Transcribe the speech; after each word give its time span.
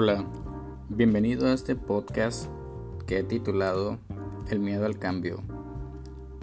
Hola, 0.00 0.24
bienvenido 0.88 1.48
a 1.48 1.52
este 1.52 1.74
podcast 1.74 2.46
que 3.08 3.18
he 3.18 3.24
titulado 3.24 3.98
El 4.48 4.60
miedo 4.60 4.86
al 4.86 4.96
cambio. 4.96 5.42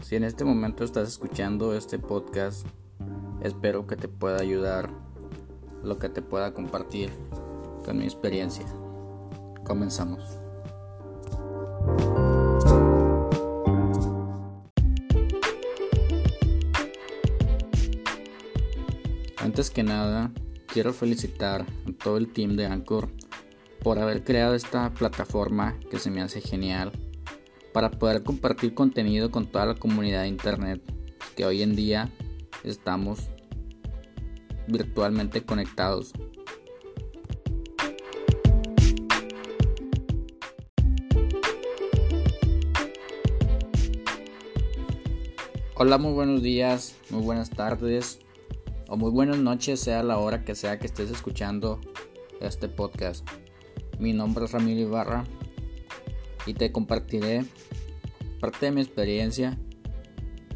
Si 0.02 0.18
en 0.18 0.26
este 0.26 0.44
momento 0.44 0.84
estás 0.84 1.08
escuchando 1.08 1.74
este 1.74 1.98
podcast, 1.98 2.68
espero 3.42 3.88
que 3.88 3.96
te 3.96 4.10
pueda 4.10 4.42
ayudar 4.42 4.90
lo 5.86 5.98
que 6.00 6.10
te 6.10 6.22
pueda 6.22 6.54
compartir 6.54 7.12
con 7.86 8.00
mi 8.00 8.04
experiencia. 8.04 8.66
Comenzamos. 9.64 10.38
Antes 19.38 19.70
que 19.70 19.84
nada, 19.84 20.30
quiero 20.68 20.92
felicitar 20.92 21.62
a 21.62 22.04
todo 22.04 22.18
el 22.18 22.28
team 22.34 22.58
de 22.58 22.66
Anchor 22.66 23.08
por 23.86 24.00
haber 24.00 24.24
creado 24.24 24.56
esta 24.56 24.92
plataforma 24.96 25.78
que 25.92 26.00
se 26.00 26.10
me 26.10 26.24
hace 26.24 26.42
genial 26.42 26.92
para 27.72 27.92
poder 27.92 28.24
compartir 28.24 28.74
contenido 28.74 29.30
con 29.30 29.46
toda 29.46 29.68
la 29.68 29.76
comunidad 29.76 30.24
de 30.24 30.28
internet 30.30 30.82
que 31.36 31.46
hoy 31.46 31.62
en 31.62 31.76
día 31.76 32.12
estamos 32.64 33.30
virtualmente 34.68 35.44
conectados. 35.44 36.14
Hola, 45.76 46.00
muy 46.00 46.14
buenos 46.14 46.42
días, 46.42 46.96
muy 47.12 47.22
buenas 47.22 47.52
tardes 47.52 48.18
o 48.88 48.98
muy 48.98 49.12
buenas 49.12 49.38
noches, 49.38 49.80
sea 49.80 50.02
la 50.02 50.18
hora 50.18 50.44
que 50.44 50.56
sea 50.56 50.80
que 50.80 50.88
estés 50.88 51.12
escuchando 51.12 51.80
este 52.42 52.68
podcast. 52.68 53.24
Mi 54.00 54.14
nombre 54.14 54.46
es 54.46 54.52
Ramiro 54.52 54.82
Ibarra 54.82 55.24
y 56.46 56.54
te 56.54 56.72
compartiré 56.72 57.46
parte 58.40 58.68
de 58.68 58.72
mi 58.72 58.82
experiencia. 58.82 59.58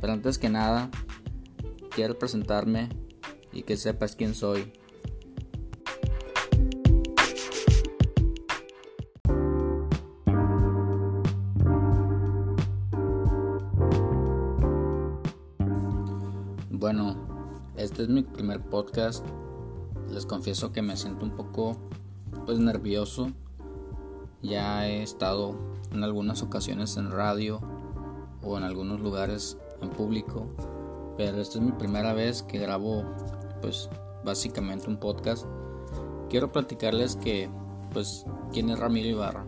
Pero 0.01 0.13
antes 0.13 0.37
que 0.37 0.49
nada, 0.49 0.89
quiero 1.95 2.17
presentarme 2.19 2.89
y 3.51 3.63
que 3.63 3.77
sepas 3.77 4.15
quién 4.15 4.35
soy. 4.35 4.71
Bueno, 16.69 17.17
este 17.75 18.03
es 18.03 18.09
mi 18.09 18.23
primer 18.23 18.61
podcast. 18.61 19.25
Les 20.09 20.25
confieso 20.25 20.71
que 20.71 20.81
me 20.81 20.95
siento 20.95 21.25
un 21.25 21.35
poco 21.35 21.77
pues 22.45 22.59
nervioso. 22.59 23.31
Ya 24.41 24.87
he 24.87 25.03
estado 25.03 25.55
en 25.91 26.03
algunas 26.03 26.41
ocasiones 26.41 26.95
en 26.97 27.11
radio 27.11 27.59
o 28.43 28.57
en 28.57 28.63
algunos 28.63 29.01
lugares 29.01 29.57
en 29.81 29.89
público, 29.89 30.47
pero 31.17 31.41
esta 31.41 31.57
es 31.57 31.63
mi 31.63 31.71
primera 31.71 32.13
vez 32.13 32.43
que 32.43 32.59
grabo 32.59 33.03
pues 33.61 33.89
básicamente 34.23 34.87
un 34.87 34.97
podcast. 34.97 35.45
Quiero 36.29 36.51
platicarles 36.51 37.15
que 37.15 37.49
pues 37.93 38.25
quién 38.53 38.69
es 38.69 38.79
Ramiro 38.79 39.09
Ibarra. 39.09 39.45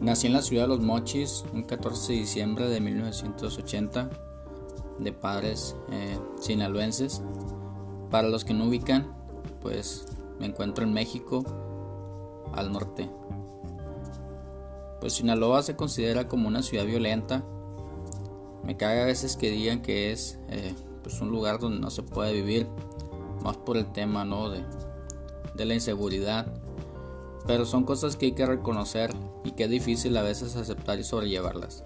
Nací 0.00 0.26
en 0.26 0.32
la 0.32 0.42
ciudad 0.42 0.64
de 0.64 0.68
Los 0.68 0.80
Mochis 0.80 1.44
un 1.52 1.62
14 1.62 2.12
de 2.12 2.18
diciembre 2.18 2.68
de 2.68 2.80
1980 2.80 4.10
de 4.98 5.12
padres 5.12 5.76
eh, 5.90 6.18
sinaloenses. 6.40 7.22
Para 8.10 8.28
los 8.28 8.44
que 8.44 8.54
no 8.54 8.66
ubican, 8.66 9.12
pues 9.60 10.06
me 10.38 10.46
encuentro 10.46 10.84
en 10.84 10.92
México 10.92 11.44
al 12.52 12.72
norte. 12.72 13.08
Pues 15.00 15.14
Sinaloa 15.14 15.62
se 15.62 15.76
considera 15.76 16.28
como 16.28 16.48
una 16.48 16.62
ciudad 16.62 16.84
violenta. 16.84 17.44
Me 18.64 18.76
caga 18.76 19.02
a 19.02 19.06
veces 19.06 19.36
que 19.36 19.50
digan 19.50 19.82
que 19.82 20.12
es 20.12 20.38
eh, 20.48 20.74
pues 21.02 21.20
un 21.20 21.30
lugar 21.30 21.58
donde 21.58 21.80
no 21.80 21.90
se 21.90 22.02
puede 22.02 22.32
vivir, 22.32 22.68
más 23.42 23.56
por 23.56 23.76
el 23.76 23.90
tema 23.90 24.24
¿no? 24.24 24.48
de, 24.48 24.64
de 25.54 25.64
la 25.64 25.74
inseguridad. 25.74 26.46
Pero 27.46 27.66
son 27.66 27.84
cosas 27.84 28.16
que 28.16 28.26
hay 28.26 28.32
que 28.32 28.46
reconocer 28.46 29.12
y 29.44 29.52
que 29.52 29.64
es 29.64 29.70
difícil 29.70 30.16
a 30.16 30.22
veces 30.22 30.54
aceptar 30.54 31.00
y 31.00 31.04
sobrellevarlas. 31.04 31.84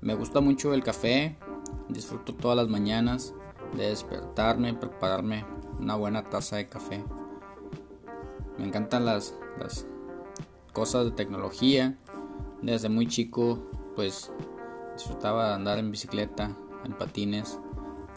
Me 0.00 0.14
gusta 0.14 0.40
mucho 0.40 0.74
el 0.74 0.82
café, 0.82 1.36
disfruto 1.88 2.34
todas 2.34 2.56
las 2.56 2.68
mañanas 2.68 3.34
de 3.76 3.88
despertarme, 3.88 4.74
prepararme 4.74 5.44
una 5.78 5.94
buena 5.94 6.28
taza 6.28 6.56
de 6.56 6.68
café. 6.68 7.04
Me 8.60 8.66
encantan 8.66 9.06
las, 9.06 9.34
cosas 10.74 11.06
de 11.06 11.10
tecnología. 11.12 11.96
Desde 12.60 12.90
muy 12.90 13.08
chico, 13.08 13.58
pues 13.96 14.30
disfrutaba 14.94 15.48
de 15.48 15.54
andar 15.54 15.78
en 15.78 15.90
bicicleta, 15.90 16.54
en 16.84 16.92
patines, 16.92 17.58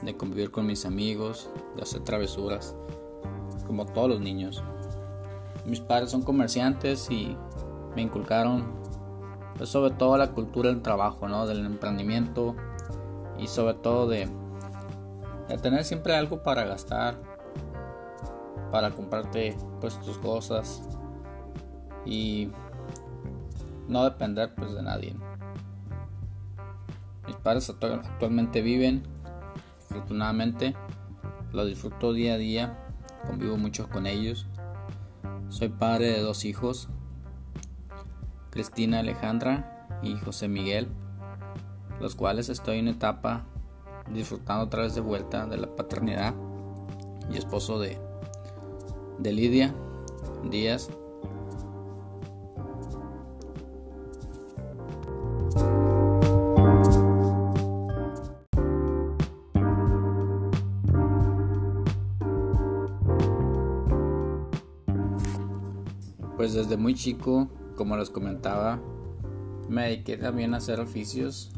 de 0.03 0.18
convivir 0.18 0.52
con 0.52 0.66
mis 0.66 0.86
amigos, 0.86 1.50
de 1.78 1.84
hacer 1.84 2.02
travesuras, 2.02 2.76
como 3.66 3.86
todos 3.86 4.09
los 4.09 4.20
niños. 4.20 4.62
Mis 5.66 5.80
padres 5.80 6.12
son 6.12 6.24
comerciantes 6.24 7.09
y 7.09 7.38
me 7.96 8.02
inculcaron 8.02 8.66
pues, 9.56 9.70
sobre 9.70 9.92
todo 9.92 10.18
la 10.18 10.34
cultura 10.34 10.70
del 10.70 10.82
trabajo, 10.82 11.30
¿no? 11.30 11.48
del 11.48 11.66
emprendimiento 11.66 12.53
y 13.40 13.48
sobre 13.48 13.76
todo 13.76 14.09
de, 14.09 14.28
de 15.48 15.58
tener 15.58 15.86
siempre 15.86 16.18
algo 16.18 16.44
para 16.44 16.66
gastar, 16.66 17.33
para 18.73 18.89
comprarte 18.89 19.56
pues 19.79 20.00
tus 20.00 20.17
cosas 20.17 20.81
y 22.07 22.50
no 23.88 24.03
depender 24.03 24.56
pues 24.56 24.73
de 24.73 24.81
nadie. 24.81 25.16
Mis 27.28 27.35
padres 27.35 27.69
actualmente 27.69 28.63
viven, 28.63 29.03
afortunadamente, 29.91 30.75
lo 31.51 31.66
disfruto 31.66 32.13
día 32.13 32.34
a 32.34 32.38
día, 32.38 32.88
convivo 33.28 33.57
mucho 33.57 33.88
con 33.89 34.07
ellos. 34.07 34.47
Soy 35.50 35.69
padre 35.69 36.07
de 36.07 36.22
dos 36.22 36.44
hijos, 36.44 36.90
Cristina 38.50 39.01
Alejandra 39.01 39.88
y 40.01 40.17
José 40.17 40.47
Miguel, 40.47 40.88
los 42.01 42.16
cuales 42.16 42.50
estoy 42.50 42.79
en 42.79 42.88
etapa 42.88 43.45
disfrutando 44.11 44.63
otra 44.63 44.81
vez 44.81 44.95
de 44.95 45.01
vuelta 45.01 45.45
de 45.45 45.57
la 45.57 45.75
paternidad 45.75 46.34
y 47.31 47.38
esposo 47.38 47.78
de 47.78 48.12
de 49.23 49.31
Lidia 49.31 49.73
Díaz. 50.51 50.89
Pues 66.35 66.53
desde 66.53 66.75
muy 66.75 66.94
chico, 66.94 67.47
como 67.78 67.95
les 67.95 68.09
comentaba, 68.09 68.81
me 69.69 69.84
dediqué 69.84 70.17
también 70.17 70.53
a 70.53 70.57
hacer 70.57 70.81
oficios. 70.81 71.53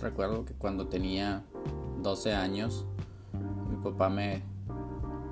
Recuerdo 0.00 0.44
que 0.44 0.54
cuando 0.54 0.86
tenía 0.86 1.44
12 2.00 2.32
años, 2.32 2.86
mi 3.68 3.76
papá 3.82 4.08
me 4.08 4.44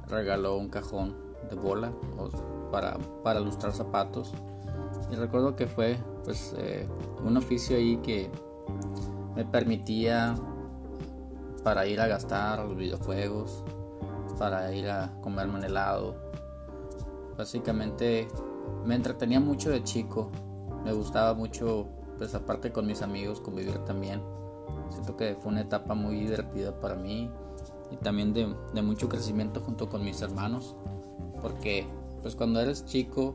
regaló 0.08 0.56
un 0.56 0.68
cajón 0.68 1.29
de 1.50 1.56
bola 1.56 1.92
para, 2.70 2.96
para 3.22 3.40
lustrar 3.40 3.72
zapatos. 3.72 4.32
Y 5.10 5.16
recuerdo 5.16 5.56
que 5.56 5.66
fue 5.66 5.98
pues 6.24 6.54
eh, 6.56 6.86
un 7.24 7.36
oficio 7.36 7.76
ahí 7.76 7.96
que 7.98 8.30
me 9.34 9.44
permitía 9.44 10.34
para 11.64 11.86
ir 11.86 12.00
a 12.00 12.06
gastar 12.06 12.64
los 12.64 12.76
videojuegos, 12.76 13.64
para 14.38 14.72
ir 14.72 14.88
a 14.88 15.12
comerme 15.20 15.58
un 15.58 15.64
helado. 15.64 16.14
Básicamente 17.36 18.28
me 18.84 18.94
entretenía 18.94 19.40
mucho 19.40 19.70
de 19.70 19.82
chico, 19.82 20.30
me 20.84 20.92
gustaba 20.92 21.34
mucho, 21.34 21.88
pues 22.18 22.34
aparte 22.34 22.72
con 22.72 22.86
mis 22.86 23.02
amigos, 23.02 23.40
convivir 23.40 23.78
también. 23.84 24.22
Siento 24.90 25.16
que 25.16 25.34
fue 25.34 25.52
una 25.52 25.62
etapa 25.62 25.94
muy 25.94 26.20
divertida 26.20 26.78
para 26.78 26.94
mí 26.94 27.30
y 27.90 27.96
también 27.96 28.32
de, 28.32 28.54
de 28.72 28.82
mucho 28.82 29.08
crecimiento 29.08 29.60
junto 29.60 29.88
con 29.88 30.04
mis 30.04 30.20
hermanos. 30.22 30.76
Porque 31.40 31.86
pues 32.22 32.36
cuando 32.36 32.60
eres 32.60 32.84
chico, 32.84 33.34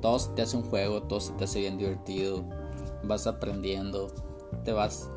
todo 0.00 0.18
se 0.18 0.30
te 0.30 0.42
hace 0.42 0.56
un 0.56 0.64
juego, 0.64 1.02
todo 1.02 1.20
se 1.20 1.32
te 1.32 1.44
hace 1.44 1.60
bien 1.60 1.78
divertido, 1.78 2.44
vas 3.04 3.26
aprendiendo, 3.26 4.08
te 4.64 4.72
vas 4.72 5.10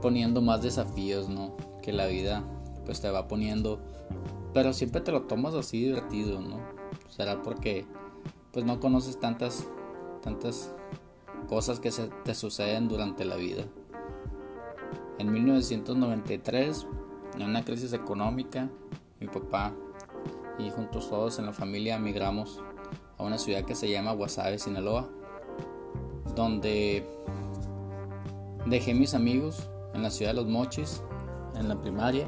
poniendo 0.00 0.42
más 0.42 0.62
desafíos, 0.62 1.28
¿no? 1.28 1.56
Que 1.82 1.92
la 1.92 2.06
vida 2.06 2.44
pues 2.84 3.00
te 3.00 3.10
va 3.10 3.28
poniendo, 3.28 3.80
pero 4.52 4.72
siempre 4.72 5.00
te 5.00 5.12
lo 5.12 5.22
tomas 5.22 5.54
así 5.54 5.84
divertido, 5.84 6.40
¿no? 6.40 6.58
Será 7.08 7.42
porque 7.42 7.86
pues 8.52 8.64
no 8.64 8.80
conoces 8.80 9.18
tantas 9.18 9.66
tantas 10.22 10.72
cosas 11.48 11.80
que 11.80 11.90
se 11.90 12.08
te 12.24 12.34
suceden 12.34 12.88
durante 12.88 13.24
la 13.24 13.36
vida. 13.36 13.64
En 15.18 15.32
1993, 15.32 16.86
en 17.36 17.42
una 17.42 17.64
crisis 17.64 17.92
económica, 17.92 18.68
mi 19.20 19.28
papá 19.28 19.72
y 20.62 20.70
juntos 20.70 21.08
todos 21.08 21.38
en 21.38 21.46
la 21.46 21.52
familia 21.52 21.96
emigramos 21.96 22.62
a 23.18 23.24
una 23.24 23.38
ciudad 23.38 23.64
que 23.64 23.74
se 23.74 23.90
llama 23.90 24.12
Guasave, 24.12 24.58
Sinaloa, 24.58 25.08
donde 26.34 27.06
dejé 28.66 28.94
mis 28.94 29.14
amigos 29.14 29.68
en 29.94 30.02
la 30.02 30.10
ciudad 30.10 30.32
de 30.32 30.36
Los 30.36 30.46
Mochis, 30.46 31.02
en 31.56 31.68
la 31.68 31.80
primaria, 31.80 32.26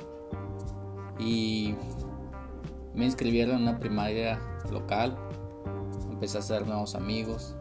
y 1.18 1.74
me 2.94 3.04
inscribieron 3.04 3.56
en 3.56 3.62
una 3.62 3.78
primaria 3.78 4.40
local. 4.70 5.16
Empecé 6.10 6.38
a 6.38 6.40
hacer 6.40 6.66
nuevos 6.66 6.94
amigos, 6.94 7.54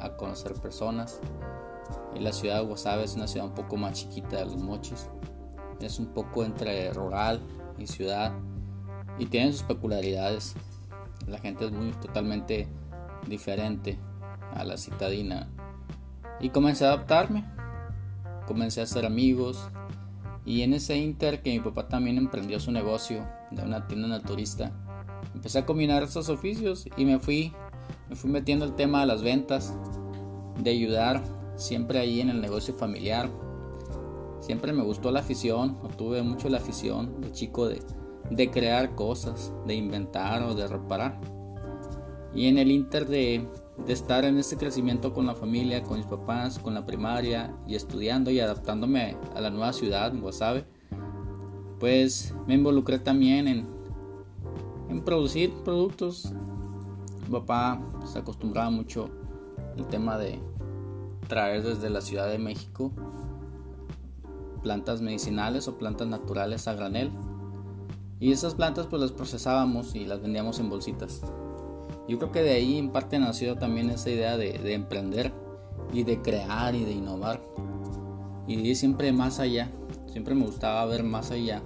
a 0.00 0.16
conocer 0.16 0.54
personas. 0.54 1.20
Y 2.14 2.20
la 2.20 2.32
ciudad 2.32 2.60
de 2.60 2.66
Guasave 2.66 3.04
es 3.04 3.14
una 3.14 3.28
ciudad 3.28 3.46
un 3.46 3.54
poco 3.54 3.76
más 3.76 3.92
chiquita 3.92 4.38
de 4.38 4.46
Los 4.46 4.56
Mochis. 4.56 5.08
Es 5.80 5.98
un 5.98 6.06
poco 6.06 6.44
entre 6.44 6.92
rural 6.92 7.40
y 7.78 7.86
ciudad 7.86 8.32
y 9.18 9.26
tiene 9.26 9.52
sus 9.52 9.62
peculiaridades. 9.62 10.54
La 11.26 11.38
gente 11.38 11.66
es 11.66 11.72
muy 11.72 11.90
totalmente 11.92 12.68
diferente 13.26 13.98
a 14.54 14.64
la 14.64 14.76
citadina. 14.76 15.48
Y 16.40 16.50
comencé 16.50 16.84
a 16.84 16.88
adaptarme. 16.88 17.44
Comencé 18.46 18.80
a 18.80 18.84
hacer 18.84 19.06
amigos. 19.06 19.68
Y 20.44 20.62
en 20.62 20.74
ese 20.74 20.96
inter 20.96 21.42
que 21.42 21.50
mi 21.50 21.60
papá 21.60 21.88
también 21.88 22.18
emprendió 22.18 22.60
su 22.60 22.70
negocio 22.70 23.24
de 23.50 23.62
una 23.62 23.88
tienda 23.88 24.06
naturista, 24.06 24.70
empecé 25.34 25.58
a 25.58 25.66
combinar 25.66 26.04
esos 26.04 26.28
oficios 26.28 26.86
y 26.96 27.04
me 27.04 27.18
fui, 27.18 27.52
me 28.08 28.14
fui 28.14 28.30
metiendo 28.30 28.64
el 28.64 28.76
tema 28.76 29.00
de 29.00 29.06
las 29.06 29.22
ventas, 29.22 29.74
de 30.62 30.70
ayudar 30.70 31.22
siempre 31.56 31.98
ahí 31.98 32.20
en 32.20 32.30
el 32.30 32.40
negocio 32.40 32.74
familiar. 32.74 33.28
Siempre 34.40 34.72
me 34.72 34.84
gustó 34.84 35.10
la 35.10 35.20
afición, 35.20 35.76
tuve 35.98 36.22
mucho 36.22 36.48
la 36.48 36.58
afición 36.58 37.20
de 37.20 37.32
chico 37.32 37.66
de, 37.66 37.82
de 38.30 38.50
crear 38.50 38.94
cosas, 38.94 39.52
de 39.66 39.74
inventar 39.74 40.42
o 40.42 40.54
de 40.54 40.66
reparar. 40.66 41.20
Y 42.34 42.46
en 42.46 42.58
el 42.58 42.70
inter 42.70 43.06
de, 43.06 43.48
estar 43.88 44.24
en 44.24 44.38
este 44.38 44.56
crecimiento 44.56 45.12
con 45.12 45.26
la 45.26 45.34
familia, 45.34 45.82
con 45.82 45.98
mis 45.98 46.06
papás, 46.06 46.58
con 46.58 46.74
la 46.74 46.86
primaria 46.86 47.54
y 47.66 47.74
estudiando 47.74 48.30
y 48.30 48.40
adaptándome 48.40 49.16
a 49.34 49.40
la 49.40 49.50
nueva 49.50 49.72
ciudad, 49.72 50.12
Guasave, 50.14 50.66
pues 51.78 52.34
me 52.46 52.54
involucré 52.54 52.98
también 52.98 53.48
en, 53.48 53.66
en 54.88 55.02
producir 55.02 55.52
productos. 55.64 56.32
Mi 57.24 57.32
papá 57.32 57.80
se 58.06 58.18
acostumbraba 58.18 58.70
mucho 58.70 59.10
el 59.76 59.86
tema 59.86 60.18
de 60.18 60.38
traer 61.28 61.62
desde 61.62 61.90
la 61.90 62.00
Ciudad 62.00 62.28
de 62.28 62.38
México 62.38 62.92
plantas 64.62 65.00
medicinales 65.00 65.68
o 65.68 65.78
plantas 65.78 66.08
naturales 66.08 66.66
a 66.66 66.74
granel 66.74 67.12
y 68.18 68.32
esas 68.32 68.54
plantas 68.54 68.86
pues 68.86 69.02
las 69.02 69.12
procesábamos 69.12 69.94
y 69.94 70.04
las 70.04 70.22
vendíamos 70.22 70.58
en 70.58 70.70
bolsitas. 70.70 71.20
Yo 72.08 72.18
creo 72.18 72.32
que 72.32 72.42
de 72.42 72.52
ahí 72.52 72.78
en 72.78 72.90
parte 72.90 73.18
nació 73.18 73.56
también 73.56 73.90
esa 73.90 74.10
idea 74.10 74.36
de, 74.36 74.72
emprender 74.72 75.32
y 75.92 76.04
de 76.04 76.22
crear 76.22 76.74
y 76.74 76.84
de 76.84 76.92
innovar. 76.92 77.42
Y 78.46 78.68
de 78.68 78.74
siempre 78.74 79.12
más 79.12 79.40
allá. 79.40 79.70
Siempre 80.06 80.34
me 80.34 80.46
gustaba 80.46 80.84
ver 80.86 81.02
más 81.02 81.30
allá. 81.30 81.62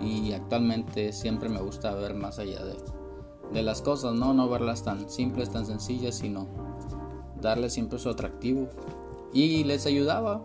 Y 0.00 0.32
actualmente 0.32 1.12
siempre 1.12 1.48
me 1.48 1.60
gusta 1.60 1.94
ver 1.94 2.14
más 2.14 2.38
allá 2.38 2.64
de, 2.64 2.76
de 3.52 3.62
las 3.62 3.82
cosas, 3.82 4.14
¿no? 4.14 4.32
No 4.32 4.48
verlas 4.48 4.82
tan 4.82 5.08
simples, 5.08 5.50
tan 5.50 5.66
sencillas, 5.66 6.16
sino 6.16 6.48
darle 7.40 7.70
siempre 7.70 7.98
su 7.98 8.08
atractivo. 8.08 8.68
Y 9.32 9.64
les 9.64 9.86
ayudaba 9.86 10.42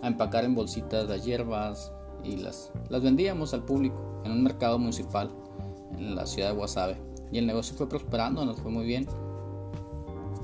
a 0.00 0.06
empacar 0.06 0.44
en 0.44 0.54
bolsitas 0.54 1.08
las 1.08 1.24
hierbas, 1.24 1.92
y 2.24 2.36
las, 2.36 2.72
las 2.88 3.02
vendíamos 3.02 3.54
al 3.54 3.64
público 3.64 4.22
en 4.24 4.32
un 4.32 4.42
mercado 4.42 4.78
municipal 4.78 5.30
en 5.96 6.14
la 6.14 6.26
ciudad 6.26 6.50
de 6.50 6.56
Guasave. 6.56 6.96
Y 7.32 7.38
el 7.38 7.46
negocio 7.46 7.76
fue 7.76 7.88
prosperando, 7.88 8.44
nos 8.44 8.60
fue 8.60 8.70
muy 8.70 8.84
bien. 8.84 9.06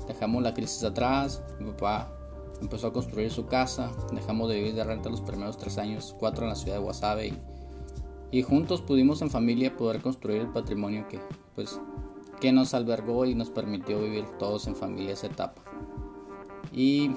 Dejamos 0.07 0.41
la 0.41 0.53
crisis 0.53 0.83
atrás, 0.83 1.43
mi 1.59 1.71
papá 1.71 2.13
empezó 2.61 2.87
a 2.87 2.93
construir 2.93 3.29
su 3.29 3.45
casa, 3.45 3.91
dejamos 4.13 4.49
de 4.49 4.55
vivir 4.55 4.73
de 4.73 4.83
renta 4.83 5.09
los 5.09 5.21
primeros 5.21 5.57
tres 5.57 5.77
años, 5.77 6.15
cuatro 6.17 6.43
en 6.43 6.49
la 6.49 6.55
ciudad 6.55 6.77
de 6.77 6.83
Guasave 6.83 7.27
y, 7.27 7.37
y 8.31 8.41
juntos 8.41 8.81
pudimos 8.81 9.21
en 9.21 9.29
familia 9.29 9.75
poder 9.75 10.01
construir 10.01 10.41
el 10.41 10.49
patrimonio 10.49 11.07
que, 11.07 11.19
pues, 11.55 11.79
que 12.39 12.51
nos 12.51 12.73
albergó 12.73 13.25
y 13.25 13.35
nos 13.35 13.49
permitió 13.49 13.99
vivir 13.99 14.25
todos 14.39 14.67
en 14.67 14.75
familia 14.75 15.13
esa 15.13 15.27
etapa. 15.27 15.61
Y 16.71 17.11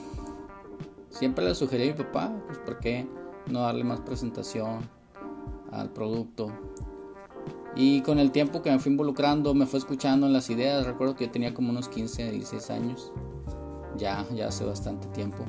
siempre 1.11 1.45
le 1.45 1.55
sugerí 1.55 1.89
a 1.89 1.93
mi 1.93 2.03
papá, 2.05 2.33
pues 2.47 2.59
porque 2.65 3.07
no 3.47 3.61
darle 3.61 3.85
más 3.85 4.01
presentación 4.01 4.89
al 5.73 5.91
producto. 5.91 6.51
Y 7.77 8.03
con 8.03 8.19
el 8.19 8.33
tiempo 8.33 8.63
que 8.63 8.71
me 8.71 8.79
fui 8.79 8.93
involucrando, 8.93 9.55
me 9.55 9.67
fue 9.67 9.79
escuchando 9.79 10.27
en 10.27 10.33
las 10.33 10.51
ideas. 10.51 10.87
Recuerdo 10.87 11.15
que 11.15 11.27
yo 11.27 11.31
tenía 11.31 11.55
como 11.55 11.71
unos 11.71 11.89
15, 11.89 12.33
16 12.33 12.71
años. 12.71 13.13
Ya, 13.97 14.27
ya 14.35 14.49
hace 14.49 14.65
bastante 14.65 15.07
tiempo. 15.09 15.45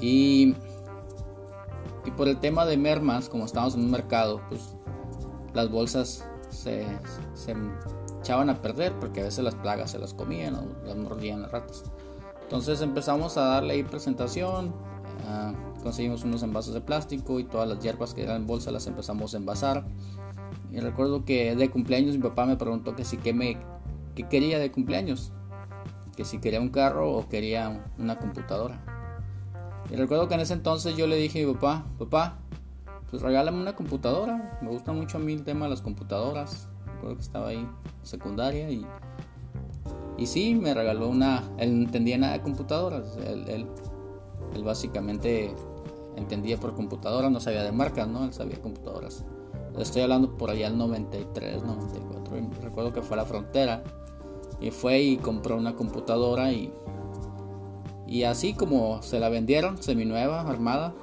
Y, 0.00 0.54
y 2.04 2.10
por 2.16 2.28
el 2.28 2.38
tema 2.38 2.64
de 2.64 2.76
mermas, 2.76 3.28
como 3.28 3.44
estábamos 3.44 3.74
en 3.74 3.80
un 3.80 3.90
mercado, 3.90 4.40
pues 4.48 4.76
las 5.52 5.70
bolsas 5.70 6.24
se, 6.48 6.86
se 7.34 7.54
echaban 8.20 8.50
a 8.50 8.62
perder 8.62 8.92
porque 9.00 9.20
a 9.20 9.24
veces 9.24 9.42
las 9.44 9.54
plagas 9.56 9.90
se 9.90 9.98
las 9.98 10.14
comían 10.14 10.54
o 10.54 10.86
las 10.86 10.96
mordían 10.96 11.42
las 11.42 11.50
ratas. 11.50 11.84
Entonces 12.42 12.82
empezamos 12.82 13.36
a 13.36 13.46
darle 13.46 13.74
ahí 13.74 13.82
presentación. 13.82 14.74
Conseguimos 15.82 16.24
unos 16.24 16.42
envases 16.42 16.74
de 16.74 16.80
plástico 16.80 17.40
y 17.40 17.44
todas 17.44 17.68
las 17.68 17.80
hierbas 17.80 18.14
que 18.14 18.22
eran 18.22 18.36
en 18.36 18.46
bolsa 18.46 18.70
las 18.70 18.86
empezamos 18.86 19.34
a 19.34 19.36
envasar. 19.36 19.84
Y 20.70 20.80
recuerdo 20.80 21.24
que 21.24 21.54
de 21.54 21.70
cumpleaños 21.70 22.16
mi 22.16 22.22
papá 22.22 22.46
me 22.46 22.56
preguntó 22.56 22.94
que 22.94 23.04
si 23.04 23.16
quería 23.16 24.58
de 24.58 24.72
cumpleaños, 24.72 25.32
que 26.16 26.24
si 26.24 26.38
quería 26.38 26.60
un 26.60 26.70
carro 26.70 27.10
o 27.10 27.28
quería 27.28 27.84
una 27.98 28.18
computadora. 28.18 28.80
Y 29.90 29.96
recuerdo 29.96 30.28
que 30.28 30.34
en 30.34 30.40
ese 30.40 30.54
entonces 30.54 30.96
yo 30.96 31.06
le 31.06 31.16
dije 31.16 31.42
a 31.42 31.46
mi 31.46 31.52
papá, 31.54 31.84
papá, 31.98 32.38
pues 33.10 33.22
regálame 33.22 33.60
una 33.60 33.76
computadora. 33.76 34.58
Me 34.62 34.70
gusta 34.70 34.92
mucho 34.92 35.18
a 35.18 35.20
mí 35.20 35.34
el 35.34 35.44
tema 35.44 35.66
de 35.66 35.70
las 35.70 35.82
computadoras. 35.82 36.68
Recuerdo 36.86 37.16
que 37.16 37.22
estaba 37.22 37.48
ahí 37.48 37.58
en 37.58 37.68
secundaria 38.02 38.70
y, 38.70 38.86
y 40.16 40.26
sí, 40.26 40.54
me 40.54 40.72
regaló 40.72 41.08
una. 41.08 41.42
Él 41.58 41.76
no 41.76 41.84
entendía 41.84 42.16
nada 42.16 42.34
de 42.34 42.40
computadoras. 42.40 43.18
Él, 43.26 43.66
él 44.54 44.64
básicamente 44.64 45.54
entendía 46.16 46.58
por 46.58 46.74
computadora, 46.74 47.30
no 47.30 47.40
sabía 47.40 47.62
de 47.62 47.72
marcas, 47.72 48.08
¿no? 48.08 48.24
Él 48.24 48.32
sabía 48.32 48.60
computadoras. 48.60 49.24
Estoy 49.78 50.02
hablando 50.02 50.36
por 50.36 50.50
allá 50.50 50.66
el 50.66 50.76
93, 50.76 51.64
94. 51.64 52.50
recuerdo 52.62 52.92
que 52.92 53.02
fue 53.02 53.16
a 53.16 53.20
la 53.20 53.26
frontera 53.26 53.82
y 54.60 54.70
fue 54.70 55.00
y 55.00 55.16
compró 55.16 55.56
una 55.56 55.74
computadora 55.74 56.52
y, 56.52 56.72
y 58.06 58.24
así 58.24 58.54
como 58.54 59.02
se 59.02 59.18
la 59.18 59.28
vendieron, 59.28 59.82
seminueva, 59.82 60.42
armada, 60.42 60.94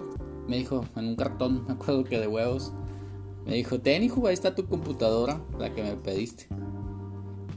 me 0.47 0.57
dijo 0.57 0.85
en 0.95 1.07
un 1.07 1.15
cartón, 1.15 1.63
me 1.67 1.73
acuerdo 1.73 2.03
que 2.03 2.19
de 2.19 2.27
huevos, 2.27 2.73
me 3.45 3.55
dijo, 3.55 3.79
ten 3.79 4.03
hijo, 4.03 4.25
ahí 4.27 4.33
está 4.33 4.53
tu 4.53 4.67
computadora, 4.67 5.41
la 5.57 5.73
que 5.73 5.81
me 5.81 5.95
pediste. 5.95 6.47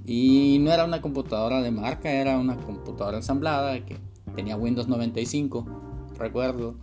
Y 0.04 0.58
no 0.60 0.72
era 0.72 0.84
una 0.84 1.00
computadora 1.00 1.62
de 1.62 1.70
marca, 1.70 2.10
era 2.10 2.38
una 2.38 2.56
computadora 2.56 3.18
ensamblada 3.18 3.84
que 3.84 3.98
tenía 4.34 4.56
Windows 4.56 4.88
95, 4.88 5.81
recuerdo 6.22 6.74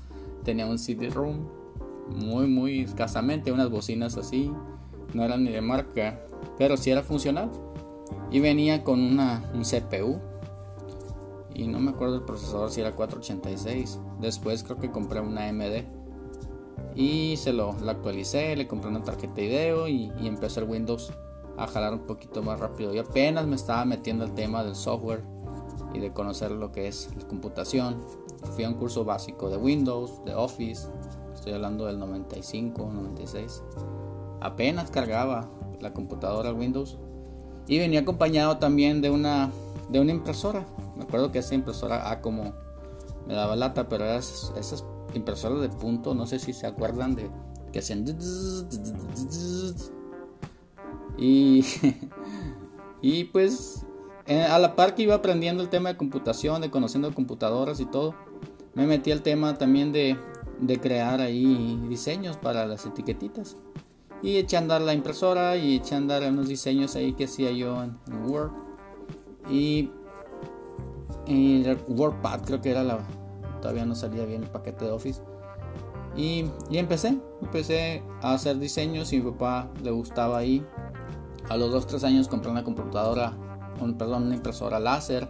tenía 0.43 0.65
un 0.65 0.79
CD-ROOM 0.79 1.47
muy, 2.15 2.47
muy 2.47 2.81
escasamente, 2.81 3.51
unas 3.51 3.69
bocinas 3.69 4.17
así, 4.17 4.51
no 5.13 5.23
eran 5.23 5.43
ni 5.43 5.51
de 5.51 5.61
marca, 5.61 6.19
pero 6.57 6.77
sí 6.77 6.91
era 6.91 7.03
funcional. 7.03 7.49
Y 8.31 8.39
venía 8.39 8.83
con 8.83 8.99
una, 8.99 9.43
un 9.53 9.63
CPU. 9.63 10.19
Y 11.53 11.67
no 11.67 11.79
me 11.79 11.91
acuerdo 11.91 12.15
el 12.15 12.23
procesador 12.23 12.71
si 12.71 12.81
era 12.81 12.95
486. 12.95 13.99
Después 14.19 14.63
creo 14.63 14.77
que 14.77 14.91
compré 14.91 15.19
una 15.19 15.47
AMD. 15.47 15.83
Y 16.95 17.37
se 17.37 17.53
lo 17.53 17.75
actualicé, 17.87 18.55
le 18.55 18.67
compré 18.67 18.89
una 18.89 19.03
tarjeta 19.03 19.35
de 19.35 19.47
video 19.47 19.87
y, 19.87 20.11
y 20.19 20.27
empezó 20.27 20.61
el 20.61 20.69
Windows 20.69 21.13
a 21.57 21.67
jalar 21.67 21.93
un 21.93 22.05
poquito 22.05 22.41
más 22.41 22.59
rápido. 22.59 22.93
Y 22.93 22.99
apenas 22.99 23.45
me 23.45 23.55
estaba 23.55 23.85
metiendo 23.85 24.25
el 24.25 24.33
tema 24.33 24.63
del 24.63 24.75
software 24.75 25.23
y 25.93 25.99
de 25.99 26.11
conocer 26.13 26.51
lo 26.51 26.71
que 26.71 26.87
es 26.87 27.09
la 27.17 27.27
computación. 27.27 27.97
Fui 28.55 28.63
a 28.63 28.69
un 28.69 28.75
curso 28.75 29.03
básico 29.05 29.49
de 29.49 29.57
Windows, 29.57 30.23
de 30.25 30.33
Office, 30.35 30.87
estoy 31.33 31.53
hablando 31.53 31.85
del 31.85 31.99
95, 31.99 32.89
96. 32.91 33.63
Apenas 34.41 34.91
cargaba 34.91 35.49
la 35.79 35.93
computadora 35.93 36.53
Windows 36.53 36.97
y 37.67 37.77
venía 37.77 38.01
acompañado 38.01 38.57
también 38.57 39.01
de 39.01 39.09
una, 39.09 39.51
de 39.89 39.99
una 39.99 40.11
impresora. 40.11 40.65
Me 40.97 41.03
acuerdo 41.03 41.31
que 41.31 41.39
esa 41.39 41.55
impresora 41.55 42.11
A 42.11 42.21
como 42.21 42.53
me 43.27 43.33
daba 43.33 43.55
lata, 43.55 43.87
pero 43.89 44.05
esas, 44.05 44.53
esas 44.57 44.85
impresoras 45.13 45.61
de 45.61 45.69
punto, 45.69 46.15
no 46.15 46.25
sé 46.25 46.39
si 46.39 46.53
se 46.53 46.67
acuerdan 46.67 47.15
de 47.15 47.29
que 47.71 47.79
hacían 47.79 48.05
y 51.17 51.63
y 53.01 53.25
pues 53.25 53.85
eh, 54.25 54.43
a 54.43 54.59
la 54.59 54.75
par 54.75 54.95
que 54.95 55.03
iba 55.03 55.15
aprendiendo 55.15 55.63
el 55.63 55.69
tema 55.69 55.89
de 55.89 55.97
computación, 55.97 56.61
de 56.61 56.69
conociendo 56.69 57.13
computadoras 57.13 57.79
y 57.79 57.85
todo, 57.85 58.15
me 58.79 58.87
metí 58.87 59.11
al 59.11 59.21
tema 59.21 59.57
también 59.57 59.91
de, 59.91 60.17
crear 60.81 61.19
ahí 61.19 61.77
diseños 61.89 62.37
para 62.37 62.65
las 62.65 62.85
etiquetitas. 62.85 63.57
Y 64.23 64.37
eché 64.37 64.55
a 64.55 64.59
andar 64.59 64.81
la 64.81 64.93
impresora 64.93 65.57
y 65.57 65.75
eché 65.75 65.95
a 65.95 65.97
andar 65.97 66.23
unos 66.23 66.47
diseños 66.47 66.95
ahí 66.95 67.11
que 67.11 67.25
hacía 67.25 67.51
yo 67.51 67.83
en, 67.83 67.97
Word. 68.25 68.51
Y, 69.49 69.91
y 71.27 71.65
WordPad 71.89 72.41
creo 72.45 72.61
que 72.61 72.71
era 72.71 72.83
la... 72.83 72.99
Todavía 73.61 73.85
no 73.85 73.95
salía 73.95 74.23
bien 74.23 74.43
el 74.43 74.49
paquete 74.49 74.85
de 74.85 74.91
Office. 74.91 75.21
Y, 76.15 76.45
y, 76.69 76.77
empecé, 76.77 77.19
empecé 77.41 78.01
a 78.21 78.33
hacer 78.33 78.59
diseños 78.59 79.11
y 79.11 79.17
mi 79.17 79.31
papá 79.31 79.69
le 79.83 79.91
gustaba 79.91 80.37
ahí. 80.37 80.65
A 81.49 81.57
los 81.57 81.69
2-3 81.85 82.03
años 82.05 82.27
compré 82.29 82.49
una 82.49 82.63
computadora, 82.63 83.33
un, 83.81 83.97
perdón, 83.97 84.23
una 84.27 84.35
impresora 84.35 84.79
láser, 84.79 85.29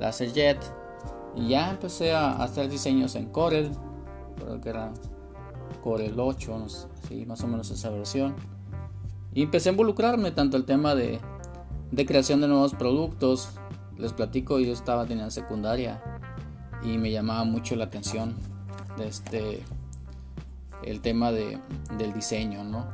LaserJet. 0.00 0.58
Y 1.36 1.48
ya 1.48 1.70
empecé 1.70 2.12
a 2.12 2.32
hacer 2.42 2.68
diseños 2.68 3.14
en 3.16 3.26
Corel, 3.26 3.70
creo 4.36 4.60
que 4.60 4.68
era 4.68 4.92
Corel 5.82 6.18
8, 6.18 6.58
no 6.58 6.68
sé, 6.68 6.88
sí, 7.08 7.26
más 7.26 7.42
o 7.42 7.48
menos 7.48 7.70
esa 7.70 7.90
versión. 7.90 8.34
Y 9.32 9.42
empecé 9.42 9.68
a 9.68 9.72
involucrarme 9.72 10.30
tanto 10.30 10.56
el 10.56 10.64
tema 10.64 10.94
de, 10.94 11.20
de 11.90 12.06
creación 12.06 12.40
de 12.40 12.48
nuevos 12.48 12.74
productos. 12.74 13.50
Les 13.98 14.12
platico, 14.12 14.60
yo 14.60 14.72
estaba 14.72 15.04
en 15.04 15.30
secundaria 15.30 16.02
y 16.82 16.98
me 16.98 17.10
llamaba 17.10 17.44
mucho 17.44 17.74
la 17.76 17.84
atención 17.84 18.34
de 18.96 19.08
este 19.08 19.64
el 20.84 21.00
tema 21.00 21.32
de, 21.32 21.58
del 21.98 22.12
diseño, 22.12 22.62
¿no? 22.62 22.86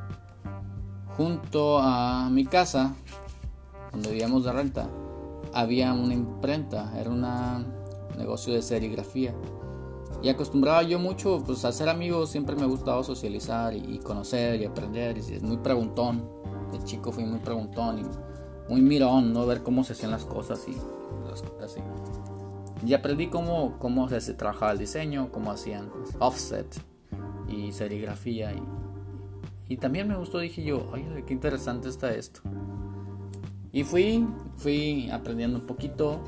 Junto 1.16 1.78
a 1.80 2.28
mi 2.30 2.46
casa, 2.46 2.94
donde 3.92 4.10
vivíamos 4.10 4.44
de 4.44 4.52
renta, 4.52 4.88
había 5.52 5.92
una 5.92 6.14
imprenta, 6.14 6.92
era 6.98 7.10
un 7.10 7.24
negocio 8.20 8.54
de 8.54 8.62
serigrafía. 8.62 9.34
Y 10.22 10.28
acostumbraba 10.28 10.82
yo 10.82 10.98
mucho 10.98 11.42
pues, 11.44 11.64
a 11.64 11.72
ser 11.72 11.88
amigos, 11.88 12.30
siempre 12.30 12.54
me 12.54 12.62
ha 12.62 12.66
gustado 12.66 13.02
socializar 13.02 13.74
y, 13.74 13.98
conocer 13.98 14.60
y 14.60 14.64
aprender. 14.64 15.16
Y 15.16 15.20
es 15.34 15.42
muy 15.42 15.56
preguntón, 15.58 16.28
de 16.72 16.82
chico 16.84 17.10
fui 17.10 17.24
muy 17.24 17.40
preguntón 17.40 17.98
y 17.98 18.02
muy 18.70 18.82
mirón, 18.82 19.32
¿no? 19.32 19.46
Ver 19.46 19.62
cómo 19.62 19.82
se 19.82 19.94
hacían 19.94 20.10
las 20.10 20.24
cosas 20.24 20.64
y 20.68 20.76
así. 21.64 21.80
Y 22.86 22.94
aprendí 22.94 23.28
cómo, 23.28 23.78
cómo 23.78 24.08
se 24.08 24.34
trabajaba 24.34 24.72
el 24.72 24.78
diseño, 24.78 25.30
cómo 25.32 25.50
hacían 25.50 25.90
offset 26.18 26.66
y 27.48 27.72
serigrafía. 27.72 28.52
Y, 28.52 28.62
y 29.68 29.76
también 29.76 30.08
me 30.08 30.16
gustó, 30.16 30.38
dije 30.38 30.62
yo, 30.62 30.88
oye, 30.92 31.24
qué 31.26 31.32
interesante 31.32 31.88
está 31.88 32.12
esto. 32.12 32.40
Y 33.72 33.84
fui, 33.84 34.26
fui 34.56 35.08
aprendiendo 35.10 35.58
un 35.58 35.66
poquito. 35.66 36.20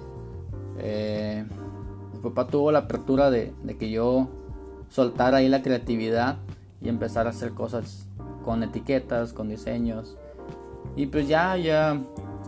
Eh, 0.79 1.45
papá 2.23 2.47
tuvo 2.47 2.73
la 2.73 2.81
apertura 2.81 3.31
de, 3.31 3.55
que 3.79 3.91
yo 3.91 4.29
soltara 4.89 5.39
ahí 5.39 5.49
la 5.49 5.63
creatividad 5.63 6.37
y 6.81 6.89
empezar 6.89 7.27
a 7.27 7.31
hacer 7.31 7.53
cosas 7.53 8.07
con 8.45 8.63
etiquetas, 8.63 9.33
con 9.33 9.49
diseños. 9.49 10.17
Y 10.97 11.07
pues 11.07 11.29
ya, 11.29 11.57
ya 11.57 12.01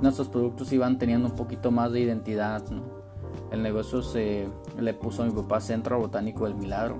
nuestros 0.02 0.28
productos 0.28 0.72
iban 0.72 0.98
teniendo 0.98 1.28
un 1.28 1.36
poquito 1.36 1.70
más 1.70 1.92
de 1.92 2.00
identidad. 2.00 2.62
El 3.50 3.62
negocio 3.62 4.02
se 4.02 4.48
le 4.78 4.94
puso 4.94 5.22
a 5.22 5.26
mi 5.26 5.32
papá 5.32 5.60
Centro 5.60 5.98
Botánico 5.98 6.44
del 6.44 6.54
Milagro. 6.54 6.98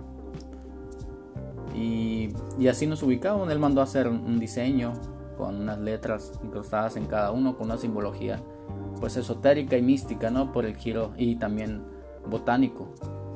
Y, 1.74 2.32
así 2.68 2.86
nos 2.86 3.02
ubicamos. 3.02 3.50
Él 3.50 3.58
mandó 3.58 3.80
a 3.80 3.84
hacer 3.84 4.08
un 4.08 4.38
diseño 4.38 4.92
con 5.36 5.56
unas 5.56 5.78
letras 5.78 6.32
incrustadas 6.42 6.96
en 6.96 7.06
cada 7.06 7.32
uno, 7.32 7.56
con 7.56 7.66
una 7.66 7.76
simbología 7.76 8.40
pues 9.00 9.16
esotérica 9.16 9.76
y 9.76 9.82
mística, 9.82 10.30
¿no? 10.30 10.52
Por 10.52 10.64
el 10.64 10.76
giro 10.76 11.12
y 11.16 11.36
también 11.36 11.82
botánico, 12.26 12.88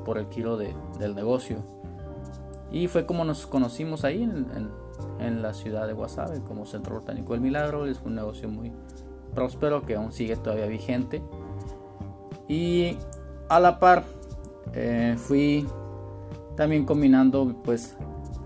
por 0.04 0.18
el 0.18 0.28
giro 0.28 0.56
de, 0.56 0.74
del 0.98 1.14
negocio. 1.14 1.58
Y 2.70 2.88
fue 2.88 3.06
como 3.06 3.24
nos 3.24 3.46
conocimos 3.46 4.04
ahí 4.04 4.22
en, 4.22 4.70
en, 5.18 5.42
la 5.42 5.54
ciudad 5.54 5.86
de 5.86 5.94
Guasave, 5.94 6.40
como 6.40 6.66
Centro 6.66 6.96
Botánico 6.96 7.32
del 7.32 7.40
Milagro. 7.40 7.86
Es 7.86 8.00
un 8.04 8.14
negocio 8.14 8.48
muy 8.48 8.72
próspero 9.34 9.82
que 9.82 9.96
aún 9.96 10.12
sigue 10.12 10.36
todavía 10.36 10.66
vigente. 10.66 11.22
Y 12.46 12.96
a 13.48 13.60
la 13.60 13.78
par 13.78 14.04
eh, 14.74 15.16
fui 15.18 15.66
también 16.56 16.84
combinando 16.84 17.54
pues 17.62 17.96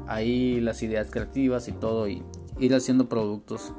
ahí 0.06 0.60
las 0.60 0.82
ideas 0.82 1.10
creativas 1.10 1.68
y 1.68 1.72
todo 1.72 2.08
y 2.08 2.22
ir 2.58 2.74
haciendo 2.74 3.08
productos. 3.08 3.72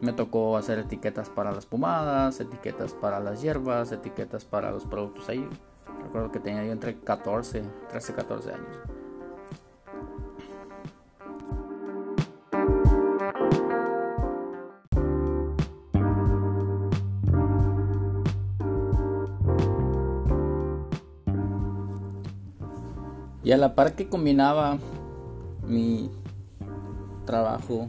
Me 0.00 0.12
tocó 0.12 0.56
hacer 0.56 0.78
etiquetas 0.78 1.28
para 1.28 1.50
las 1.52 1.66
pomadas, 1.66 2.40
etiquetas 2.40 2.92
para 2.92 3.20
las 3.20 3.42
hierbas, 3.42 3.90
etiquetas 3.90 4.44
para 4.44 4.70
los 4.70 4.84
productos 4.84 5.28
ahí. 5.28 5.44
Recuerdo 6.02 6.32
que 6.32 6.40
tenía 6.40 6.64
yo 6.64 6.72
entre 6.72 6.98
14, 6.98 7.62
13, 7.90 8.14
14 8.14 8.52
años. 8.52 8.78
Y 23.48 23.52
a 23.52 23.56
la 23.56 23.74
par 23.74 23.94
que 23.94 24.10
combinaba 24.10 24.76
mi 25.66 26.10
trabajo 27.24 27.88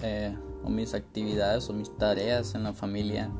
eh, 0.00 0.36
o 0.62 0.68
mis 0.68 0.94
actividades 0.94 1.68
o 1.68 1.72
mis 1.72 1.90
tareas 1.98 2.54
en 2.54 2.62
la 2.62 2.72
familia, 2.72 3.30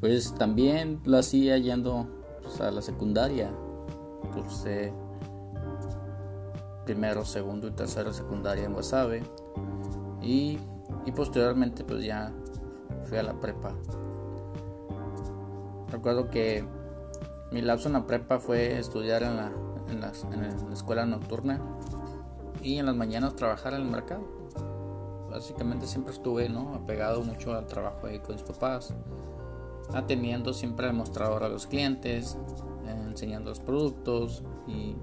pues 0.00 0.34
también 0.34 1.00
lo 1.06 1.16
hacía 1.16 1.56
yendo 1.56 2.06
pues, 2.44 2.60
a 2.60 2.70
la 2.70 2.82
secundaria. 2.82 3.50
Cursé 4.32 4.92
primero, 6.84 7.24
segundo 7.24 7.66
y 7.68 7.70
tercero 7.72 8.12
secundaria 8.12 8.64
en 8.64 8.74
Wasabe 8.74 9.22
y, 10.20 10.58
y 11.06 11.12
posteriormente 11.12 11.82
pues 11.84 12.04
ya 12.04 12.32
fui 13.08 13.18
a 13.18 13.22
la 13.22 13.40
prepa. 13.40 13.72
Recuerdo 15.90 16.28
que 16.28 16.64
mi 17.52 17.62
lapso 17.62 17.88
en 17.88 17.94
la 17.94 18.06
prepa 18.06 18.38
fue 18.38 18.78
estudiar 18.78 19.22
en 19.22 19.36
la, 19.36 19.52
en 19.88 20.00
la 20.00 20.72
escuela 20.72 21.06
nocturna 21.06 21.60
y 22.62 22.78
en 22.78 22.86
las 22.86 22.96
mañanas 22.96 23.36
trabajar 23.36 23.74
en 23.74 23.82
el 23.82 23.88
mercado 23.88 24.44
básicamente 25.34 25.86
siempre 25.86 26.12
estuve 26.12 26.48
¿no? 26.48 26.74
apegado 26.74 27.22
mucho 27.22 27.54
al 27.54 27.66
trabajo 27.66 28.06
ahí 28.06 28.20
con 28.20 28.36
mis 28.36 28.44
papás, 28.44 28.94
atendiendo 29.92 30.52
siempre 30.52 30.86
al 30.88 30.94
mostrador 30.94 31.44
a 31.44 31.48
los 31.48 31.66
clientes, 31.66 32.36
enseñando 32.86 33.50
los 33.50 33.60
productos 33.60 34.42
y, 34.66 34.94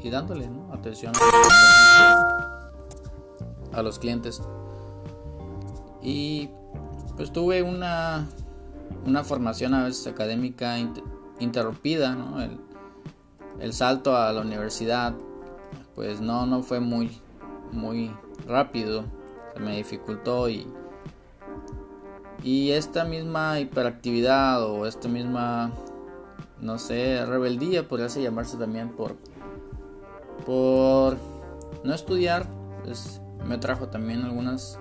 y 0.00 0.10
dándole 0.10 0.48
atención 0.72 1.12
a 3.72 3.82
los 3.82 3.98
clientes. 3.98 4.42
Y 6.02 6.48
pues 7.16 7.32
tuve 7.32 7.62
una, 7.62 8.28
una 9.04 9.24
formación 9.24 9.74
a 9.74 9.84
veces 9.84 10.06
académica 10.06 10.76
interrumpida, 11.38 12.16
el, 12.38 12.60
el 13.60 13.72
salto 13.72 14.16
a 14.16 14.32
la 14.32 14.40
universidad 14.40 15.14
pues 15.98 16.20
no, 16.20 16.46
no 16.46 16.62
fue 16.62 16.78
muy, 16.78 17.10
muy 17.72 18.12
rápido, 18.46 19.02
se 19.52 19.58
me 19.58 19.78
dificultó 19.78 20.48
y, 20.48 20.64
y 22.42 22.70
esta 22.70 23.04
misma 23.04 23.58
hiperactividad 23.60 24.62
o 24.64 24.86
esta 24.86 25.08
misma, 25.08 25.72
no 26.60 26.78
sé, 26.78 27.24
rebeldía 27.26 27.86
podría 27.88 28.08
llamarse 28.08 28.56
también 28.56 28.90
por, 28.90 29.16
por 30.46 31.16
no 31.84 31.94
estudiar, 31.94 32.46
pues 32.84 33.20
me 33.44 33.58
trajo 33.58 33.88
también 33.88 34.22
algunas 34.24 34.78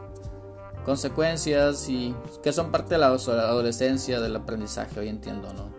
consecuencias 0.86 1.90
y 1.90 2.16
que 2.44 2.54
son 2.54 2.72
parte 2.72 2.96
de 2.96 3.00
la 3.00 3.08
adolescencia, 3.08 4.20
del 4.20 4.36
aprendizaje, 4.36 5.00
hoy 5.00 5.10
entiendo, 5.10 5.54
¿no? 5.54 5.70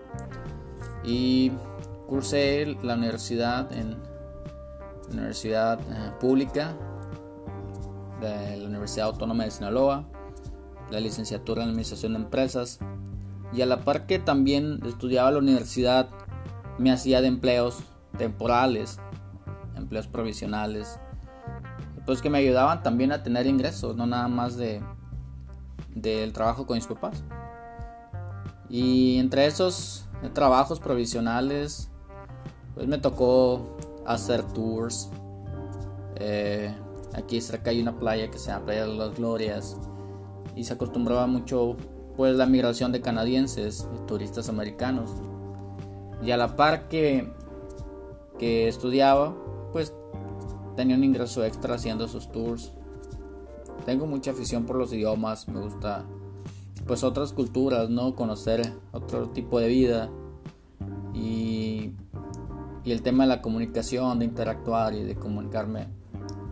Y 1.05 1.53
cursé 2.07 2.77
la 2.83 2.95
universidad 2.95 3.73
en 3.73 3.97
universidad 5.11 5.81
eh, 5.81 6.13
pública 6.21 6.75
de 8.21 8.57
la 8.57 8.67
Universidad 8.67 9.07
Autónoma 9.07 9.45
de 9.45 9.51
Sinaloa, 9.51 10.05
la 10.91 11.01
licenciatura 11.01 11.63
en 11.63 11.71
Administración 11.71 12.13
de 12.15 12.21
Empresas 12.21 12.79
y 13.53 13.63
a 13.63 13.67
la 13.67 13.85
par 13.85 14.07
que 14.07 14.19
también 14.19 14.81
estudiaba 14.87 15.31
la 15.31 15.39
universidad 15.39 16.09
me 16.79 16.93
hacía 16.93 17.21
de 17.21 17.29
empleos 17.29 17.79
temporales, 18.17 18.99
empleos 19.77 20.07
provisionales, 20.07 20.99
pues 22.07 22.23
que 22.23 22.31
me 22.31 22.39
ayudaban 22.39 22.83
también 22.83 23.13
a 23.13 23.23
tener 23.23 23.47
ingresos, 23.47 23.97
no 23.97 24.07
nada 24.07 24.29
más 24.29 24.57
de 24.57 24.83
del 25.95 26.33
trabajo 26.33 26.67
con 26.67 26.77
mis 26.77 26.87
papás. 26.87 27.25
Y 28.69 29.19
entre 29.19 29.47
esos 29.47 30.07
trabajos 30.33 30.79
provisionales, 30.79 31.91
pues 32.75 32.87
me 32.87 32.99
tocó 32.99 33.77
hacer 34.07 34.43
tours. 34.53 35.11
Eh, 36.17 36.73
Aquí 37.15 37.41
cerca 37.41 37.71
hay 37.71 37.81
una 37.81 37.99
playa 37.99 38.31
que 38.31 38.39
se 38.39 38.51
llama 38.51 38.67
Playa 38.67 38.87
de 38.87 38.95
las 38.95 39.17
Glorias 39.17 39.77
y 40.59 40.65
se 40.65 40.75
acostumbraba 40.75 41.27
mucho 41.29 41.77
pues 42.17 42.35
la 42.35 42.47
migración 42.47 42.91
de 42.91 43.01
canadienses, 43.01 43.89
turistas 44.09 44.49
americanos. 44.49 45.13
Y 46.21 46.33
a 46.33 46.37
la 46.37 46.57
par 46.57 46.89
que, 46.89 47.33
que 48.41 48.67
estudiaba, 48.67 49.37
pues 49.73 49.95
tenía 50.75 50.97
un 50.97 51.05
ingreso 51.05 51.45
extra 51.45 51.77
haciendo 51.77 52.07
esos 52.07 52.33
tours. 52.33 52.73
Tengo 53.87 54.07
mucha 54.07 54.33
afición 54.33 54.67
por 54.67 54.77
los 54.77 54.93
idiomas, 54.93 55.47
me 55.47 55.61
gusta 55.61 56.05
pues 56.89 57.05
otras 57.05 57.33
culturas, 57.33 57.89
¿no? 57.89 58.17
Conocer 58.17 58.73
otro 58.91 59.29
tipo 59.29 59.61
de 59.61 59.69
vida 59.69 60.11
y, 61.15 61.93
y 62.83 62.91
el 62.91 63.03
tema 63.03 63.23
de 63.25 63.29
la 63.29 63.43
comunicación, 63.43 64.19
de 64.19 64.25
interactuar 64.25 64.93
y 64.95 65.05
de 65.05 65.15
comunicarme, 65.15 65.87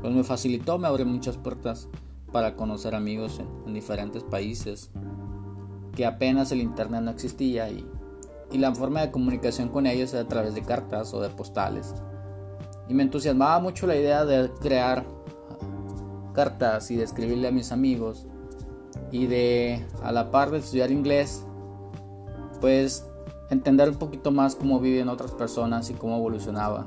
pues 0.01 0.15
me 0.15 0.23
facilitó, 0.23 0.79
me 0.79 0.87
abrió 0.87 1.07
muchas 1.07 1.37
puertas 1.37 1.89
para 2.37 2.55
conocer 2.55 2.95
amigos 2.95 3.41
en, 3.41 3.73
diferentes 3.73 4.23
países, 4.23 4.91
que 5.95 6.05
apenas 6.05 6.53
el 6.53 6.61
internet 6.61 7.01
no 7.01 7.11
existía 7.11 7.71
y, 7.71 7.89
y 8.53 8.59
la 8.59 8.75
forma 8.75 9.01
de 9.01 9.11
comunicación 9.11 9.71
con 9.71 9.87
ellos 9.87 10.13
era 10.13 10.25
a 10.25 10.29
través 10.29 10.55
de 10.55 10.61
cartas 10.61 11.15
o 11.15 11.23
de 11.23 11.31
postales. 11.31 11.95
Y 12.91 12.93
me 12.93 13.05
entusiasmaba 13.05 13.59
mucho 13.61 13.87
la 13.87 13.97
idea 13.97 14.27
de 14.27 14.51
crear 14.61 15.07
cartas 16.35 16.91
y 16.91 16.97
de 16.97 17.05
escribirle 17.05 17.49
a 17.49 17.53
mis 17.53 17.73
amigos 17.73 18.27
y 19.11 19.29
de 19.29 19.83
a 20.03 20.13
la 20.13 20.31
par 20.31 20.51
de 20.51 20.59
estudiar 20.59 20.91
inglés 20.91 21.43
pues 22.61 23.07
entender 23.49 23.89
un 23.89 23.97
poquito 23.97 24.31
más 24.31 24.57
cómo 24.57 24.79
viven 24.79 25.09
otras 25.09 25.33
personas 25.33 25.89
y 25.89 25.95
cómo 25.95 26.19
evolucionaba 26.19 26.87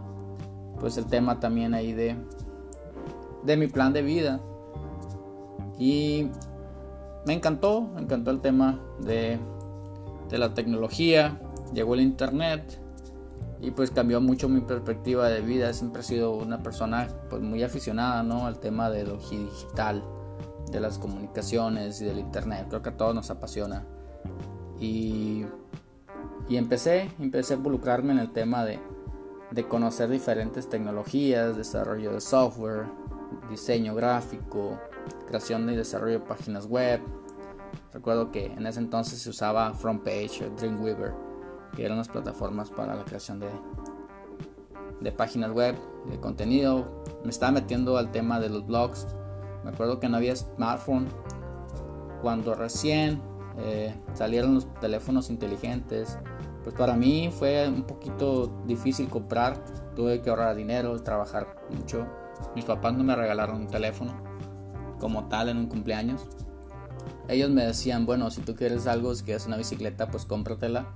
pues 0.79 0.95
el 0.97 1.07
tema 1.07 1.39
también 1.39 1.73
ahí 1.73 1.91
de 1.91 2.15
de 3.41 3.57
mi 3.57 3.65
plan 3.65 3.93
de 3.93 4.03
vida 4.03 4.39
y 5.79 6.29
me 7.25 7.33
encantó 7.33 7.81
me 7.81 8.01
encantó 8.01 8.29
el 8.29 8.41
tema 8.41 8.79
de 8.99 9.39
de 10.29 10.37
la 10.37 10.53
tecnología 10.53 11.39
llegó 11.73 11.95
el 11.95 12.01
internet 12.01 12.79
y 13.61 13.71
pues 13.71 13.91
cambió 13.91 14.21
mucho 14.21 14.47
mi 14.47 14.61
perspectiva 14.61 15.27
de 15.29 15.41
vida. 15.41 15.73
Siempre 15.73 16.01
he 16.01 16.05
sido 16.05 16.35
una 16.35 16.63
persona 16.63 17.07
pues 17.29 17.41
muy 17.41 17.63
aficionada 17.63 18.23
¿no? 18.23 18.45
al 18.45 18.59
tema 18.59 18.89
de 18.89 19.03
lo 19.03 19.17
digital, 19.17 20.03
de 20.71 20.79
las 20.79 20.97
comunicaciones 20.97 21.99
y 22.01 22.05
del 22.05 22.19
internet. 22.19 22.67
Creo 22.69 22.81
que 22.81 22.89
a 22.89 22.97
todos 22.97 23.13
nos 23.13 23.29
apasiona. 23.29 23.85
Y, 24.79 25.45
y 26.47 26.55
empecé, 26.55 27.11
empecé 27.19 27.55
a 27.55 27.57
involucrarme 27.57 28.13
en 28.13 28.19
el 28.19 28.31
tema 28.31 28.63
de, 28.63 28.79
de 29.51 29.67
conocer 29.67 30.09
diferentes 30.09 30.69
tecnologías, 30.69 31.57
desarrollo 31.57 32.13
de 32.13 32.21
software, 32.21 32.85
diseño 33.49 33.93
gráfico, 33.93 34.79
creación 35.27 35.69
y 35.69 35.75
desarrollo 35.75 36.19
de 36.19 36.25
páginas 36.25 36.65
web. 36.65 37.01
Recuerdo 37.93 38.31
que 38.31 38.47
en 38.47 38.65
ese 38.65 38.79
entonces 38.79 39.19
se 39.19 39.29
usaba 39.29 39.73
FrontPage, 39.73 40.49
Dreamweaver 40.57 41.29
que 41.75 41.85
eran 41.85 41.97
las 41.97 42.09
plataformas 42.09 42.69
para 42.69 42.95
la 42.95 43.03
creación 43.03 43.39
de, 43.39 43.49
de 44.99 45.11
páginas 45.11 45.51
web, 45.51 45.75
de 46.09 46.19
contenido. 46.19 47.03
Me 47.23 47.29
estaba 47.29 47.51
metiendo 47.51 47.97
al 47.97 48.11
tema 48.11 48.39
de 48.39 48.49
los 48.49 48.65
blogs. 48.65 49.07
Me 49.63 49.71
acuerdo 49.71 49.99
que 49.99 50.09
no 50.09 50.17
había 50.17 50.35
smartphone. 50.35 51.07
Cuando 52.21 52.53
recién 52.55 53.21
eh, 53.57 53.95
salieron 54.13 54.55
los 54.55 54.73
teléfonos 54.75 55.29
inteligentes, 55.29 56.17
pues 56.63 56.75
para 56.75 56.95
mí 56.95 57.29
fue 57.31 57.67
un 57.67 57.83
poquito 57.83 58.47
difícil 58.65 59.09
comprar. 59.09 59.63
Tuve 59.95 60.21
que 60.21 60.29
ahorrar 60.29 60.55
dinero, 60.55 61.01
trabajar 61.01 61.55
mucho. 61.69 62.05
Mis 62.55 62.65
papás 62.65 62.93
no 62.93 63.03
me 63.03 63.15
regalaron 63.15 63.61
un 63.61 63.67
teléfono 63.67 64.28
como 64.99 65.25
tal 65.29 65.49
en 65.49 65.57
un 65.57 65.67
cumpleaños. 65.67 66.27
Ellos 67.27 67.49
me 67.49 67.65
decían, 67.65 68.05
bueno, 68.05 68.29
si 68.31 68.41
tú 68.41 68.55
quieres 68.55 68.87
algo, 68.87 69.13
si 69.15 69.23
quieres 69.23 69.45
una 69.47 69.57
bicicleta, 69.57 70.09
pues 70.09 70.25
cómpratela 70.25 70.87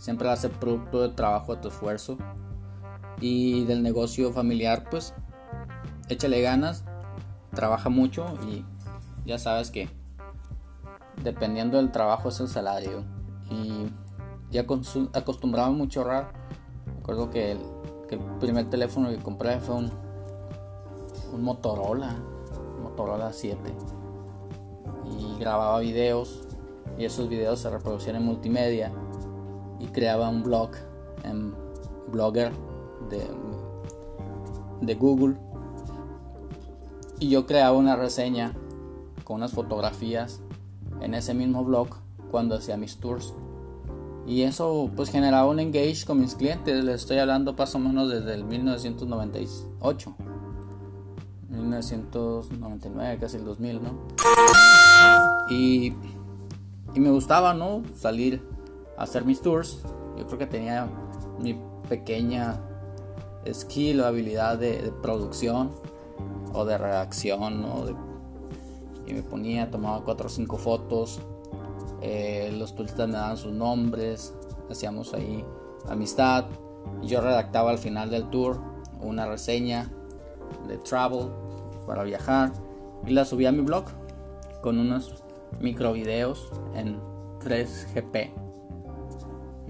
siempre 0.00 0.28
va 0.28 0.32
a 0.32 0.36
ser 0.36 0.50
producto 0.52 1.02
de 1.02 1.10
trabajo, 1.10 1.54
de 1.54 1.60
tu 1.60 1.68
esfuerzo 1.68 2.16
y 3.20 3.64
del 3.66 3.82
negocio 3.82 4.32
familiar, 4.32 4.88
pues 4.90 5.14
échale 6.08 6.40
ganas, 6.40 6.84
trabaja 7.54 7.90
mucho 7.90 8.26
y 8.48 8.64
ya 9.26 9.38
sabes 9.38 9.70
que 9.70 9.90
dependiendo 11.22 11.76
del 11.76 11.92
trabajo 11.92 12.30
es 12.30 12.40
el 12.40 12.48
salario 12.48 13.04
y 13.50 13.90
ya 14.50 14.62
acostumbraba 15.12 15.70
mucho 15.70 16.00
a 16.00 16.02
ahorrar. 16.02 16.32
Recuerdo 16.96 17.30
que 17.30 17.52
el, 17.52 17.60
que 18.08 18.14
el, 18.14 18.20
primer 18.40 18.70
teléfono 18.70 19.10
que 19.10 19.18
compré 19.18 19.60
fue 19.60 19.74
un, 19.74 19.92
un 21.32 21.42
Motorola, 21.42 22.16
Motorola 22.90 23.32
7 23.32 23.58
y 25.18 25.38
grababa 25.38 25.78
videos 25.80 26.40
y 26.98 27.04
esos 27.04 27.28
videos 27.28 27.60
se 27.60 27.70
reproducían 27.70 28.16
en 28.16 28.24
multimedia 28.24 28.92
y 29.78 29.86
creaba 29.86 30.28
un 30.28 30.42
blog 30.42 30.70
en 31.24 31.54
Blogger 32.10 32.52
de, 33.08 33.26
de 34.80 34.94
Google. 34.94 35.36
Y 37.18 37.28
yo 37.28 37.46
creaba 37.46 37.76
una 37.76 37.96
reseña 37.96 38.54
con 39.24 39.36
unas 39.36 39.52
fotografías 39.52 40.40
en 41.00 41.14
ese 41.14 41.32
mismo 41.32 41.64
blog 41.64 41.88
cuando 42.30 42.56
hacía 42.56 42.76
mis 42.76 42.96
tours. 42.96 43.34
Y 44.26 44.42
eso 44.42 44.90
pues 44.94 45.10
generaba 45.10 45.48
un 45.48 45.60
engage 45.60 46.04
con 46.06 46.20
mis 46.20 46.34
clientes. 46.34 46.84
Les 46.84 47.02
estoy 47.02 47.18
hablando 47.18 47.52
más 47.54 47.74
o 47.74 47.78
menos 47.78 48.10
desde 48.10 48.34
el 48.34 48.44
1998 48.44 50.14
1999 51.60 53.18
casi 53.20 53.36
el 53.36 53.44
2000 53.44 53.82
no 53.82 53.90
y, 55.50 55.92
y 56.94 57.00
me 57.00 57.10
gustaba 57.10 57.54
no 57.54 57.82
salir 57.96 58.42
hacer 59.00 59.24
mis 59.24 59.40
tours. 59.40 59.78
Yo 60.16 60.26
creo 60.26 60.38
que 60.38 60.46
tenía 60.46 60.88
mi 61.38 61.58
pequeña 61.88 62.60
skill 63.50 64.00
o 64.00 64.06
habilidad 64.06 64.58
de, 64.58 64.92
producción 65.02 65.72
o 66.52 66.64
de 66.64 66.78
redacción, 66.78 67.64
y 69.06 69.14
me 69.14 69.22
ponía, 69.22 69.70
tomaba 69.70 70.04
4 70.04 70.26
o 70.26 70.28
5 70.28 70.58
fotos. 70.58 71.20
Eh, 72.02 72.54
los 72.56 72.74
turistas 72.74 73.08
me 73.08 73.14
daban 73.14 73.36
sus 73.36 73.52
nombres, 73.52 74.34
hacíamos 74.70 75.14
ahí 75.14 75.44
amistad. 75.88 76.44
Yo 77.02 77.20
redactaba 77.20 77.70
al 77.70 77.78
final 77.78 78.10
del 78.10 78.28
tour 78.30 78.60
una 79.00 79.26
reseña 79.26 79.90
de 80.68 80.76
travel 80.78 81.30
para 81.90 82.04
viajar 82.04 82.52
y 83.04 83.10
la 83.10 83.24
subía 83.24 83.48
a 83.48 83.52
mi 83.52 83.62
blog 83.62 83.86
con 84.62 84.78
unos 84.78 85.24
micro 85.60 85.92
videos 85.92 86.52
en 86.74 87.00
3GP 87.40 88.30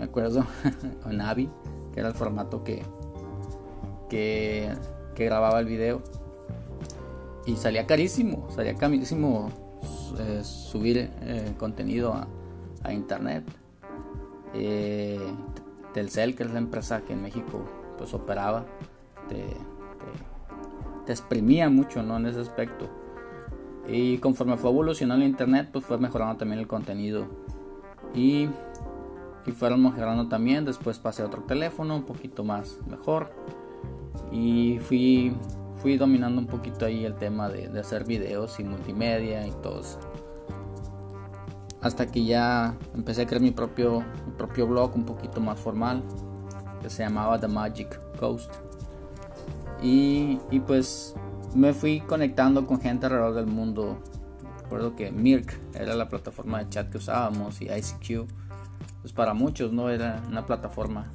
me 0.01 0.07
acuerdo, 0.07 0.47
con 1.03 1.21
Avi, 1.21 1.51
que 1.93 2.01
era 2.01 2.09
el 2.09 2.15
formato 2.15 2.65
que, 2.65 2.83
que, 4.09 4.75
grababa 5.15 5.61
el 5.61 5.67
video. 5.67 6.01
Y 7.45 7.57
salía 7.57 7.87
carísimo, 7.87 8.49
salía 8.51 8.75
carísimo 8.77 9.51
eh, 10.19 10.41
subir 10.43 11.11
eh, 11.21 11.53
contenido 11.59 12.15
a, 12.15 12.93
internet. 12.95 13.45
Eh, 14.55 15.21
Telcel, 15.93 16.35
que 16.35 16.45
es 16.45 16.51
la 16.51 16.59
empresa 16.59 17.03
que 17.03 17.13
en 17.13 17.21
México 17.21 17.63
pues 17.99 18.15
operaba, 18.15 18.65
te, 21.11 21.13
exprimía 21.13 21.69
mucho 21.69 22.03
¿no? 22.03 22.17
en 22.17 22.27
ese 22.27 22.41
aspecto. 22.41 22.89
Y 23.89 24.19
conforme 24.19 24.57
fue 24.57 24.71
evolucionando 24.71 25.25
el 25.25 25.31
internet, 25.31 25.71
pues 25.73 25.85
fue 25.85 25.99
mejorando 25.99 26.37
también 26.37 26.61
el 26.61 26.67
contenido. 26.67 27.27
Y 28.15 28.49
y 29.47 29.53
fueron 29.53 29.83
mejorando 29.83 30.29
también. 30.29 30.65
Después 30.65 30.99
pasé 30.99 31.23
a 31.23 31.27
otro 31.27 31.43
teléfono 31.43 31.97
un 31.97 32.05
poquito 32.05 32.45
más 32.45 32.79
mejor 32.89 33.31
y 34.31 34.79
fui, 34.81 35.35
fui 35.77 35.97
dominando 35.97 36.41
un 36.41 36.47
poquito 36.47 36.87
ahí 36.87 37.05
el 37.05 37.15
tema 37.15 37.49
de, 37.49 37.79
hacer 37.79 38.05
videos 38.05 38.59
y 38.61 38.65
multimedia 38.65 39.47
y 39.47 39.53
todo 39.63 39.81
eso. 39.81 39.99
Hasta 41.81 42.07
que 42.07 42.25
ya 42.25 42.77
empecé 42.95 43.23
a 43.23 43.27
crear 43.27 43.41
mi 43.41 43.53
propio, 43.53 44.01
mi 44.27 44.33
propio 44.37 44.67
blog 44.67 44.95
un 44.95 45.05
poquito 45.05 45.41
más 45.41 45.59
formal 45.59 46.03
que 46.83 46.91
se 46.91 47.03
llamaba 47.03 47.39
The 47.39 47.49
Magic 47.49 47.99
Coast. 48.19 48.55
Y, 49.83 50.39
y 50.51 50.61
pues 50.61 51.15
me 51.55 51.73
fui 51.73 52.01
conectando 52.01 52.67
con 52.67 52.81
gente 52.81 53.07
alrededor 53.07 53.35
del 53.35 53.47
mundo. 53.47 53.99
Recuerdo 54.63 54.95
que 54.95 55.11
Mirk 55.11 55.59
era 55.75 55.95
la 55.95 56.09
plataforma 56.09 56.59
de 56.59 56.69
chat 56.69 56.91
que 56.91 56.99
usábamos 56.99 57.61
y 57.61 57.67
ICQ 57.67 58.29
pues 59.01 59.13
para 59.13 59.35
muchos 59.35 59.73
no 59.73 59.91
era 59.91 60.23
una 60.29 60.47
plataforma. 60.47 61.07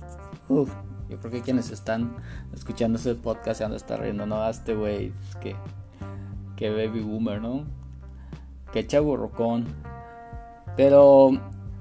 Uf, 0.48 0.72
yo 1.10 1.20
creo 1.20 1.32
que 1.32 1.42
quienes 1.42 1.72
están 1.72 2.16
escuchando 2.54 2.98
ese 2.98 3.16
podcast 3.16 3.60
se 3.60 3.64
han 3.64 3.72
de 3.72 3.78
estar 3.78 4.00
riendo, 4.00 4.26
no, 4.26 4.48
este 4.50 4.76
güey, 4.76 5.14
que, 5.42 5.56
que 6.56 6.70
baby 6.70 7.02
boomer, 7.02 7.42
¿no? 7.42 7.66
Que 8.72 8.86
chaburrocón. 8.88 9.66
Pero 10.76 11.32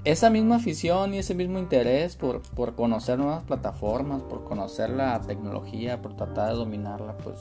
esa 0.05 0.29
misma 0.29 0.57
afición 0.57 1.13
y 1.13 1.17
ese 1.17 1.33
mismo 1.33 1.57
interés 1.59 2.15
por, 2.15 2.41
por 2.41 2.75
conocer 2.75 3.17
nuevas 3.17 3.43
plataformas, 3.43 4.21
por 4.21 4.43
conocer 4.43 4.91
la 4.91 5.19
tecnología, 5.21 6.01
por 6.01 6.15
tratar 6.15 6.51
de 6.51 6.55
dominarla, 6.55 7.17
pues 7.17 7.37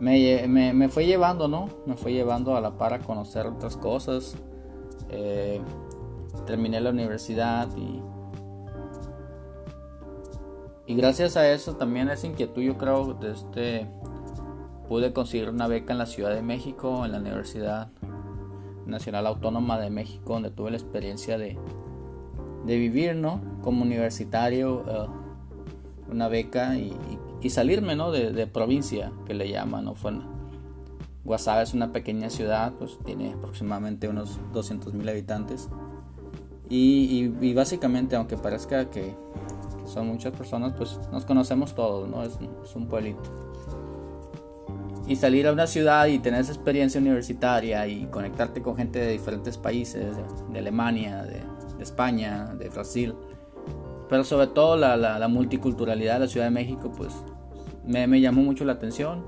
me, 0.00 0.46
me, 0.48 0.72
me 0.72 0.88
fue 0.88 1.06
llevando, 1.06 1.48
¿no? 1.48 1.68
Me 1.86 1.96
fue 1.96 2.12
llevando 2.12 2.56
a 2.56 2.60
la 2.60 2.76
par 2.76 2.92
a 2.92 2.98
conocer 2.98 3.46
otras 3.46 3.76
cosas. 3.76 4.36
Eh, 5.10 5.60
terminé 6.46 6.80
la 6.80 6.90
universidad 6.90 7.68
y, 7.76 8.02
y 10.86 10.94
gracias 10.96 11.36
a 11.36 11.48
eso 11.50 11.76
también 11.76 12.08
esa 12.08 12.26
inquietud 12.26 12.62
yo 12.62 12.76
creo 12.76 13.18
este 13.22 13.86
pude 14.88 15.12
conseguir 15.12 15.50
una 15.50 15.66
beca 15.66 15.92
en 15.92 15.98
la 15.98 16.06
Ciudad 16.06 16.34
de 16.34 16.42
México 16.42 17.04
en 17.04 17.12
la 17.12 17.18
Universidad 17.18 17.88
Nacional 18.86 19.26
Autónoma 19.26 19.78
de 19.78 19.90
México, 19.90 20.34
donde 20.34 20.50
tuve 20.50 20.70
la 20.70 20.76
experiencia 20.76 21.38
de, 21.38 21.58
de 22.66 22.76
vivir, 22.76 23.14
¿no? 23.14 23.40
Como 23.62 23.82
universitario, 23.82 24.84
eh, 24.88 25.06
una 26.10 26.28
beca 26.28 26.76
y, 26.76 26.96
salirme, 27.48 27.94
¿no? 27.94 28.10
De, 28.10 28.46
provincia, 28.48 29.12
que 29.24 29.32
le 29.32 29.48
llaman, 29.48 29.84
¿no? 29.84 29.94
Fue 29.94 30.12
Guasave 31.22 31.62
es 31.62 31.74
una 31.74 31.92
pequeña 31.92 32.28
ciudad, 32.28 32.72
pues 32.76 32.98
tiene 33.04 33.34
aproximadamente 33.34 34.08
unos 34.08 34.40
200 34.52 34.94
mil 34.94 35.08
habitantes. 35.08 35.68
Y, 36.68 37.52
básicamente, 37.52 38.16
aunque 38.16 38.36
parezca 38.36 38.90
que, 38.90 39.14
son 39.86 40.08
muchas 40.08 40.32
personas, 40.36 40.72
pues 40.72 40.98
nos 41.12 41.24
conocemos 41.24 41.76
todos, 41.76 42.08
¿no? 42.08 42.24
Es, 42.24 42.36
un 42.74 42.88
pueblito. 42.88 43.22
Y 45.06 45.16
salir 45.16 45.46
a 45.46 45.52
una 45.52 45.66
ciudad 45.66 46.06
y 46.06 46.18
tener 46.18 46.40
esa 46.40 46.52
experiencia 46.52 47.00
universitaria 47.00 47.86
y 47.86 48.06
conectarte 48.06 48.60
con 48.60 48.76
gente 48.76 48.98
de 48.98 49.12
diferentes 49.12 49.56
países, 49.56 50.16
de, 50.50 50.58
Alemania, 50.58 51.22
de, 51.22 51.42
España, 51.80 52.54
de 52.58 52.68
Brasil, 52.70 53.14
pero 54.08 54.24
sobre 54.24 54.48
todo 54.48 54.76
la, 54.76 55.28
multiculturalidad 55.28 56.14
de 56.14 56.20
la 56.20 56.26
Ciudad 56.28 56.46
de 56.46 56.50
México, 56.50 56.92
pues 56.96 57.14
me, 57.84 58.20
llamó 58.20 58.42
mucho 58.42 58.64
la 58.64 58.72
atención. 58.72 59.24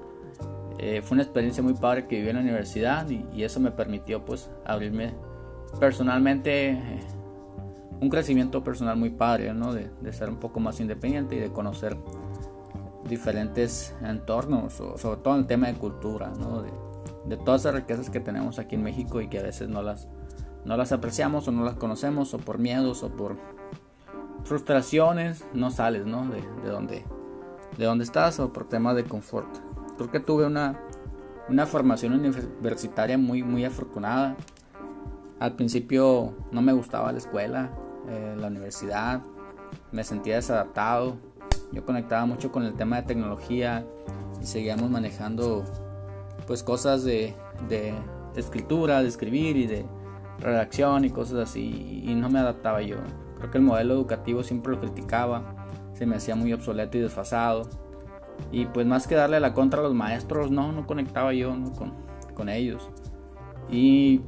Eh, 0.78 1.02
fue 1.02 1.16
una 1.16 1.24
experiencia 1.24 1.62
muy 1.62 1.74
padre 1.74 2.06
que 2.06 2.16
viví 2.16 2.28
en 2.28 2.36
la 2.36 2.42
universidad 2.42 3.08
y, 3.08 3.42
eso 3.42 3.58
me 3.58 3.72
permitió 3.72 4.24
pues 4.24 4.48
abrirme 4.64 5.12
personalmente 5.80 6.70
eh, 6.70 7.00
un 8.00 8.08
crecimiento 8.08 8.62
personal 8.62 8.96
muy 8.96 9.10
padre, 9.10 9.52
¿no? 9.52 9.74
De, 9.74 9.90
ser 10.12 10.28
un 10.28 10.36
poco 10.36 10.60
más 10.60 10.80
independiente 10.80 11.34
y 11.34 11.40
de 11.40 11.50
conocer 11.50 11.96
diferentes 13.04 13.94
entornos, 14.02 14.74
sobre 14.74 15.20
todo 15.20 15.34
en 15.34 15.40
el 15.40 15.46
tema 15.46 15.68
de 15.68 15.74
cultura, 15.74 16.32
¿no? 16.38 16.62
De, 16.62 16.70
de, 17.26 17.36
todas 17.36 17.62
esas 17.62 17.74
riquezas 17.74 18.10
que 18.10 18.20
tenemos 18.20 18.58
aquí 18.58 18.74
en 18.74 18.82
México 18.82 19.20
y 19.20 19.28
que 19.28 19.38
a 19.38 19.42
veces 19.42 19.68
no 19.68 19.82
las, 19.82 20.08
no 20.64 20.76
las 20.76 20.92
apreciamos 20.92 21.46
o 21.48 21.52
no 21.52 21.64
las 21.64 21.76
conocemos 21.76 22.34
o 22.34 22.38
por 22.38 22.58
miedos 22.58 23.02
o 23.02 23.10
por 23.10 23.36
frustraciones 24.44 25.44
no 25.52 25.70
sales, 25.70 26.06
¿no? 26.06 26.26
De, 26.28 26.42
de 26.62 26.68
donde, 26.68 27.04
de 27.76 27.84
donde 27.84 28.04
estás 28.04 28.40
o 28.40 28.52
por 28.52 28.68
temas 28.68 28.96
de 28.96 29.04
confort. 29.04 29.48
Creo 29.96 30.10
que 30.10 30.20
tuve 30.20 30.46
una, 30.46 30.80
una 31.48 31.66
formación 31.66 32.12
universitaria 32.14 33.18
muy, 33.18 33.42
muy 33.42 33.64
afortunada. 33.64 34.36
Al 35.38 35.54
principio 35.54 36.34
no 36.50 36.62
me 36.62 36.72
gustaba 36.72 37.12
la 37.12 37.18
escuela, 37.18 37.70
eh, 38.08 38.34
la 38.38 38.48
universidad, 38.48 39.22
me 39.92 40.04
sentía 40.04 40.36
desadaptado. 40.36 41.16
Yo 41.72 41.84
conectaba 41.84 42.24
mucho 42.26 42.50
con 42.50 42.64
el 42.64 42.74
tema 42.74 42.96
de 42.96 43.02
tecnología 43.02 43.86
y 44.40 44.46
seguíamos 44.46 44.90
manejando 44.90 45.64
pues 46.46 46.62
cosas 46.62 47.04
de, 47.04 47.34
de 47.68 47.94
escritura, 48.36 49.02
de 49.02 49.08
escribir 49.08 49.56
y 49.56 49.66
de 49.66 49.84
redacción 50.40 51.04
y 51.04 51.10
cosas 51.10 51.50
así 51.50 52.02
y 52.04 52.14
no 52.14 52.30
me 52.30 52.38
adaptaba 52.38 52.82
yo. 52.82 52.96
Creo 53.36 53.50
que 53.50 53.58
el 53.58 53.64
modelo 53.64 53.94
educativo 53.94 54.42
siempre 54.42 54.72
lo 54.72 54.80
criticaba, 54.80 55.68
se 55.94 56.06
me 56.06 56.16
hacía 56.16 56.36
muy 56.36 56.52
obsoleto 56.52 56.96
y 56.96 57.00
desfasado. 57.00 57.68
Y 58.52 58.66
pues 58.66 58.86
más 58.86 59.06
que 59.06 59.14
darle 59.14 59.40
la 59.40 59.52
contra 59.52 59.80
a 59.80 59.82
los 59.82 59.94
maestros, 59.94 60.50
no, 60.50 60.72
no 60.72 60.86
conectaba 60.86 61.32
yo 61.32 61.50
con, 61.76 61.92
con 62.34 62.48
ellos. 62.48 62.88
Y 63.70 64.20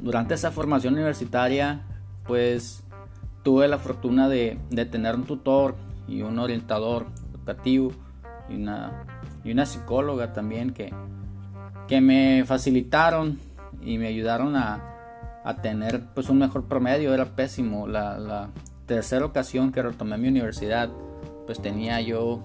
durante 0.00 0.34
esa 0.34 0.50
formación 0.50 0.94
universitaria, 0.94 1.82
pues 2.26 2.82
tuve 3.42 3.68
la 3.68 3.78
fortuna 3.78 4.28
de, 4.28 4.58
de 4.70 4.84
tener 4.86 5.14
un 5.14 5.24
tutor 5.24 5.74
y 6.06 6.22
un 6.22 6.38
orientador 6.38 7.06
educativo 7.30 7.92
y 8.48 8.56
una, 8.56 9.04
y 9.44 9.52
una 9.52 9.66
psicóloga 9.66 10.32
también 10.32 10.72
que, 10.72 10.92
que 11.88 12.00
me 12.00 12.44
facilitaron 12.46 13.38
y 13.82 13.98
me 13.98 14.08
ayudaron 14.08 14.56
a, 14.56 14.92
a 15.44 15.56
tener 15.60 16.02
pues 16.14 16.28
un 16.28 16.38
mejor 16.38 16.68
promedio. 16.68 17.14
Era 17.14 17.36
pésimo. 17.36 17.86
La, 17.86 18.18
la, 18.18 18.50
tercera 18.86 19.24
ocasión 19.24 19.72
que 19.72 19.80
retomé 19.80 20.18
mi 20.18 20.28
universidad, 20.28 20.90
pues 21.46 21.62
tenía 21.62 22.00
yo 22.00 22.40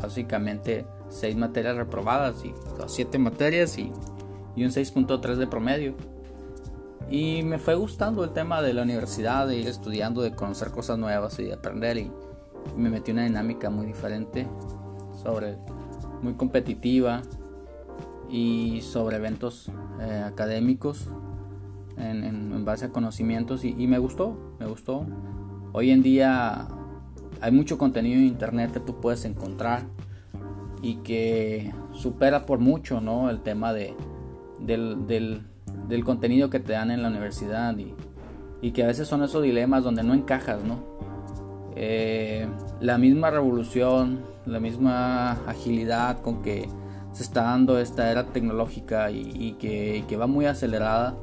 básicamente 0.00 0.86
seis 1.08 1.36
materias 1.36 1.76
reprobadas 1.76 2.44
y 2.44 2.54
siete 2.86 3.18
materias 3.18 3.76
y, 3.76 3.92
y 4.56 4.64
un 4.64 4.70
6.3 4.70 5.34
de 5.34 5.46
promedio. 5.46 5.94
Y 7.10 7.42
me 7.42 7.58
fue 7.58 7.74
gustando 7.74 8.22
el 8.24 8.30
tema 8.30 8.62
de 8.62 8.72
la 8.72 8.82
universidad, 8.82 9.46
de 9.46 9.56
ir 9.56 9.66
estudiando, 9.66 10.22
de 10.22 10.34
conocer 10.34 10.70
cosas 10.70 10.98
nuevas 10.98 11.38
y 11.38 11.44
de 11.44 11.54
aprender. 11.54 11.98
Y, 11.98 12.10
me 12.76 12.90
metí 12.90 13.12
una 13.12 13.24
dinámica 13.24 13.70
muy 13.70 13.86
diferente, 13.86 14.46
sobre 15.22 15.56
muy 16.22 16.34
competitiva 16.34 17.22
y 18.30 18.80
sobre 18.82 19.16
eventos 19.16 19.70
eh, 20.00 20.22
académicos 20.24 21.08
en, 21.96 22.64
base 22.64 22.86
a 22.86 22.88
conocimientos. 22.90 23.64
Y, 23.64 23.86
me 23.86 23.98
gustó, 23.98 24.56
me 24.58 24.66
gustó. 24.66 25.06
Hoy 25.72 25.90
en 25.90 26.02
día 26.02 26.68
hay 27.40 27.52
mucho 27.52 27.78
contenido 27.78 28.18
en 28.18 28.26
internet 28.26 28.72
que 28.72 28.80
tú 28.80 29.00
puedes 29.00 29.24
encontrar 29.24 29.84
y 30.82 30.96
que 30.96 31.72
supera 31.92 32.46
por 32.46 32.58
mucho 32.58 33.00
¿no? 33.00 33.30
el 33.30 33.40
tema 33.40 33.72
de, 33.72 33.94
del, 34.60 35.06
del 35.06 35.42
del 35.88 36.04
contenido 36.04 36.50
que 36.50 36.60
te 36.60 36.72
dan 36.72 36.90
en 36.90 37.02
la 37.02 37.08
universidad 37.08 37.76
y, 37.78 37.94
y 38.60 38.72
que 38.72 38.84
a 38.84 38.86
veces 38.86 39.08
son 39.08 39.22
esos 39.22 39.42
dilemas 39.42 39.82
donde 39.82 40.02
no 40.02 40.14
encajas, 40.14 40.62
¿no? 40.62 40.97
Eh, 41.80 42.44
la 42.80 42.98
misma 42.98 43.30
revolución, 43.30 44.18
la 44.46 44.58
misma 44.58 45.32
agilidad 45.46 46.20
con 46.22 46.42
que 46.42 46.68
se 47.12 47.22
está 47.22 47.42
dando 47.42 47.78
esta 47.78 48.10
era 48.10 48.26
tecnológica 48.26 49.12
y, 49.12 49.52
que, 49.60 50.04
que, 50.08 50.16
va 50.16 50.26
muy 50.26 50.46
acelerada, 50.46 51.14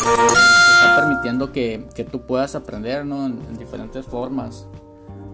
eh, 0.00 0.26
está 0.74 0.96
permitiendo 0.96 1.52
que, 1.52 1.86
que, 1.94 2.02
tú 2.02 2.22
puedas 2.22 2.56
aprender 2.56 3.06
¿no? 3.06 3.26
en, 3.26 3.38
en, 3.48 3.58
diferentes 3.58 4.04
formas. 4.04 4.66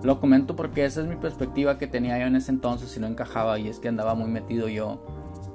Lo 0.02 0.20
comento 0.20 0.54
porque 0.54 0.84
esa 0.84 1.00
es 1.00 1.06
mi 1.06 1.16
perspectiva 1.16 1.78
que 1.78 1.86
tenía 1.86 2.18
yo 2.18 2.26
en 2.26 2.36
ese 2.36 2.52
entonces 2.52 2.94
y 2.94 3.00
no 3.00 3.06
encajaba 3.06 3.58
y 3.58 3.68
es 3.68 3.78
que 3.78 3.88
andaba 3.88 4.14
muy 4.14 4.28
metido 4.28 4.68
yo 4.68 5.02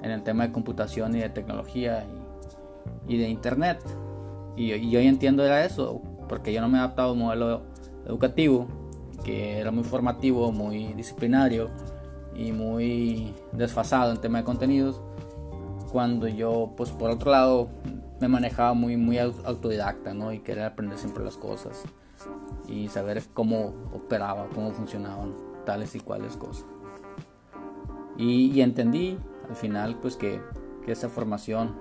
en 0.01 0.09
el 0.09 0.23
tema 0.23 0.47
de 0.47 0.51
computación 0.51 1.15
y 1.15 1.19
de 1.19 1.29
tecnología 1.29 2.03
y 3.07 3.17
de 3.17 3.29
internet. 3.29 3.79
Y, 4.55 4.89
yo 4.89 4.97
hoy 4.97 5.05
entiendo 5.05 5.45
era 5.45 5.63
eso, 5.65 6.01
porque 6.27 6.51
yo 6.51 6.61
no 6.61 6.67
me 6.67 6.77
he 6.77 6.79
adaptado 6.79 7.09
a 7.09 7.11
un 7.11 7.19
modelo 7.19 7.61
educativo 8.07 8.67
que 9.27 9.59
era 9.59 9.71
muy 9.71 9.83
formativo, 9.83 10.53
muy 10.53 10.93
disciplinario 10.93 11.69
y 12.33 12.53
muy 12.53 13.35
desfasado 13.51 14.13
en 14.13 14.21
tema 14.21 14.37
de 14.37 14.45
contenidos. 14.45 15.01
Cuando 15.91 16.29
yo, 16.29 16.71
pues 16.77 16.91
por 16.91 17.09
otro 17.09 17.31
lado, 17.31 17.67
me 18.21 18.29
manejaba 18.29 18.73
muy, 18.73 18.95
muy 18.95 19.19
autodidacta, 19.19 20.13
¿no? 20.13 20.31
Y 20.31 20.39
quería 20.39 20.67
aprender 20.67 20.97
siempre 20.97 21.25
las 21.25 21.35
cosas 21.35 21.83
y 22.69 22.87
saber 22.87 23.21
cómo 23.33 23.73
operaba, 23.93 24.47
cómo 24.55 24.71
funcionaban 24.71 25.33
tales 25.65 25.93
y 25.95 25.99
cuales 25.99 26.37
cosas. 26.37 26.65
Y, 28.17 28.51
y 28.51 28.61
entendí 28.61 29.17
al 29.49 29.57
final, 29.57 29.97
pues 30.01 30.15
que, 30.15 30.41
que 30.85 30.93
esa 30.93 31.09
formación 31.09 31.75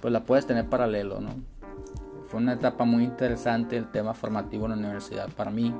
pues 0.00 0.12
la 0.12 0.22
puedes 0.22 0.46
tener 0.46 0.68
paralelo, 0.68 1.20
¿no? 1.20 1.30
Fue 2.26 2.38
una 2.38 2.52
etapa 2.52 2.84
muy 2.84 3.02
interesante 3.02 3.76
el 3.76 3.90
tema 3.90 4.14
formativo 4.14 4.66
en 4.66 4.70
la 4.70 4.76
universidad 4.76 5.28
para 5.30 5.50
mí 5.50 5.74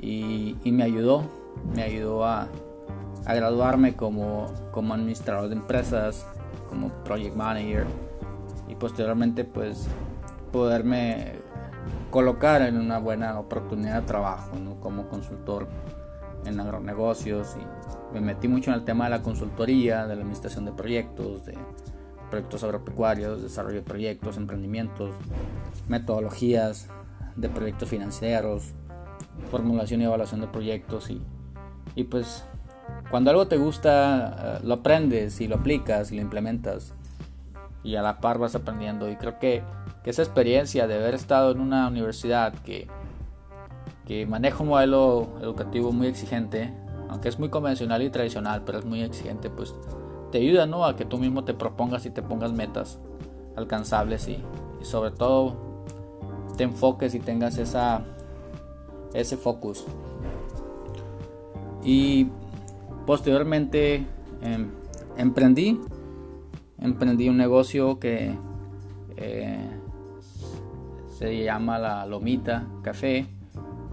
y, 0.00 0.56
me 0.64 0.82
ayudó, 0.82 1.24
me 1.74 1.82
ayudó 1.82 2.24
a, 2.24 2.48
graduarme 3.26 3.96
como, 3.96 4.46
como 4.70 4.94
administrador 4.94 5.48
de 5.48 5.56
empresas, 5.56 6.26
como 6.68 6.90
project 7.04 7.34
manager 7.34 7.86
y 8.68 8.76
posteriormente 8.76 9.44
pues 9.44 9.88
poderme 10.52 11.34
colocar 12.10 12.62
en 12.62 12.76
una 12.76 12.98
buena 12.98 13.38
oportunidad 13.38 14.02
de 14.02 14.06
trabajo 14.06 14.52
como 14.80 15.08
consultor 15.08 15.66
en 16.44 16.60
agronegocios 16.60 17.56
y 17.60 18.14
me 18.14 18.20
metí 18.20 18.48
mucho 18.48 18.70
en 18.70 18.76
el 18.76 18.84
tema 18.84 19.04
de 19.04 19.10
la 19.10 19.22
consultoría, 19.22 20.06
de 20.06 20.14
la 20.14 20.20
administración 20.22 20.64
de 20.64 20.72
proyectos, 20.72 21.44
de 21.46 21.58
proyectos 22.30 22.62
agropecuarios, 22.64 23.42
desarrollo 23.42 23.76
de 23.76 23.82
proyectos, 23.82 24.36
emprendimientos, 24.36 25.14
metodologías 25.88 26.88
de 27.36 27.48
proyectos 27.48 27.88
financieros, 27.88 28.72
formulación 29.50 30.00
y 30.00 30.04
evaluación 30.04 30.40
de 30.40 30.48
proyectos 30.48 31.10
y, 31.10 31.20
y 31.94 32.04
pues 32.04 32.44
cuando 33.10 33.30
algo 33.30 33.46
te 33.48 33.56
gusta 33.56 34.58
eh, 34.58 34.66
lo 34.66 34.74
aprendes 34.74 35.40
y 35.40 35.48
lo 35.48 35.56
aplicas 35.56 36.12
y 36.12 36.16
lo 36.16 36.22
implementas 36.22 36.92
y 37.82 37.96
a 37.96 38.02
la 38.02 38.20
par 38.20 38.38
vas 38.38 38.54
aprendiendo 38.54 39.08
y 39.08 39.16
creo 39.16 39.38
que, 39.38 39.62
que 40.02 40.10
esa 40.10 40.22
experiencia 40.22 40.86
de 40.86 40.94
haber 40.94 41.14
estado 41.14 41.52
en 41.52 41.60
una 41.60 41.86
universidad 41.86 42.52
que, 42.52 42.88
que 44.06 44.26
maneja 44.26 44.62
un 44.62 44.70
modelo 44.70 45.28
educativo 45.40 45.92
muy 45.92 46.08
exigente, 46.08 46.72
aunque 47.08 47.28
es 47.28 47.38
muy 47.38 47.48
convencional 47.48 48.02
y 48.02 48.10
tradicional, 48.10 48.62
pero 48.66 48.78
es 48.78 48.84
muy 48.84 49.02
exigente, 49.02 49.50
pues 49.50 49.74
te 50.32 50.38
ayuda 50.38 50.66
¿no? 50.66 50.84
a 50.84 50.96
que 50.96 51.04
tú 51.04 51.18
mismo 51.18 51.44
te 51.44 51.54
propongas 51.54 52.06
y 52.06 52.10
te 52.10 52.22
pongas 52.22 52.52
metas 52.52 52.98
alcanzables 53.56 54.28
y, 54.28 54.42
sobre 54.82 55.10
todo 55.10 55.56
te 56.56 56.64
enfoques 56.64 57.14
y 57.14 57.20
tengas 57.20 57.58
esa, 57.58 58.02
ese 59.14 59.36
focus. 59.36 59.84
Y 61.84 62.28
posteriormente 63.06 64.04
em, 64.42 64.70
emprendí, 65.16 65.80
emprendí 66.78 67.28
un 67.28 67.36
negocio 67.36 67.98
que, 67.98 68.34
Eh, 69.16 69.58
se 71.18 71.42
llama 71.42 71.78
la 71.78 72.04
Lomita 72.04 72.66
Café 72.82 73.26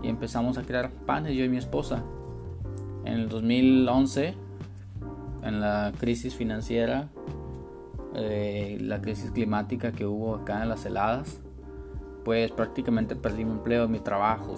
y 0.01 0.09
empezamos 0.09 0.57
a 0.57 0.63
crear 0.63 0.91
panes 1.05 1.33
yo 1.35 1.45
y 1.45 1.49
mi 1.49 1.57
esposa. 1.57 2.03
En 3.05 3.13
el 3.13 3.29
2011, 3.29 4.33
en 5.43 5.61
la 5.61 5.93
crisis 5.97 6.35
financiera, 6.35 7.07
eh, 8.15 8.77
la 8.81 9.01
crisis 9.01 9.31
climática 9.31 9.93
que 9.93 10.05
hubo 10.05 10.35
acá 10.35 10.63
en 10.63 10.69
las 10.69 10.85
heladas, 10.85 11.39
pues 12.25 12.51
prácticamente 12.51 13.15
perdí 13.15 13.45
mi 13.45 13.51
empleo, 13.51 13.87
mi 13.87 13.99
trabajo 13.99 14.55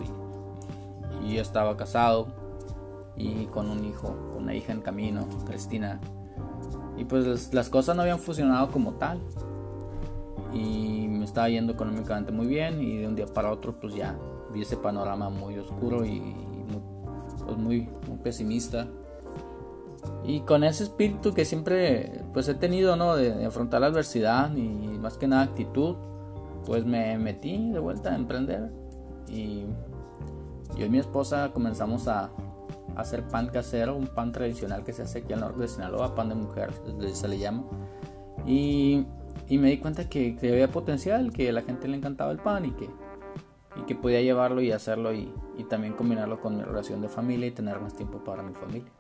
y 1.23 1.35
yo 1.35 1.41
estaba 1.41 1.75
casado 1.77 2.27
y 3.15 3.45
con 3.45 3.69
un 3.69 3.85
hijo, 3.85 4.15
con 4.31 4.43
una 4.43 4.55
hija 4.55 4.73
en 4.73 4.81
camino, 4.81 5.27
Cristina. 5.45 5.99
Y 6.97 7.05
pues 7.05 7.53
las 7.53 7.69
cosas 7.69 7.95
no 7.95 8.01
habían 8.01 8.19
funcionado 8.19 8.69
como 8.71 8.93
tal. 8.93 9.19
Y 10.53 11.07
me 11.07 11.25
estaba 11.25 11.49
yendo 11.49 11.73
económicamente 11.73 12.31
muy 12.31 12.47
bien 12.47 12.81
y 12.81 12.97
de 12.97 13.07
un 13.07 13.15
día 13.15 13.25
para 13.25 13.51
otro 13.51 13.73
pues 13.73 13.93
ya 13.93 14.17
vi 14.53 14.61
ese 14.61 14.77
panorama 14.77 15.29
muy 15.29 15.57
oscuro 15.57 16.05
y 16.05 16.19
muy, 16.19 16.81
pues 17.45 17.57
muy, 17.57 17.89
muy 18.07 18.17
pesimista. 18.23 18.87
Y 20.23 20.41
con 20.41 20.63
ese 20.63 20.83
espíritu 20.83 21.33
que 21.33 21.45
siempre 21.45 22.23
pues 22.33 22.47
he 22.47 22.55
tenido, 22.55 22.95
¿no? 22.95 23.15
De, 23.15 23.45
afrontar 23.45 23.81
la 23.81 23.87
adversidad 23.87 24.55
y 24.55 24.97
más 24.99 25.17
que 25.17 25.27
nada 25.27 25.43
actitud, 25.43 25.95
pues 26.65 26.85
me 26.85 27.17
metí 27.17 27.71
de 27.71 27.79
vuelta 27.79 28.11
a 28.11 28.15
emprender. 28.15 28.71
Y 29.27 29.65
yo 30.75 30.85
y 30.85 30.89
mi 30.89 30.99
esposa 30.99 31.51
comenzamos 31.53 32.07
a, 32.07 32.29
hacer 32.95 33.23
pan 33.23 33.47
casero, 33.47 33.95
un 33.95 34.07
pan 34.07 34.31
tradicional 34.31 34.83
que 34.83 34.93
se 34.93 35.03
hace 35.03 35.19
aquí 35.19 35.33
al 35.33 35.41
norte 35.41 35.61
de 35.61 35.67
Sinaloa, 35.67 36.15
pan 36.15 36.29
de 36.29 36.35
mujer, 36.35 36.71
se 37.13 37.27
le 37.27 37.37
llama. 37.37 37.63
Y, 38.45 39.05
me 39.49 39.69
di 39.69 39.77
cuenta 39.77 40.07
que, 40.07 40.35
que, 40.35 40.51
había 40.51 40.71
potencial, 40.71 41.31
que 41.31 41.49
a 41.49 41.53
la 41.53 41.61
gente 41.61 41.87
le 41.87 41.97
encantaba 41.97 42.31
el 42.31 42.39
pan 42.39 42.65
y 42.65 42.71
que, 42.71 43.95
podía 43.95 44.21
llevarlo 44.21 44.61
y 44.61 44.71
hacerlo 44.71 45.13
y, 45.13 45.31
también 45.69 45.93
combinarlo 45.93 46.39
con 46.39 46.57
mi 46.57 46.63
relación 46.63 47.01
de 47.01 47.09
familia 47.09 47.47
y 47.47 47.51
tener 47.51 47.79
más 47.79 47.95
tiempo 47.95 48.23
para 48.23 48.43
mi 48.43 48.53
familia. 48.53 48.91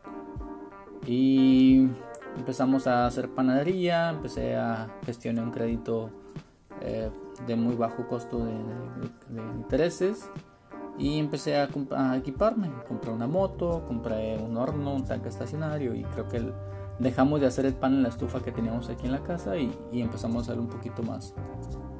Y 1.05 1.87
empezamos 2.35 2.87
a 2.87 3.05
hacer 3.05 3.29
panadería, 3.29 4.09
empecé 4.09 4.55
a 4.55 4.89
gestionar 5.05 5.45
un 5.45 5.51
crédito 5.51 6.09
eh, 6.81 7.09
de 7.47 7.55
muy 7.55 7.75
bajo 7.75 8.07
costo 8.07 8.39
de 8.39 9.41
intereses 9.57 10.29
y 10.97 11.19
empecé 11.19 11.57
a, 11.57 11.69
a, 11.91 12.17
equiparme. 12.17 12.71
Compré 12.87 13.11
una 13.11 13.27
moto, 13.27 13.83
compré 13.87 14.37
un 14.37 14.57
horno, 14.57 14.95
un 14.95 15.05
tanque 15.05 15.29
estacionario 15.29 15.93
y 15.93 16.03
creo 16.03 16.27
que 16.29 16.51
dejamos 16.99 17.41
de 17.41 17.47
hacer 17.47 17.65
el 17.65 17.73
pan 17.73 17.93
en 17.93 18.03
la 18.03 18.09
estufa 18.09 18.41
que 18.41 18.51
teníamos 18.51 18.89
aquí 18.89 19.05
en 19.05 19.11
la 19.11 19.23
casa 19.23 19.57
y, 19.57 19.77
y 19.91 20.01
empezamos 20.01 20.37
a 20.47 20.51
hacer 20.51 20.59
un 20.59 20.67
poquito 20.69 21.03
más, 21.03 21.33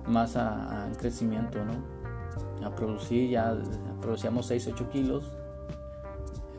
más 0.08 0.38
a, 0.38 0.86
a 0.86 0.92
crecimiento, 0.94 1.60
¿no? 1.66 1.74
A 2.66 2.74
producir, 2.74 3.30
ya 3.30 3.56
producíamos 4.02 4.50
6-8 4.50 4.90
kilos. 4.90 5.24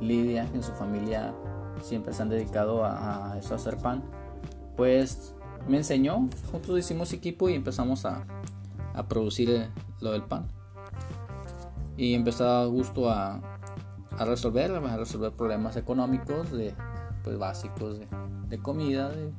Lidia, 0.00 0.46
en 0.52 0.62
su 0.62 0.72
familia 0.72 1.34
siempre 1.80 2.12
se 2.12 2.20
han 2.20 2.28
dedicado 2.28 2.84
a, 2.84 3.32
a 3.32 3.38
eso, 3.38 3.54
a 3.54 3.56
hacer 3.56 3.78
pan, 3.78 4.02
pues 4.76 5.34
me 5.66 5.78
enseñó, 5.78 6.28
juntos 6.52 6.78
hicimos 6.78 7.14
equipo 7.14 7.48
y 7.48 7.54
empezamos 7.54 8.04
a, 8.04 8.22
a 8.94 9.08
producir 9.08 9.50
eh, 9.50 9.68
lo 10.00 10.12
del 10.12 10.22
pan 10.22 10.55
y 11.96 12.14
empezó 12.14 12.48
a 12.48 12.66
gusto 12.66 13.10
a, 13.10 13.40
a, 14.18 14.24
resolver, 14.24 14.70
a 14.72 14.96
resolver 14.96 15.32
problemas 15.32 15.76
económicos 15.76 16.50
de, 16.50 16.74
pues, 17.24 17.38
básicos 17.38 17.98
de, 17.98 18.06
de 18.48 18.58
comida, 18.58 19.08
de, 19.08 19.32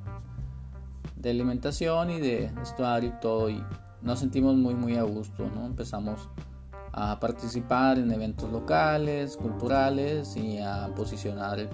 de, 1.15 1.29
alimentación 1.29 2.09
y 2.09 2.19
de 2.19 2.51
vestuario 2.55 3.09
y 3.09 3.19
todo. 3.19 3.49
Y 3.49 3.63
nos 4.01 4.19
sentimos 4.19 4.55
muy, 4.55 4.73
muy 4.73 4.95
a 4.95 5.03
gusto, 5.03 5.49
¿no? 5.53 5.65
Empezamos 5.65 6.29
a 6.93 7.19
participar 7.19 7.99
en 7.99 8.11
eventos 8.11 8.51
locales, 8.51 9.37
culturales 9.37 10.35
y 10.35 10.59
a 10.59 10.89
posicionar 10.95 11.69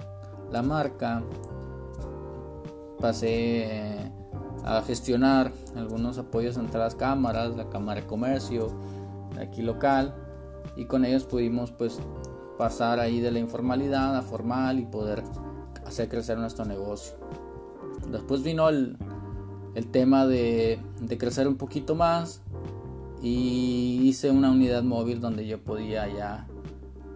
la 0.50 0.62
marca. 0.62 1.22
Pasé 3.00 4.12
a 4.64 4.82
gestionar 4.82 5.52
algunos 5.76 6.18
apoyos 6.18 6.56
entre 6.56 6.78
las 6.78 6.94
cámaras, 6.94 7.54
la 7.56 7.68
Cámara 7.68 8.00
de 8.00 8.06
Comercio, 8.06 8.68
aquí 9.38 9.62
local 9.62 10.14
y 10.76 10.86
con 10.86 11.04
ellos 11.04 11.24
pudimos 11.24 11.70
pues 11.70 11.98
pasar 12.58 13.00
ahí 13.00 13.20
de 13.20 13.30
la 13.30 13.38
informalidad 13.38 14.16
a 14.16 14.22
formal 14.22 14.78
y 14.78 14.86
poder 14.86 15.22
hacer 15.86 16.08
crecer 16.08 16.38
nuestro 16.38 16.64
negocio. 16.64 17.14
Después 18.10 18.42
vino 18.42 18.68
el, 18.68 18.96
tema 19.90 20.26
de, 20.26 20.78
de, 21.00 21.18
crecer 21.18 21.48
un 21.48 21.56
poquito 21.56 21.94
más 21.94 22.40
y 23.22 24.00
hice 24.02 24.30
una 24.30 24.50
unidad 24.50 24.82
móvil 24.82 25.20
donde 25.20 25.46
yo 25.46 25.58
podía 25.60 26.06
ya 26.08 26.46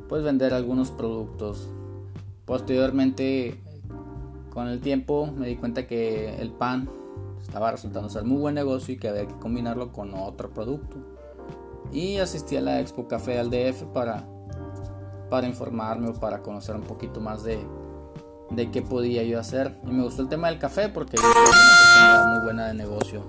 pues 0.08 0.22
vender 0.22 0.54
algunos 0.54 0.90
productos. 0.90 1.68
Posteriormente 2.44 3.58
con 4.50 4.68
el 4.68 4.80
tiempo 4.80 5.30
me 5.36 5.46
di 5.46 5.56
cuenta 5.56 5.86
que 5.86 6.40
el 6.40 6.50
pan 6.50 6.88
estaba 7.40 7.70
resultando 7.70 8.08
ser 8.08 8.24
muy 8.24 8.38
buen 8.38 8.54
negocio 8.54 8.94
y 8.94 8.98
que 8.98 9.08
había 9.08 9.26
que 9.26 9.34
combinarlo 9.34 9.92
con 9.92 10.14
otro 10.14 10.50
producto 10.50 11.17
y 11.92 12.18
asistí 12.18 12.56
a 12.56 12.60
la 12.60 12.80
Expo 12.80 13.08
Café 13.08 13.38
al 13.38 13.50
DF 13.50 13.84
para, 13.92 14.26
para 15.30 15.46
informarme 15.46 16.08
o 16.08 16.14
para 16.14 16.42
conocer 16.42 16.76
un 16.76 16.82
poquito 16.82 17.20
más 17.20 17.42
de, 17.42 17.58
de 18.50 18.70
qué 18.70 18.82
podía 18.82 19.22
yo 19.22 19.38
hacer. 19.38 19.78
Y 19.86 19.90
me 19.90 20.02
gustó 20.02 20.22
el 20.22 20.28
tema 20.28 20.48
del 20.48 20.58
café 20.58 20.88
porque 20.88 21.16
yo 21.16 21.22
soy 21.22 21.30
una 21.30 21.42
persona 21.42 22.26
muy 22.28 22.44
buena 22.44 22.66
de 22.68 22.74
negocio 22.74 23.22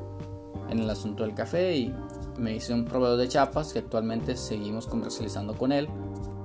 en 0.69 0.79
el 0.79 0.89
asunto 0.89 1.23
del 1.23 1.33
café 1.33 1.75
y 1.75 1.95
me 2.37 2.55
hice 2.55 2.73
un 2.73 2.85
proveedor 2.85 3.17
de 3.17 3.27
chapas 3.27 3.73
que 3.73 3.79
actualmente 3.79 4.37
seguimos 4.37 4.87
comercializando 4.87 5.57
con 5.57 5.71
él 5.71 5.89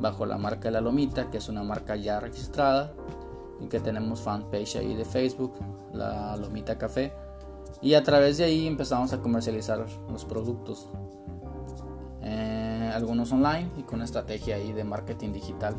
bajo 0.00 0.26
la 0.26 0.38
marca 0.38 0.64
de 0.64 0.72
La 0.72 0.80
Lomita, 0.80 1.30
que 1.30 1.38
es 1.38 1.48
una 1.48 1.62
marca 1.62 1.96
ya 1.96 2.20
registrada 2.20 2.92
y 3.60 3.66
que 3.68 3.80
tenemos 3.80 4.20
fanpage 4.20 4.76
ahí 4.76 4.94
de 4.94 5.04
Facebook, 5.04 5.54
La 5.92 6.36
Lomita 6.36 6.76
Café. 6.76 7.12
Y 7.80 7.94
a 7.94 8.02
través 8.02 8.38
de 8.38 8.44
ahí 8.44 8.66
empezamos 8.66 9.12
a 9.12 9.20
comercializar 9.20 9.84
los 10.10 10.24
productos 10.24 10.88
eh, 12.24 12.90
algunos 12.94 13.30
online 13.32 13.70
y 13.76 13.82
con 13.82 14.02
estrategia 14.02 14.56
ahí 14.56 14.72
de 14.72 14.84
marketing 14.84 15.32
digital. 15.32 15.76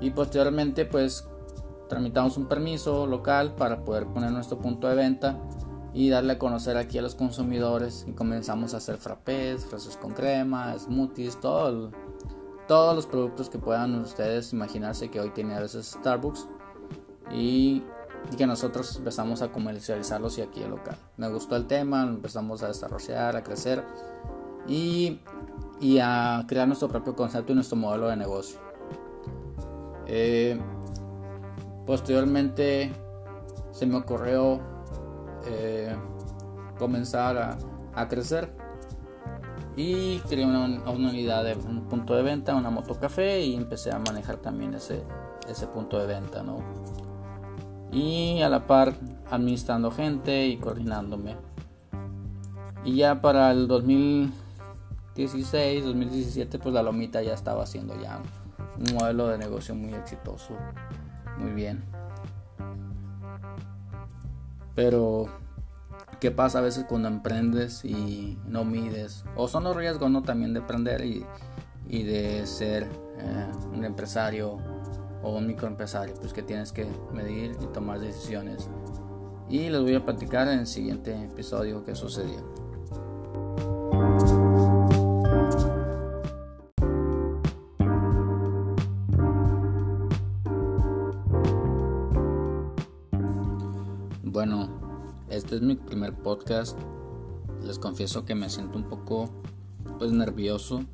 Y 0.00 0.10
posteriormente 0.10 0.84
pues 0.84 1.26
tramitamos 1.88 2.36
un 2.36 2.46
permiso 2.46 3.06
local 3.06 3.54
para 3.54 3.84
poder 3.84 4.06
poner 4.06 4.30
nuestro 4.30 4.58
punto 4.58 4.88
de 4.88 4.94
venta 4.94 5.38
y 5.92 6.08
darle 6.08 6.34
a 6.34 6.38
conocer 6.38 6.76
aquí 6.76 6.98
a 6.98 7.02
los 7.02 7.14
consumidores 7.14 8.04
y 8.06 8.12
comenzamos 8.12 8.74
a 8.74 8.76
hacer 8.76 8.96
frappés, 8.96 9.64
fresas 9.64 9.96
con 9.96 10.12
crema, 10.12 10.78
smoothies, 10.78 11.40
todo 11.40 11.90
todos 12.68 12.94
los 12.94 13.06
productos 13.06 13.50
que 13.50 13.58
puedan 13.58 13.96
ustedes 13.96 14.52
imaginarse 14.52 15.10
que 15.10 15.18
hoy 15.18 15.30
tiene 15.30 15.56
a 15.56 15.60
veces 15.60 15.86
Starbucks 15.86 16.46
y, 17.32 17.82
y, 18.30 18.36
que 18.36 18.46
nosotros 18.46 18.94
empezamos 18.94 19.42
a 19.42 19.50
comercializarlos 19.50 20.38
y 20.38 20.42
aquí 20.42 20.62
el 20.62 20.70
local. 20.70 20.96
Me 21.16 21.28
gustó 21.28 21.56
el 21.56 21.66
tema, 21.66 22.04
empezamos 22.04 22.62
a 22.62 22.68
desarrollar, 22.68 23.34
a 23.34 23.42
crecer 23.42 23.84
y, 24.70 25.20
y 25.80 25.98
a 25.98 26.44
crear 26.46 26.66
nuestro 26.66 26.88
propio 26.88 27.14
concepto 27.14 27.52
y 27.52 27.56
nuestro 27.56 27.76
modelo 27.76 28.08
de 28.08 28.16
negocio. 28.16 28.58
Eh, 30.06 30.58
posteriormente 31.84 32.92
se 33.72 33.84
me 33.84 33.96
ocurrió 33.96 34.60
eh, 35.46 35.94
comenzar 36.78 37.58
a, 37.94 38.08
crecer 38.08 38.50
y 39.76 40.18
creé 40.20 40.46
una, 40.46 40.64
una, 40.64 41.10
unidad 41.10 41.44
de 41.44 41.54
un 41.54 41.86
punto 41.88 42.14
de 42.14 42.22
venta, 42.22 42.54
una 42.54 42.70
moto 42.70 42.98
café 42.98 43.40
y 43.40 43.54
empecé 43.54 43.90
a 43.90 43.98
manejar 43.98 44.36
también 44.38 44.72
ese, 44.74 45.02
ese 45.48 45.66
punto 45.66 45.98
de 45.98 46.06
venta, 46.06 46.42
¿no? 46.42 46.60
Y 47.92 48.40
a 48.40 48.48
la 48.48 48.66
par 48.66 48.94
administrando 49.30 49.90
gente 49.90 50.46
y 50.46 50.56
coordinándome. 50.56 51.36
Y 52.84 52.96
ya 52.96 53.20
para 53.20 53.50
el 53.50 53.68
2000 53.68 54.32
2016, 55.26 55.84
2017, 55.84 56.58
pues 56.58 56.74
la 56.74 56.82
Lomita 56.82 57.22
ya 57.22 57.34
estaba 57.34 57.64
haciendo 57.64 58.00
ya 58.00 58.20
un 58.78 58.94
modelo 58.94 59.28
de 59.28 59.38
negocio 59.38 59.74
muy 59.74 59.92
exitoso, 59.92 60.54
muy 61.38 61.50
bien. 61.52 61.84
Pero, 64.74 65.26
¿qué 66.20 66.30
pasa 66.30 66.60
a 66.60 66.62
veces 66.62 66.86
cuando 66.88 67.08
emprendes 67.08 67.84
y 67.84 68.38
no 68.46 68.64
mides? 68.64 69.24
O 69.36 69.48
son 69.48 69.64
los 69.64 69.76
riesgos, 69.76 70.10
¿no? 70.10 70.22
También 70.22 70.54
de 70.54 70.60
emprender 70.60 71.04
y, 71.04 71.24
de 72.02 72.46
ser 72.46 72.84
eh, 73.18 73.46
un 73.72 73.84
empresario 73.84 74.58
o 75.22 75.36
un 75.36 75.46
microempresario, 75.46 76.14
pues 76.14 76.32
que 76.32 76.42
tienes 76.42 76.72
que 76.72 76.86
medir 77.12 77.56
y 77.60 77.66
tomar 77.66 78.00
decisiones. 78.00 78.68
Y 79.50 79.68
les 79.68 79.82
voy 79.82 79.96
a 79.96 80.04
platicar 80.04 80.48
en 80.48 80.60
el 80.60 80.66
siguiente 80.66 81.12
episodio 81.24 81.84
qué 81.84 81.94
sucedió. 81.94 82.59
Es 95.60 95.66
mi 95.66 95.74
primer 95.74 96.14
podcast 96.14 96.74
les 97.62 97.78
confieso 97.78 98.24
que 98.24 98.34
me 98.34 98.48
siento 98.48 98.78
un 98.78 98.84
poco 98.84 99.28
pues 99.98 100.10
nervioso. 100.10 100.84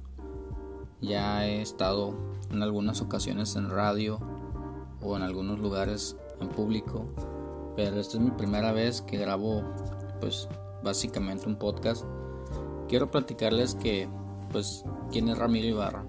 Ya 1.00 1.46
he 1.46 1.62
estado 1.62 2.14
en 2.50 2.64
algunas 2.64 3.00
ocasiones 3.00 3.54
en 3.54 3.70
radio 3.70 4.18
o 5.00 5.16
en 5.16 5.22
algunos 5.22 5.60
lugares 5.60 6.16
en 6.40 6.48
público, 6.48 7.06
pero 7.76 8.00
esta 8.00 8.16
es 8.16 8.24
mi 8.24 8.32
primera 8.32 8.72
vez 8.72 9.02
que 9.02 9.18
grabo 9.18 9.62
pues 10.20 10.48
básicamente 10.82 11.46
un 11.46 11.54
podcast. 11.54 12.04
Quiero 12.88 13.08
platicarles 13.08 13.76
que 13.76 14.08
pues 14.50 14.84
quién 15.12 15.28
es 15.28 15.38
Ramiro 15.38 15.68
Ibarra. 15.68 16.04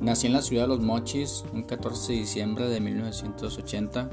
Nací 0.00 0.28
en 0.28 0.32
la 0.32 0.40
ciudad 0.40 0.62
de 0.62 0.68
Los 0.68 0.80
Mochis 0.80 1.44
un 1.52 1.64
14 1.64 2.14
de 2.14 2.18
diciembre 2.20 2.68
de 2.68 2.80
1980 2.80 4.08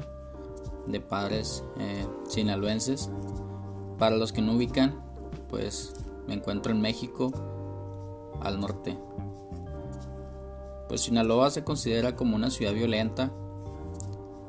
de 0.88 1.00
padres 1.00 1.64
eh, 1.78 2.06
sinaloenses. 2.28 3.10
Para 3.98 4.16
los 4.16 4.32
que 4.32 4.42
no 4.42 4.52
ubican, 4.52 5.00
pues 5.48 5.94
me 6.26 6.34
encuentro 6.34 6.72
en 6.72 6.80
México, 6.80 7.32
al 8.40 8.60
norte. 8.60 8.96
Pues 10.88 11.02
Sinaloa 11.02 11.50
se 11.50 11.64
considera 11.64 12.14
como 12.14 12.36
una 12.36 12.50
ciudad 12.50 12.72
violenta. 12.72 13.32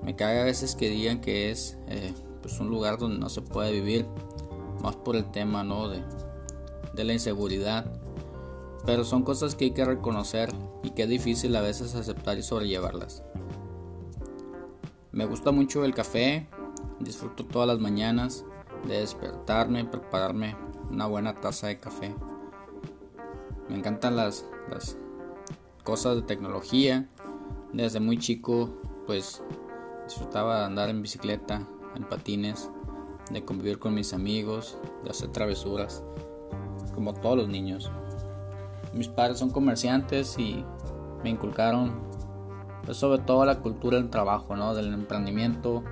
Me 0.04 0.16
cae 0.16 0.40
a 0.40 0.44
veces 0.44 0.76
que 0.76 0.90
digan 0.90 1.20
que 1.20 1.50
es 1.52 1.78
eh, 1.88 2.14
pues 2.42 2.60
un 2.60 2.70
lugar 2.70 2.98
donde 2.98 3.18
no 3.18 3.30
se 3.30 3.42
puede 3.42 3.72
vivir, 3.72 4.06
más 4.82 4.96
por 4.96 5.16
el 5.16 5.30
tema 5.32 5.64
de, 5.64 6.04
de 6.94 7.04
la 7.04 7.14
inseguridad. 7.14 7.92
Pero 8.86 9.04
son 9.04 9.24
cosas 9.24 9.56
que 9.56 9.66
hay 9.66 9.72
que 9.72 9.84
reconocer 9.84 10.52
y 10.84 10.92
que 10.92 11.04
es 11.04 11.10
difícil 11.10 11.56
a 11.56 11.62
veces 11.62 11.96
aceptar 11.96 12.38
y 12.38 12.44
sobrellevarlas. 12.44 13.24
Me 15.12 15.26
gusta 15.26 15.52
mucho 15.52 15.84
el 15.84 15.94
café, 15.94 16.48
disfruto 17.00 17.46
todas 17.46 17.68
las 17.68 17.80
mañanas 17.80 18.46
de 18.88 19.00
despertarme 19.00 19.82
y 19.82 19.84
prepararme 19.84 20.56
una 20.90 21.06
buena 21.06 21.36
taza 21.36 21.68
de 21.68 21.80
café. 21.80 22.16
Me 23.68 23.78
encantan 23.78 24.16
las, 24.16 24.46
las 24.70 24.98
cosas 25.84 26.16
de 26.16 26.22
tecnología. 26.24 27.08
Desde 27.74 28.00
muy 28.00 28.18
chico 28.18 28.70
pues 29.06 29.42
disfrutaba 30.06 30.60
de 30.60 30.66
andar 30.66 30.90
en 30.90 31.02
bicicleta, 31.02 31.68
en 31.96 32.04
patines, 32.04 32.70
de 33.32 33.44
convivir 33.44 33.80
con 33.80 33.94
mis 33.94 34.14
amigos, 34.14 34.78
de 35.04 35.10
hacer 35.10 35.30
travesuras, 35.30 36.04
como 36.94 37.14
todos 37.14 37.38
los 37.38 37.48
niños. 37.48 37.92
Mis 38.94 39.08
padres 39.08 39.38
son 39.38 39.52
comerciantes 39.52 40.38
y 40.40 40.66
me 41.24 41.30
inculcaron 41.30 42.02
pues, 42.86 42.98
sobre 42.98 43.20
todo 43.20 43.46
la 43.46 43.60
cultura 43.60 43.98
del 43.98 44.10
trabajo, 44.10 44.56
¿no? 44.56 44.74
del 44.74 44.94
emprendimiento 44.94 45.84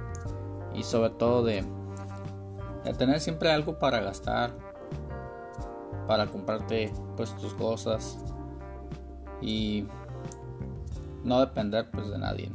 y 0.73 0.83
sobre 0.83 1.11
todo 1.11 1.43
de, 1.43 1.63
de 2.87 2.93
tener 2.93 3.19
siempre 3.19 3.51
algo 3.51 3.79
para 3.79 3.99
gastar, 3.99 4.51
para 6.07 6.27
comprarte 6.27 6.91
pues 7.15 7.35
tus 7.35 7.53
cosas 7.53 8.17
y 9.41 9.85
no 11.23 11.39
depender 11.39 11.89
pues 11.91 12.09
de 12.09 12.17
nadie. 12.17 12.51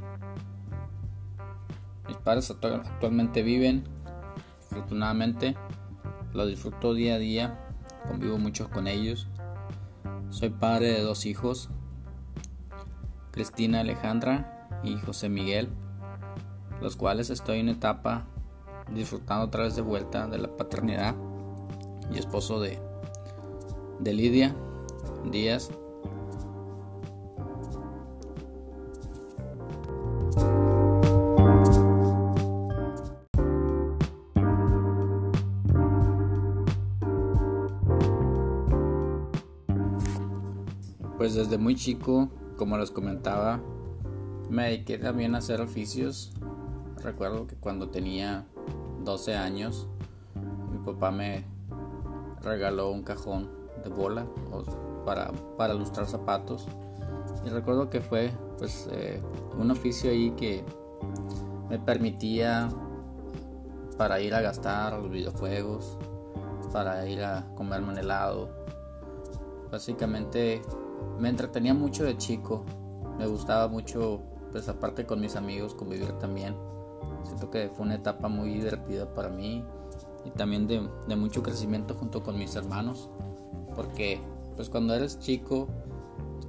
Mis 2.08 2.16
padres 2.16 2.50
actualmente 2.50 3.42
viven, 3.42 3.84
afortunadamente, 4.70 5.56
lo 6.32 6.46
disfruto 6.46 6.94
día 6.94 7.14
a 7.14 7.18
día, 7.18 7.58
convivo 8.08 8.38
mucho 8.38 8.70
con 8.70 8.86
ellos. 8.86 9.28
Soy 10.30 10.50
padre 10.50 10.88
de 10.88 11.02
dos 11.02 11.26
hijos, 11.26 11.68
Cristina 13.30 13.80
Alejandra 13.80 14.68
y 14.82 14.96
José 14.96 15.28
Miguel, 15.28 15.68
los 16.80 16.96
cuales 16.96 17.30
estoy 17.30 17.60
en 17.60 17.68
etapa 17.68 18.26
disfrutando 18.90 19.46
otra 19.46 19.64
vez 19.64 19.76
de 19.76 19.82
vuelta 19.82 20.26
de 20.26 20.38
la 20.38 20.56
paternidad 20.56 21.14
y 22.12 22.18
esposo 22.18 22.60
de 22.60 22.78
de 24.02 24.12
Lidia 24.12 24.54
Díaz. 25.30 25.70
Pues 41.16 41.34
desde 41.34 41.56
muy 41.56 41.76
chico, 41.76 42.30
como 42.56 42.76
les 42.76 42.90
comentaba, 42.90 43.60
me 44.50 44.64
dediqué 44.64 44.98
también 44.98 45.36
a 45.36 45.38
hacer 45.38 45.60
oficios. 45.60 46.32
Recuerdo 47.04 47.46
que 47.46 47.54
cuando 47.54 47.90
tenía 47.90 48.48
12 49.04 49.36
años, 49.36 49.86
mi 50.70 50.78
papá 50.78 51.10
me 51.10 51.44
regaló 52.42 52.90
un 52.90 53.02
cajón 53.02 53.48
de 53.82 53.90
bola 53.90 54.26
para, 55.04 55.32
para 55.56 55.74
lustrar 55.74 56.06
zapatos. 56.06 56.66
Y 57.44 57.48
recuerdo 57.48 57.90
que 57.90 58.00
fue 58.00 58.30
pues 58.58 58.88
eh, 58.92 59.20
un 59.58 59.70
oficio 59.70 60.10
ahí 60.10 60.30
que 60.32 60.64
me 61.68 61.78
permitía 61.78 62.68
para 63.96 64.20
ir 64.20 64.34
a 64.34 64.40
gastar 64.40 64.98
los 64.98 65.10
videojuegos, 65.10 65.98
para 66.72 67.06
ir 67.08 67.22
a 67.22 67.46
comerme 67.54 67.90
un 67.92 67.98
helado. 67.98 68.50
Básicamente 69.70 70.62
me 71.18 71.28
entretenía 71.28 71.74
mucho 71.74 72.04
de 72.04 72.16
chico, 72.16 72.64
me 73.18 73.26
gustaba 73.26 73.68
mucho, 73.68 74.22
pues 74.50 74.68
aparte 74.68 75.06
con 75.06 75.20
mis 75.20 75.36
amigos, 75.36 75.74
convivir 75.74 76.12
también. 76.18 76.54
Siento 77.24 77.50
que 77.50 77.68
fue 77.68 77.86
una 77.86 77.96
etapa 77.96 78.28
muy 78.28 78.50
divertida 78.50 79.12
para 79.12 79.28
mí 79.28 79.64
y 80.24 80.30
también 80.30 80.66
de, 80.66 80.80
mucho 81.16 81.42
crecimiento 81.42 81.94
junto 81.94 82.22
con 82.22 82.38
mis 82.38 82.54
hermanos. 82.56 83.08
Porque 83.74 84.20
pues 84.56 84.68
cuando 84.68 84.94
eres 84.94 85.18
chico, 85.18 85.68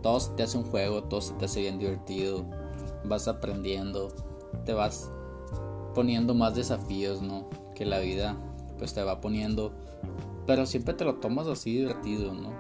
todo 0.01 0.19
se 0.19 0.31
te 0.31 0.43
hace 0.43 0.57
un 0.57 0.65
juego, 0.65 1.03
todo 1.03 1.21
se 1.21 1.33
te 1.33 1.45
hace 1.45 1.61
bien 1.61 1.79
divertido, 1.79 2.45
vas 3.05 3.27
aprendiendo, 3.27 4.09
te 4.65 4.73
vas 4.73 5.09
poniendo 5.95 6.33
más 6.33 6.55
desafíos, 6.55 7.21
¿no? 7.21 7.49
Que 7.75 7.85
la 7.85 7.99
vida 7.99 8.35
pues 8.77 8.93
te 8.93 9.03
va 9.03 9.21
poniendo, 9.21 9.71
pero 10.45 10.65
siempre 10.65 10.93
te 10.93 11.05
lo 11.05 11.15
tomas 11.15 11.47
así 11.47 11.77
divertido, 11.77 12.33
¿no? 12.33 12.51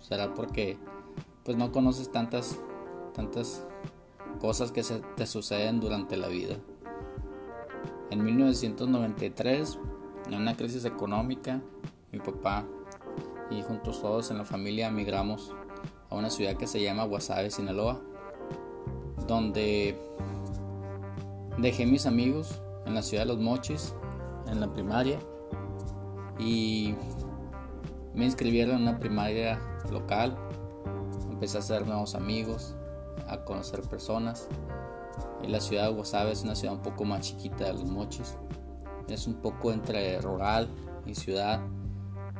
Será 0.00 0.34
porque 0.34 0.78
pues 1.44 1.56
no 1.56 1.72
conoces 1.72 2.12
tantas 2.12 2.58
tantas 3.14 3.64
cosas 4.40 4.72
que 4.72 4.82
se 4.82 5.00
te 5.16 5.26
suceden 5.26 5.80
durante 5.80 6.16
la 6.16 6.28
vida. 6.28 6.56
En 8.12 8.22
1993, 8.22 9.78
en 10.26 10.34
una 10.34 10.54
crisis 10.54 10.84
económica, 10.84 11.62
mi 12.12 12.18
papá 12.18 12.66
y 13.50 13.62
juntos 13.62 14.02
todos 14.02 14.30
en 14.30 14.36
la 14.36 14.44
familia 14.44 14.88
emigramos 14.88 15.54
a 16.10 16.16
una 16.16 16.28
ciudad 16.28 16.58
que 16.58 16.66
se 16.66 16.82
llama 16.82 17.04
Guasave, 17.04 17.50
Sinaloa, 17.50 18.02
donde 19.26 19.98
dejé 21.56 21.86
mis 21.86 22.04
amigos 22.04 22.60
en 22.84 22.94
la 22.94 23.00
ciudad 23.00 23.22
de 23.22 23.28
Los 23.28 23.38
Mochis, 23.38 23.94
en 24.46 24.60
la 24.60 24.70
primaria, 24.70 25.18
y 26.38 26.94
me 28.12 28.26
inscribieron 28.26 28.76
en 28.76 28.82
una 28.82 28.98
primaria 28.98 29.58
local, 29.90 30.36
empecé 31.30 31.56
a 31.56 31.60
hacer 31.60 31.86
nuevos 31.86 32.14
amigos, 32.14 32.76
a 33.26 33.38
conocer 33.38 33.80
personas, 33.80 34.48
la 35.46 35.60
ciudad 35.60 35.88
de 35.88 35.94
Guasave 35.94 36.32
es 36.32 36.42
una 36.42 36.54
ciudad 36.54 36.74
un 36.74 36.82
poco 36.82 37.04
más 37.04 37.20
chiquita 37.20 37.64
de 37.64 37.72
Los 37.74 37.84
Mochis, 37.84 38.36
es 39.08 39.26
un 39.26 39.34
poco 39.34 39.72
entre 39.72 40.20
rural 40.20 40.68
y 41.06 41.14
ciudad, 41.14 41.60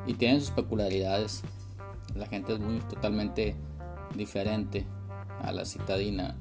y 0.06 0.14
tienen 0.14 0.40
sus 0.40 0.50
peculiaridades. 0.50 1.42
La 2.14 2.26
gente 2.26 2.54
es 2.54 2.60
muy 2.60 2.80
totalmente 2.80 3.56
diferente 4.14 4.86
a 5.42 5.52
la 5.52 5.64
citadina. 5.64 6.36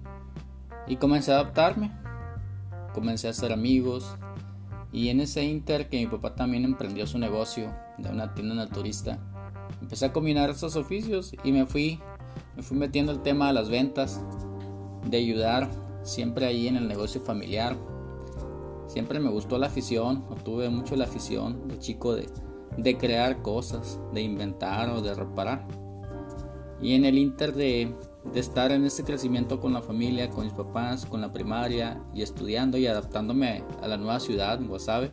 Y 0.88 0.98
comencé 0.98 1.32
a 1.32 1.36
adaptarme, 1.36 1.92
comencé 2.94 3.28
a 3.28 3.32
hacer 3.32 3.54
amigos 3.54 4.16
y 4.92 5.10
en 5.10 5.22
ese 5.22 5.44
inter 5.44 5.90
que 5.90 5.98
mi 5.98 6.08
papá 6.08 6.36
también 6.36 6.66
emprendió 6.66 7.08
su 7.08 7.18
negocio 7.18 7.72
de 7.98 8.10
una 8.10 8.34
tienda 8.34 8.56
naturista, 8.56 9.20
empecé 9.82 10.08
a 10.08 10.14
combinar 10.14 10.50
esos 10.50 10.76
oficios 10.76 11.34
y 11.44 11.52
me 11.52 11.66
fui, 11.66 12.00
me 12.56 12.64
fui 12.64 12.78
metiendo 12.78 13.12
el 13.12 13.22
tema 13.22 13.48
de 13.48 13.54
las 13.54 13.70
ventas, 13.70 14.20
de 15.06 15.18
ayudar 15.18 15.70
siempre 16.04 16.46
ahí 16.46 16.68
en 16.68 16.78
el 16.78 16.88
negocio 16.88 17.22
familiar. 17.22 17.78
Siempre 18.88 19.20
me 19.20 19.30
gustó 19.30 19.58
la 19.58 19.68
afición, 19.68 20.24
tuve 20.44 20.70
mucho 20.70 20.96
la 20.96 21.06
afición 21.06 21.68
de 21.68 21.80
chico 21.80 22.14
de 22.14 22.28
de 22.78 22.98
crear 22.98 23.42
cosas, 23.42 24.00
de 24.14 24.22
inventar 24.22 24.90
o 24.90 25.02
de 25.02 25.14
reparar. 25.14 25.68
Y 26.82 26.94
en 26.94 27.06
el 27.06 27.18
inter 27.18 27.54
de, 27.54 27.94
estar 28.34 28.72
en 28.72 28.86
ese 28.86 29.04
crecimiento 29.04 29.60
con 29.60 29.74
la 29.74 29.82
familia, 29.82 30.30
con 30.30 30.46
mis 30.46 30.54
papás, 30.54 31.06
con 31.06 31.22
la 31.22 31.32
primaria 31.32 32.02
y 32.14 32.22
estudiando 32.22 32.78
y 32.78 32.88
adaptándome 32.88 33.64
a 33.82 33.88
la 33.88 33.98
nueva 33.98 34.20
ciudad, 34.20 34.60
Guasave, 34.62 35.12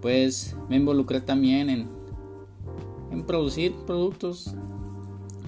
pues 0.00 0.56
me 0.68 0.76
involucré 0.76 1.20
también 1.20 1.70
en, 1.70 1.88
en 3.10 3.24
producir 3.24 3.74
productos. 3.86 4.54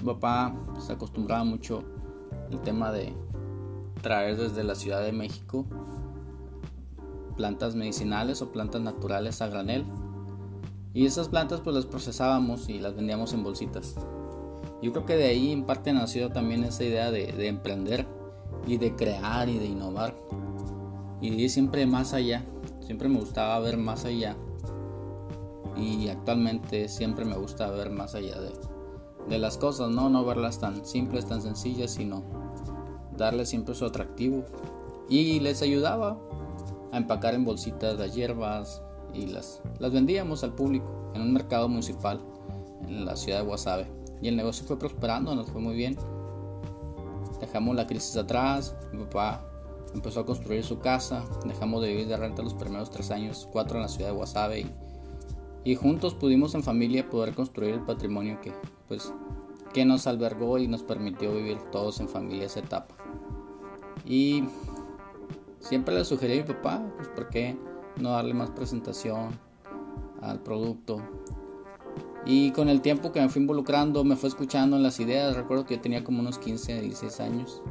Mi 0.00 0.06
papá 0.06 0.54
se 0.80 0.92
acostumbraba 0.92 1.44
mucho 1.44 1.84
el 2.50 2.60
tema 2.60 2.92
de 2.92 3.12
traer 3.98 4.36
desde 4.36 4.64
la 4.64 4.74
Ciudad 4.74 5.02
de 5.02 5.12
México 5.12 5.66
plantas 7.36 7.76
medicinales 7.76 8.42
o 8.42 8.50
plantas 8.50 8.82
naturales 8.82 9.40
a 9.40 9.48
granel 9.48 9.84
Y 10.92 11.06
esas 11.06 11.28
plantas 11.28 11.60
pues 11.60 11.76
las 11.76 11.86
procesábamos 11.86 12.68
y 12.68 12.80
las 12.80 12.96
vendíamos 12.96 13.32
en 13.32 13.44
bolsitas. 13.44 13.94
Yo 14.82 14.92
creo 14.92 15.06
que 15.06 15.16
de 15.16 15.26
ahí 15.26 15.52
en 15.52 15.64
parte 15.64 15.92
nació 15.92 16.30
también 16.30 16.64
esa 16.64 16.84
idea 16.84 17.10
de, 17.10 17.32
de 17.32 17.48
emprender 17.48 18.06
y 18.66 18.76
de 18.76 18.94
crear 18.96 19.48
y 19.48 19.58
de 19.58 19.66
innovar. 19.66 20.14
Y 21.20 21.48
siempre 21.48 21.86
más 21.86 22.14
allá. 22.14 22.44
Siempre 22.80 23.08
me 23.08 23.18
gustaba 23.18 23.58
ver 23.60 23.76
más 23.76 24.04
allá. 24.04 24.36
Y 25.76 26.08
actualmente 26.08 26.88
siempre 26.88 27.24
me 27.24 27.36
gusta 27.36 27.70
ver 27.70 27.90
más 27.90 28.14
allá 28.14 28.40
de, 28.40 28.52
de 29.28 29.38
las 29.38 29.58
cosas, 29.58 29.90
¿no? 29.90 30.08
No 30.08 30.24
verlas 30.24 30.58
tan 30.58 30.84
simples, 30.84 31.26
tan 31.26 31.42
sencillas, 31.42 31.92
sino 31.92 32.24
darle 33.18 33.44
siempre 33.44 33.74
su 33.74 33.84
atractivo. 33.84 34.44
Y 35.10 35.40
les 35.40 35.60
ayudaba 35.62 36.18
a 36.92 36.96
empacar 36.96 37.34
en 37.34 37.44
bolsitas 37.44 37.98
las 37.98 38.14
hierbas 38.14 38.82
y 39.12 39.26
las, 39.26 39.60
las 39.78 39.92
vendíamos 39.92 40.44
al 40.44 40.54
público 40.54 41.12
en 41.14 41.22
un 41.22 41.32
mercado 41.32 41.68
municipal 41.68 42.20
en 42.86 43.04
la 43.04 43.16
ciudad 43.16 43.40
de 43.40 43.46
Guasave. 43.46 43.86
Y 44.20 44.28
el 44.28 44.36
negocio 44.36 44.66
fue 44.66 44.78
prosperando, 44.78 45.34
nos 45.34 45.50
fue 45.50 45.60
muy 45.60 45.76
bien. 45.76 45.96
Dejamos 47.40 47.76
la 47.76 47.86
crisis 47.86 48.16
atrás, 48.16 48.74
mi 48.92 49.04
papá 49.04 49.44
empezó 49.94 50.20
a 50.20 50.26
construir 50.26 50.64
su 50.64 50.80
casa, 50.80 51.24
dejamos 51.46 51.82
de 51.82 51.88
vivir 51.88 52.08
de 52.08 52.16
renta 52.16 52.42
los 52.42 52.54
primeros 52.54 52.90
tres 52.90 53.10
años, 53.10 53.48
cuatro 53.50 53.76
en 53.76 53.82
la 53.82 53.88
ciudad 53.88 54.10
de 54.10 54.16
Guasave 54.16 54.60
y, 54.60 54.70
y 55.64 55.74
juntos 55.76 56.14
pudimos 56.14 56.54
en 56.54 56.62
familia 56.62 57.08
poder 57.08 57.34
construir 57.34 57.74
el 57.74 57.84
patrimonio 57.84 58.40
que 58.40 58.52
pues 58.88 59.12
que 59.72 59.84
nos 59.84 60.06
albergó 60.06 60.58
y 60.58 60.66
nos 60.66 60.82
permitió 60.82 61.32
vivir 61.32 61.58
todos 61.70 62.00
en 62.00 62.08
familia 62.08 62.46
esa 62.46 62.60
etapa. 62.60 62.94
Y 64.04 64.44
siempre 65.60 65.94
le 65.94 66.04
sugerí 66.04 66.38
a 66.38 66.42
mi 66.42 66.48
papá, 66.48 66.82
pues 66.96 67.08
por 67.08 67.28
qué 67.28 67.56
no 68.00 68.10
darle 68.10 68.34
más 68.34 68.50
presentación 68.50 69.38
al 70.20 70.40
producto. 70.40 71.02
Y 72.24 72.52
con 72.52 72.68
el 72.68 72.82
tiempo 72.82 73.12
que 73.12 73.20
me 73.20 73.28
fui 73.28 73.40
involucrando, 73.40 74.04
me 74.04 74.16
fue 74.16 74.28
escuchando 74.28 74.76
en 74.76 74.82
las 74.82 75.00
ideas. 75.00 75.36
Recuerdo 75.36 75.64
que 75.64 75.76
yo 75.76 75.80
tenía 75.80 76.04
como 76.04 76.20
unos 76.20 76.38
15, 76.38 76.82
16 76.82 77.20
años. 77.20 77.62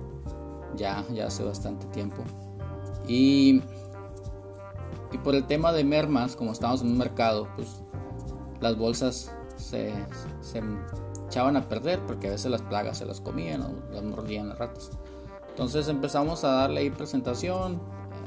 Ya, 0.76 1.06
ya 1.14 1.28
hace 1.28 1.44
bastante 1.44 1.86
tiempo. 1.88 2.24
Y, 3.08 3.62
y 5.12 5.18
por 5.24 5.36
el 5.36 5.46
tema 5.46 5.72
de 5.72 5.84
mermas, 5.84 6.36
como 6.36 6.52
estamos 6.52 6.82
en 6.82 6.88
un 6.88 6.98
mercado, 6.98 7.48
pues 7.56 7.82
las 8.60 8.78
bolsas 8.78 9.32
se, 9.56 9.94
se 10.42 10.62
echaban 11.28 11.56
a 11.58 11.68
perder 11.68 12.00
porque 12.06 12.28
a 12.28 12.32
veces 12.32 12.50
las 12.50 12.62
plagas 12.62 12.98
se 12.98 13.06
las 13.06 13.22
comían 13.22 13.62
o 13.62 13.94
las 13.94 14.04
mordían 14.04 14.50
las 14.50 14.58
ratas. 14.58 14.92
Entonces 15.58 15.88
empezamos 15.88 16.44
a 16.44 16.50
darle 16.50 16.82
ahí 16.82 16.92
presentación, 16.92 17.82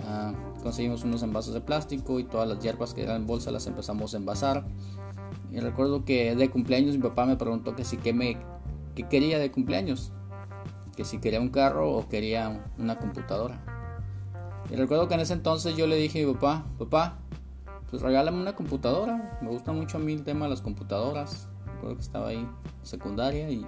ah, 0.08 0.32
conseguimos 0.64 1.04
unos 1.04 1.22
envases 1.22 1.54
de 1.54 1.60
plástico 1.60 2.18
y 2.18 2.24
todas 2.24 2.48
las 2.48 2.58
hierbas 2.58 2.92
que 2.92 3.04
eran 3.04 3.18
en 3.18 3.26
bolsa 3.28 3.52
las 3.52 3.68
empezamos 3.68 4.14
a 4.14 4.16
envasar. 4.16 4.64
Y 5.52 5.60
recuerdo 5.60 6.04
que 6.04 6.34
de 6.34 6.50
cumpleaños 6.50 6.96
mi 6.96 7.02
papá 7.02 7.26
me 7.26 7.36
preguntó 7.36 7.76
que 7.76 7.84
si 7.84 7.98
que 7.98 8.12
me 8.12 8.36
que 8.96 9.06
quería 9.06 9.38
de 9.38 9.52
cumpleaños, 9.52 10.10
que 10.96 11.04
si 11.04 11.18
quería 11.20 11.40
un 11.40 11.50
carro 11.50 11.92
o 11.92 12.08
quería 12.08 12.64
una 12.78 12.98
computadora. 12.98 13.62
Y 14.68 14.74
recuerdo 14.74 15.06
que 15.06 15.14
en 15.14 15.20
ese 15.20 15.34
entonces 15.34 15.76
yo 15.76 15.86
le 15.86 15.94
dije 15.94 16.24
a 16.24 16.26
mi 16.26 16.34
papá, 16.34 16.64
papá, 16.80 17.18
pues 17.90 18.02
regálame 18.02 18.40
una 18.40 18.56
computadora, 18.56 19.38
me 19.40 19.50
gusta 19.50 19.70
mucho 19.70 19.98
a 19.98 20.00
mí 20.00 20.14
el 20.14 20.24
tema 20.24 20.46
de 20.46 20.50
las 20.50 20.62
computadoras. 20.62 21.46
Recuerdo 21.74 21.94
que 21.94 22.02
estaba 22.02 22.26
ahí 22.30 22.44
secundaria 22.82 23.48
y 23.50 23.64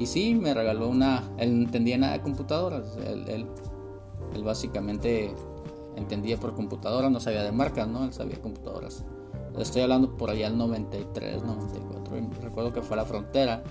y 0.00 0.06
sí, 0.06 0.34
me 0.34 0.54
regaló 0.54 0.88
una. 0.88 1.30
Él 1.36 1.58
no 1.58 1.64
entendía 1.66 1.98
nada 1.98 2.14
de 2.14 2.22
computadoras. 2.22 2.96
Él, 3.06 3.28
él, 3.28 4.42
básicamente 4.42 5.34
entendía 5.94 6.38
por 6.38 6.54
computadoras, 6.54 7.10
no 7.10 7.20
sabía 7.20 7.42
de 7.42 7.52
marcas, 7.52 7.86
¿no? 7.86 8.04
Él 8.04 8.12
sabía 8.14 8.40
computadoras. 8.40 9.04
Estoy 9.58 9.82
hablando 9.82 10.16
por 10.16 10.30
allá 10.30 10.46
el 10.46 10.56
93, 10.56 11.44
94. 11.44 12.30
recuerdo 12.40 12.72
que 12.72 12.80
fue 12.80 12.94
a 12.94 13.00
la 13.02 13.04
frontera. 13.04 13.62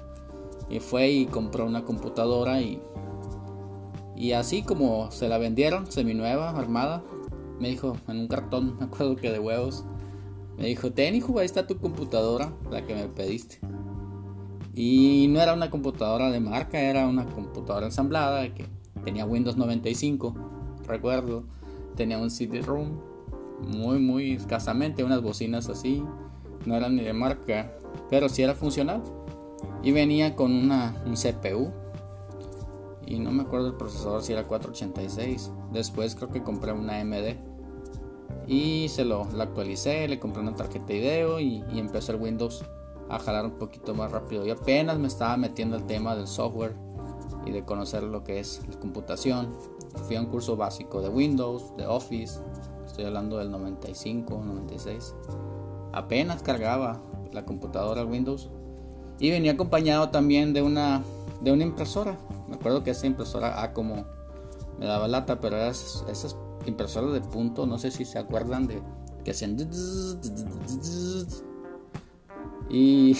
Y 0.70 0.80
fue 0.80 1.10
y 1.10 1.26
compró 1.26 1.66
una 1.66 1.84
computadora 1.84 2.62
y. 2.62 2.80
Y 4.16 4.34
así 4.34 4.62
como 4.62 5.10
se 5.10 5.30
la 5.30 5.40
vendieron, 5.40 5.92
seminueva, 5.92 6.52
armada, 6.52 7.02
me 7.60 7.70
dijo 7.70 7.98
en 8.08 8.20
un 8.20 8.28
cartón, 8.28 8.76
me 8.80 8.86
acuerdo 8.86 9.16
que 9.16 9.32
de 9.32 9.40
huevos, 9.40 9.84
me 10.58 10.68
dijo, 10.68 10.92
ten 10.92 11.16
hijo, 11.16 11.40
ahí 11.40 11.46
está 11.48 11.66
tu 11.66 11.80
computadora, 11.80 12.54
la 12.70 12.86
que 12.86 12.94
me 12.94 13.08
pediste. 13.08 13.60
Y 14.76 15.28
no 15.30 15.42
era 15.42 15.54
una 15.54 15.70
computadora 15.70 16.30
de 16.30 16.40
marca, 16.40 16.80
era 16.80 17.08
una 17.08 17.26
computadora 17.26 17.88
ensamblada 17.88 18.54
que 18.54 18.66
tenía 19.04 19.26
Windows 19.26 19.58
95, 19.58 20.36
recuerdo. 20.86 21.44
Tenía 21.96 22.18
un 22.18 22.30
CD-ROOM, 22.30 22.98
muy, 23.68 24.00
muy 24.00 24.34
escasamente, 24.34 25.04
unas 25.04 25.22
bocinas 25.22 25.70
así. 25.70 26.04
No 26.66 26.76
eran 26.76 26.96
ni 26.96 27.04
de 27.04 27.14
marca, 27.14 27.72
pero 28.10 28.30
sí 28.30 28.42
era 28.42 28.56
funcional. 28.56 29.02
Y 29.84 29.92
venía 29.92 30.36
con 30.36 30.54
una, 30.54 30.96
un 31.06 31.16
CPU. 31.16 31.72
Y 33.06 33.20
no 33.20 33.32
me 33.32 33.44
acuerdo 33.44 33.68
el 33.68 33.74
procesador 33.74 34.22
si 34.22 34.34
era 34.34 34.46
486. 34.46 35.52
Después 35.74 36.16
creo 36.16 36.30
que 36.30 36.44
compré 36.44 36.72
una 36.72 37.00
AMD. 37.02 37.36
Y 38.48 38.88
se 38.90 39.04
lo 39.04 39.28
la 39.34 39.46
actualicé, 39.46 40.08
le 40.08 40.20
compré 40.20 40.42
una 40.42 40.56
tarjeta 40.56 40.86
de 40.88 41.00
video 41.00 41.40
y, 41.40 41.64
y 41.72 41.80
empezó 41.80 42.14
el 42.14 42.22
Windows 42.22 42.64
a 43.10 43.20
jalar 43.20 43.46
un 43.46 43.58
poquito 43.58 43.94
más 43.94 44.12
rápido. 44.12 44.46
Y 44.46 44.52
apenas 44.52 44.98
me 44.98 45.08
estaba 45.08 45.36
metiendo 45.38 45.76
el 45.76 45.86
tema 45.86 46.16
del 46.16 46.28
software 46.28 46.76
y 47.46 47.52
de 47.52 47.64
conocer 47.66 48.04
lo 48.04 48.24
que 48.24 48.40
es 48.40 48.62
la 48.70 48.80
computación. 48.80 49.50
Fui 50.08 50.16
a 50.16 50.22
un 50.22 50.28
curso 50.28 50.56
básico 50.56 51.02
de 51.02 51.10
Windows, 51.10 51.76
de 51.76 51.88
Office, 51.88 52.40
estoy 52.86 53.06
hablando 53.06 53.38
del 53.38 53.52
95, 53.52 54.42
96. 54.46 55.16
Apenas 55.92 56.44
cargaba 56.44 57.02
la 57.32 57.46
computadora 57.46 58.06
Windows 58.06 58.50
y 59.20 59.32
venía 59.32 59.54
acompañado 59.54 60.10
también 60.10 60.54
de 60.54 60.62
una 60.62 61.04
de 61.42 61.52
una 61.52 61.64
impresora. 61.64 62.18
Me 62.48 62.56
acuerdo 62.56 62.84
que 62.84 62.92
esa 62.92 63.08
impresora 63.08 63.62
A 63.64 63.74
como 63.74 64.06
me 64.78 64.86
daba 64.86 65.08
lata, 65.08 65.40
pero 65.40 65.58
esas, 65.58 66.06
esas 66.10 66.38
impresoras 66.66 67.14
de 67.14 67.22
punto, 67.22 67.66
no 67.66 67.78
sé 67.78 67.92
si 67.92 68.06
se 68.06 68.20
acuerdan 68.20 68.68
de 68.68 68.82
que 69.24 69.32
hacían 69.32 69.58
y, 72.70 73.18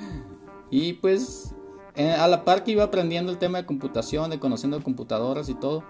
y 0.70 0.94
pues 0.94 1.54
eh, 1.96 2.12
a 2.12 2.28
la 2.28 2.44
par 2.44 2.62
que 2.62 2.72
iba 2.72 2.84
aprendiendo 2.84 3.32
el 3.32 3.38
tema 3.38 3.58
de 3.58 3.66
computación, 3.66 4.30
de 4.30 4.38
conociendo 4.38 4.82
computadoras 4.82 5.48
y 5.48 5.54
todo, 5.54 5.82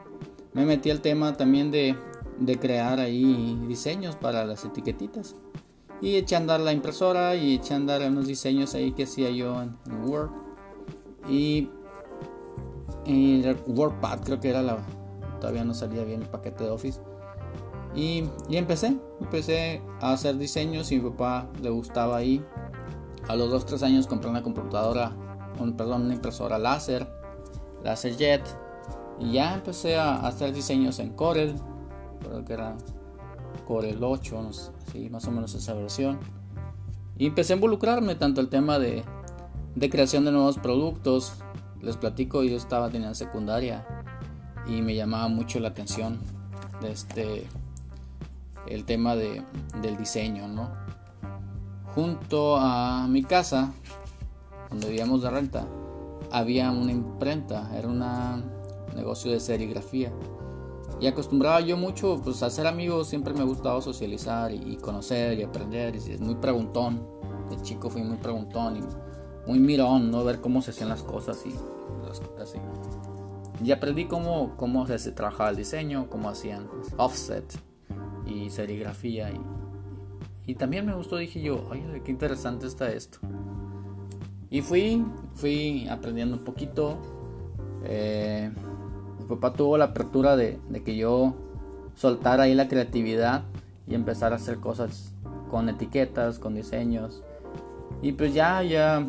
me 0.55 0.64
metí 0.64 0.90
al 0.90 1.01
tema 1.01 1.36
también 1.36 1.72
de, 1.72 1.97
de 2.38 2.59
crear 2.59 3.01
ahí 3.01 3.59
diseños 3.66 4.14
para 4.14 4.44
las 4.44 4.64
etiquetitas. 4.64 5.34
Y 6.01 6.16
eché 6.16 6.36
a 6.36 6.38
andar 6.38 6.61
la 6.61 6.72
impresora 6.72 7.34
y 7.34 7.55
eché 7.55 7.74
a 7.74 7.78
andar 7.78 8.03
unos 8.03 8.26
diseños 8.26 8.74
ahí 8.74 8.92
que 8.92 9.05
hacía 9.05 9.30
yo 9.30 9.61
en, 9.62 9.76
Word. 10.05 10.30
Y, 11.28 11.70
y 13.05 13.42
WordPad 13.66 14.20
creo 14.20 14.40
que 14.40 14.51
era 14.51 14.62
la... 14.62 14.78
Todavía 15.40 15.64
no 15.64 15.74
salía 15.74 16.05
bien 16.05 16.22
el 16.22 16.28
paquete 16.28 16.64
de 16.64 16.70
Office. 16.70 17.01
Y, 17.94 18.24
y 18.49 18.57
empecé, 18.59 18.97
empecé 19.20 19.82
a 20.01 20.12
hacer 20.12 20.36
diseños 20.36 20.92
y 20.92 21.01
mi 21.01 21.11
papá 21.11 21.49
le 21.62 21.70
gustaba 21.70 22.18
ahí 22.18 22.44
a 23.29 23.37
los 23.37 23.66
2-3 23.66 23.83
años 23.83 24.07
compré 24.07 24.31
una 24.31 24.43
computadora, 24.43 25.12
un, 25.59 25.77
perdón, 25.77 26.03
una 26.03 26.14
impresora 26.14 26.59
láser, 26.59 27.07
jet 28.16 28.43
y 29.18 29.33
ya 29.33 29.55
empecé 29.55 29.97
a 29.97 30.16
hacer 30.27 30.53
diseños 30.53 30.99
en 30.99 31.11
Corel, 31.11 31.55
creo 32.20 32.45
que 32.45 32.53
era 32.53 32.77
Corel 33.66 34.03
8, 34.03 34.43
no 34.43 34.51
más 35.11 35.27
o 35.27 35.31
menos 35.31 35.55
esa 35.55 35.74
versión. 35.74 36.18
Y 37.18 37.27
empecé 37.27 37.55
a 37.55 37.57
involucrarme 37.57 38.14
tanto 38.14 38.41
el 38.41 38.49
tema 38.49 38.79
de, 38.79 39.05
creación 39.91 40.24
de 40.24 40.33
nuevos 40.33 40.59
productos. 40.59 41.35
Les 41.81 41.97
platico, 41.97 42.43
yo 42.43 42.57
estaba 42.57 42.89
en 42.89 43.14
secundaria 43.14 43.87
y 44.66 44.83
me 44.83 44.95
llamaba 44.95 45.29
mucho 45.29 45.61
la 45.61 45.68
atención 45.68 46.18
de 46.81 46.93
este 46.93 47.47
el 48.68 48.85
tema 48.85 49.14
de, 49.14 49.43
del 49.81 49.97
diseño, 49.97 50.49
¿no? 50.49 50.86
Junto 51.97 52.59
a 52.59 53.09
mi 53.09 53.24
casa, 53.24 53.72
donde 54.68 54.88
vivíamos 54.88 55.22
de 55.22 55.30
renta, 55.30 55.66
había 56.30 56.70
una 56.70 56.92
imprenta, 56.92 57.70
era 57.74 57.88
un 57.88 58.05
negocio 58.94 59.32
de 59.32 59.40
serigrafía. 59.40 60.12
Y 61.01 61.07
acostumbraba 61.07 61.61
yo 61.62 61.78
mucho 61.78 62.20
pues, 62.22 62.42
a 62.42 62.51
ser 62.51 62.66
amigos, 62.66 63.09
siempre 63.09 63.32
me 63.32 63.44
gustaba 63.44 63.80
socializar 63.80 64.53
y, 64.53 64.76
conocer 64.76 65.38
y 65.38 65.42
aprender. 65.42 65.97
Y 65.97 66.12
es 66.12 66.20
muy 66.20 66.34
preguntón, 66.34 67.03
de 67.49 67.57
chico 67.62 67.88
fui 67.88 68.03
muy 68.03 68.18
preguntón 68.18 68.76
y 68.76 69.49
muy 69.49 69.59
mirón, 69.59 70.11
¿no? 70.11 70.22
Ver 70.22 70.42
cómo 70.42 70.61
se 70.61 70.72
hacían 70.72 70.90
las 70.90 71.03
cosas 71.03 71.42
y 71.47 71.55
así. 72.42 72.59
Y 73.64 73.72
aprendí 73.72 74.05
cómo, 74.05 74.55
cómo 74.59 74.86
se 74.86 75.12
trabajaba 75.12 75.49
el 75.49 75.57
diseño, 75.57 76.11
cómo 76.11 76.28
hacían 76.28 76.68
offset 76.99 77.59
y 78.26 78.51
serigrafía 78.51 79.30
y 79.30 79.40
y 80.47 80.55
también 80.55 80.86
me 80.86 80.94
gustó, 80.94 81.16
dije 81.16 81.40
yo, 81.40 81.66
oye, 81.70 82.03
qué 82.05 82.12
interesante 82.12 82.66
está 82.66 82.90
esto. 82.92 83.18
Y 84.49 84.62
fui, 84.62 85.05
fui 85.34 85.88
aprendiendo 85.88 86.36
un 86.36 86.44
poquito. 86.44 86.99
Eh, 87.84 88.51
mi 89.18 89.26
papá 89.26 89.53
tuvo 89.53 89.76
la 89.76 89.86
apertura 89.86 90.36
de, 90.36 90.61
que 90.84 90.97
yo 90.97 91.34
soltara 91.97 92.44
ahí 92.44 92.55
la 92.55 92.68
creatividad 92.68 93.42
y 93.88 93.94
empezar 93.94 94.32
a 94.32 94.36
hacer 94.36 94.59
cosas 94.59 95.12
con 95.51 95.68
etiquetas, 95.68 96.38
con 96.38 96.55
diseños. 96.55 97.22
Y 98.01 98.12
pues 98.12 98.32
ya, 98.32 98.62
ya 98.62 99.05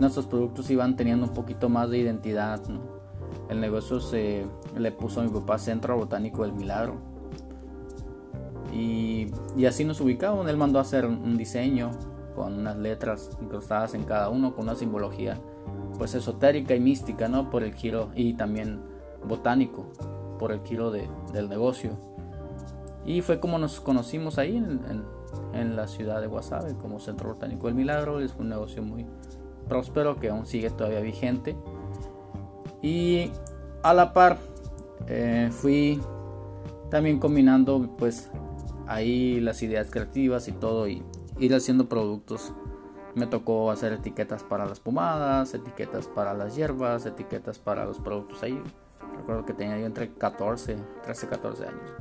nuestros 0.00 0.26
productos 0.26 0.70
iban 0.70 0.96
teniendo 0.96 1.26
un 1.26 1.34
poquito 1.34 1.68
más 1.68 1.90
de 1.90 1.98
identidad. 1.98 2.60
El 3.48 3.60
negocio 3.60 4.00
se 4.00 4.44
le 4.76 4.90
puso 4.90 5.20
a 5.20 5.24
mi 5.24 5.30
papá 5.30 5.58
Centro 5.58 5.96
Botánico 5.96 6.42
del 6.42 6.52
Milagro. 6.52 7.09
Y, 8.72 9.30
así 9.66 9.84
nos 9.84 10.00
ubicamos. 10.00 10.48
Él 10.48 10.56
mandó 10.56 10.78
a 10.78 10.82
hacer 10.82 11.06
un 11.06 11.36
diseño 11.36 11.90
con 12.34 12.58
unas 12.58 12.76
letras 12.76 13.30
incrustadas 13.40 13.94
en 13.94 14.04
cada 14.04 14.28
uno, 14.28 14.54
con 14.54 14.64
una 14.64 14.74
simbología 14.74 15.38
pues 15.98 16.14
esotérica 16.14 16.74
y 16.74 16.80
mística, 16.80 17.28
¿no? 17.28 17.50
Por 17.50 17.62
el 17.62 17.74
giro 17.74 18.10
y 18.14 18.34
también 18.34 18.80
botánico, 19.24 19.92
por 20.38 20.52
el 20.52 20.62
giro 20.62 20.90
de, 20.90 21.08
del 21.32 21.48
negocio. 21.48 21.90
Y 23.04 23.20
fue 23.22 23.40
como 23.40 23.58
nos 23.58 23.80
conocimos 23.80 24.38
ahí 24.38 24.56
en, 24.56 24.80
en, 25.52 25.76
la 25.76 25.86
ciudad 25.86 26.20
de 26.20 26.26
Guasave, 26.26 26.74
como 26.76 27.00
Centro 27.00 27.30
Botánico 27.34 27.66
del 27.66 27.74
Milagro. 27.76 28.20
Es 28.20 28.34
un 28.38 28.48
negocio 28.48 28.82
muy 28.82 29.04
próspero 29.68 30.16
que 30.16 30.30
aún 30.30 30.46
sigue 30.46 30.70
todavía 30.70 31.00
vigente. 31.00 31.56
Y 32.82 33.30
a 33.82 33.92
la 33.92 34.12
par 34.12 34.38
eh, 35.06 35.50
fui 35.50 36.00
también 36.90 37.18
combinando 37.18 37.94
pues 37.98 38.30
ahí 38.90 39.40
las 39.40 39.62
ideas 39.62 39.88
creativas 39.90 40.48
y 40.48 40.52
todo 40.52 40.88
y 40.88 41.02
ir 41.38 41.54
haciendo 41.54 41.88
productos 41.88 42.52
me 43.14 43.26
tocó 43.26 43.70
hacer 43.70 43.92
etiquetas 43.92 44.42
para 44.42 44.66
las 44.66 44.80
pomadas, 44.80 45.54
etiquetas 45.54 46.08
para 46.08 46.34
las 46.34 46.56
hierbas, 46.56 47.06
etiquetas 47.06 47.58
para 47.58 47.84
los 47.84 47.98
productos 47.98 48.42
ahí. 48.42 48.60
Recuerdo 49.16 49.46
que 49.46 49.54
tenía 49.54 49.78
yo 49.78 49.86
entre 49.86 50.12
14, 50.12 50.76
13, 51.04 51.28
14 51.28 51.66
años. 51.66 51.92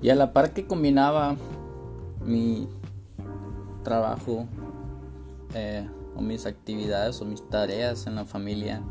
Y 0.00 0.10
a 0.10 0.14
la 0.14 0.32
par 0.32 0.52
que 0.52 0.66
combinaba 0.66 1.36
mi 2.24 2.68
trabajo 3.82 4.46
eh, 5.54 5.88
o 6.16 6.20
mis 6.20 6.46
actividades 6.46 7.20
o 7.20 7.24
mis 7.24 7.48
tareas 7.48 8.06
en 8.06 8.16
la 8.16 8.24
familia, 8.24 8.82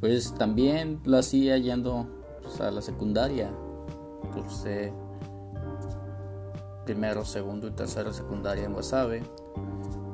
pues 0.00 0.34
también 0.34 1.00
lo 1.04 1.18
hacía 1.18 1.58
yendo 1.58 2.06
pues, 2.42 2.60
a 2.60 2.70
la 2.70 2.80
secundaria. 2.80 3.50
Cursé 4.32 4.92
primero, 6.84 7.24
segundo 7.24 7.68
y 7.68 7.72
tercero 7.72 8.12
secundaria 8.12 8.64
en 8.64 8.72
Guasave 8.72 9.22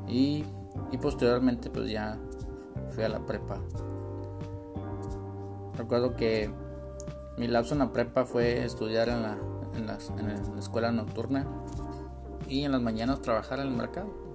y, 0.07 0.45
y 0.91 0.99
posteriormente 0.99 1.71
pues 1.71 1.91
ya 1.91 2.19
fui 2.95 3.05
a 3.05 3.09
la 3.09 3.21
prepa. 3.25 3.59
Recuerdo 5.77 6.17
que 6.17 6.51
mi 7.37 7.47
lapso 7.47 7.75
en 7.75 7.79
la 7.81 7.93
prepa 7.93 8.25
fue 8.25 8.65
estudiar 8.65 9.09
en 9.09 9.23
la, 9.23 9.39
en 9.77 9.87
la, 9.87 9.99
en 10.19 10.55
la 10.55 10.59
escuela 10.59 10.91
nocturna 10.91 11.47
y 12.49 12.65
en 12.65 12.73
las 12.73 12.81
mañanas 12.81 13.21
trabajar 13.23 13.61
en 13.61 13.69
el 13.69 13.75
mercado 13.75 14.29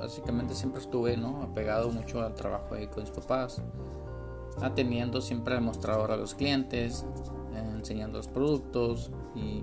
básicamente 0.00 0.54
siempre 0.54 0.80
estuve 0.80 1.16
¿no? 1.16 1.42
apegado 1.42 1.90
mucho 1.90 2.22
al 2.22 2.34
trabajo 2.34 2.74
ahí 2.74 2.86
con 2.86 3.02
mis 3.04 3.12
papás, 3.12 3.60
atendiendo 4.60 5.20
siempre 5.20 5.54
el 5.54 5.60
mostrador 5.60 6.10
a 6.10 6.16
los 6.16 6.34
clientes, 6.34 7.04
eh, 7.54 7.70
enseñando 7.74 8.18
los 8.18 8.26
productos 8.26 9.10
y, 9.34 9.62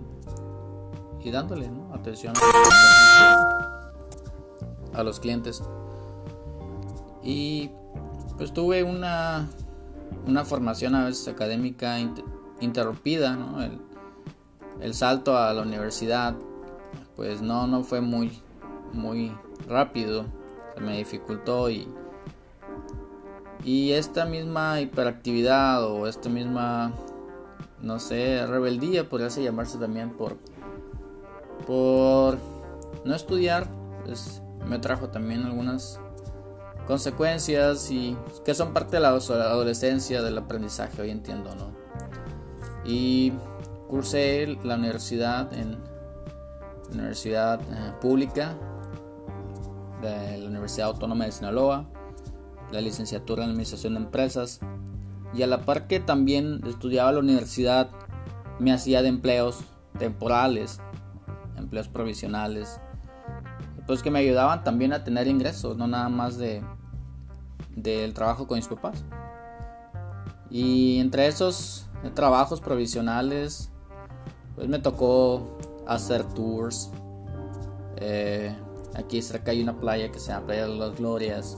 y 1.22 1.32
dándole 1.32 1.70
atención 1.92 2.34
a 4.94 5.04
los 5.04 5.20
clientes. 5.20 5.64
Y 7.24 7.72
pues 8.38 8.54
tuve 8.54 8.84
una, 8.84 9.50
una 10.28 10.46
formación 10.46 10.94
a 10.94 11.06
veces 11.06 11.28
académica 11.28 11.98
interrumpida, 12.60 13.36
¿no? 13.36 13.64
el, 13.64 13.82
el 14.82 14.94
salto 14.94 15.36
a 15.36 15.52
la 15.52 15.64
universidad 15.64 16.36
pues 17.18 17.42
no, 17.42 17.66
no 17.68 17.84
fue 17.84 18.00
muy, 18.00 18.32
muy 18.94 19.36
rápido, 19.68 20.26
se 20.76 20.82
me 20.82 20.98
dificultó 20.98 21.70
y, 21.70 21.88
y 23.66 23.92
esta 23.92 24.26
misma 24.26 24.80
hiperactividad 24.80 25.84
o 25.84 26.08
esta 26.08 26.30
misma, 26.30 26.94
no 27.82 28.00
sé, 28.00 28.46
rebeldía 28.46 29.10
podría 29.10 29.30
llamarse 29.30 29.80
también 29.80 30.12
por, 30.12 30.38
por 31.66 32.38
no 33.04 33.16
estudiar, 33.16 33.68
pues 34.06 34.44
me 34.68 34.78
trajo 34.78 35.10
también 35.10 35.44
algunas 35.44 36.00
consecuencias 36.86 37.90
y 37.90 38.16
que 38.46 38.54
son 38.54 38.74
parte 38.74 38.98
de 38.98 39.02
la 39.02 39.10
adolescencia, 39.10 40.22
del 40.22 40.38
aprendizaje, 40.38 41.02
hoy 41.02 41.10
entiendo, 41.10 41.56
¿no? 41.56 41.72
Y 42.86 43.34
cursé 43.88 44.56
la 44.64 44.76
universidad 44.76 45.52
en 45.54 45.97
universidad 46.92 47.62
eh, 47.62 47.94
pública 48.02 48.56
de 50.02 50.38
la 50.38 50.48
Universidad 50.48 50.88
Autónoma 50.88 51.26
de 51.26 51.32
Sinaloa, 51.32 51.90
la 52.72 52.82
licenciatura 52.82 53.44
en 53.44 53.50
Administración 53.50 53.94
de 53.94 54.02
Empresas 54.02 54.60
y 55.34 55.44
a 55.44 55.48
la 55.48 55.62
par 55.62 55.88
que 55.88 56.00
también 56.00 56.62
estudiaba 56.68 57.12
la 57.12 57.20
universidad 57.20 57.90
me 58.60 58.72
hacía 58.72 59.02
de 59.02 59.10
empleos 59.10 59.60
temporales, 60.00 60.80
empleos 61.58 61.88
provisionales, 61.88 62.80
pues 63.86 64.04
que 64.04 64.12
me 64.12 64.20
ayudaban 64.20 64.64
también 64.64 64.94
a 64.94 65.04
tener 65.04 65.28
ingresos, 65.28 65.78
no 65.78 65.88
nada 65.88 66.10
más 66.10 66.38
de 66.38 66.64
del 67.76 68.14
trabajo 68.14 68.48
con 68.48 68.58
mis 68.58 68.68
papás. 68.68 69.06
Y 70.50 71.00
entre 71.00 71.28
esos 71.28 71.88
trabajos 72.16 72.60
provisionales, 72.60 73.72
pues 74.56 74.68
me 74.68 74.80
tocó 74.80 75.57
hacer 75.88 76.24
tours, 76.34 76.92
eh, 77.98 78.56
Aquí 78.98 79.22
cerca 79.22 79.52
hay 79.52 79.62
una 79.62 79.80
playa 79.80 80.12
que 80.12 80.20
se 80.20 80.32
llama 80.32 80.48
Playa 80.48 80.68
de 80.68 80.76
las 80.76 80.98
Glorias 80.98 81.58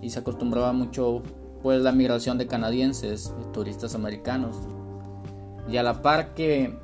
y 0.00 0.10
se 0.10 0.20
acostumbraba 0.20 0.72
mucho 0.72 1.22
pues 1.60 1.82
la 1.82 1.90
migración 1.90 2.38
de 2.38 2.46
canadienses 2.46 3.34
y 3.40 3.52
turistas 3.52 3.96
americanos. 3.96 4.56
Y 5.68 5.76
a 5.76 5.82
la 5.82 6.02
par 6.02 6.34
que, 6.34 6.78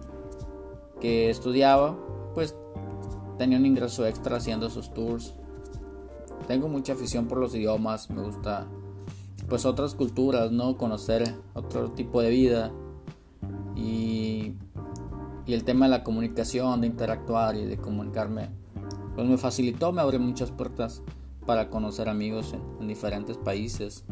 que 1.01 1.31
estudiaba, 1.31 1.97
pues 2.35 2.57
tenía 3.39 3.59
un 3.59 3.67
ingreso 3.67 4.05
extra 4.05 4.37
haciendo 4.37 4.67
esos 4.67 4.93
tours. 4.95 5.35
Tengo 6.49 6.69
mucha 6.69 6.95
afición 6.95 7.29
por 7.29 7.39
los 7.39 7.55
idiomas, 7.55 8.11
me 8.11 8.23
gusta 8.23 8.67
pues 9.49 9.65
otras 9.65 9.95
culturas, 9.95 10.51
¿no? 10.51 10.77
Conocer 10.77 11.35
otro 11.55 11.93
tipo 11.93 12.21
de 12.21 12.31
vida 12.31 12.73
y, 13.77 14.55
y 15.49 15.55
el 15.55 15.65
tema 15.65 15.87
de 15.87 15.91
la 15.93 16.05
comunicación, 16.05 16.83
de 16.83 16.87
interactuar 16.87 17.57
y 17.57 17.65
de 17.65 17.79
comunicarme 17.79 18.51
pues 19.15 19.27
me 19.27 19.39
facilitó, 19.39 19.91
me 19.93 20.03
abrió 20.03 20.21
muchas 20.21 20.53
puertas 20.53 21.03
para 21.47 21.71
conocer 21.71 22.09
amigos 22.09 22.55
en, 22.79 22.87
diferentes 22.87 23.37
países, 23.39 24.05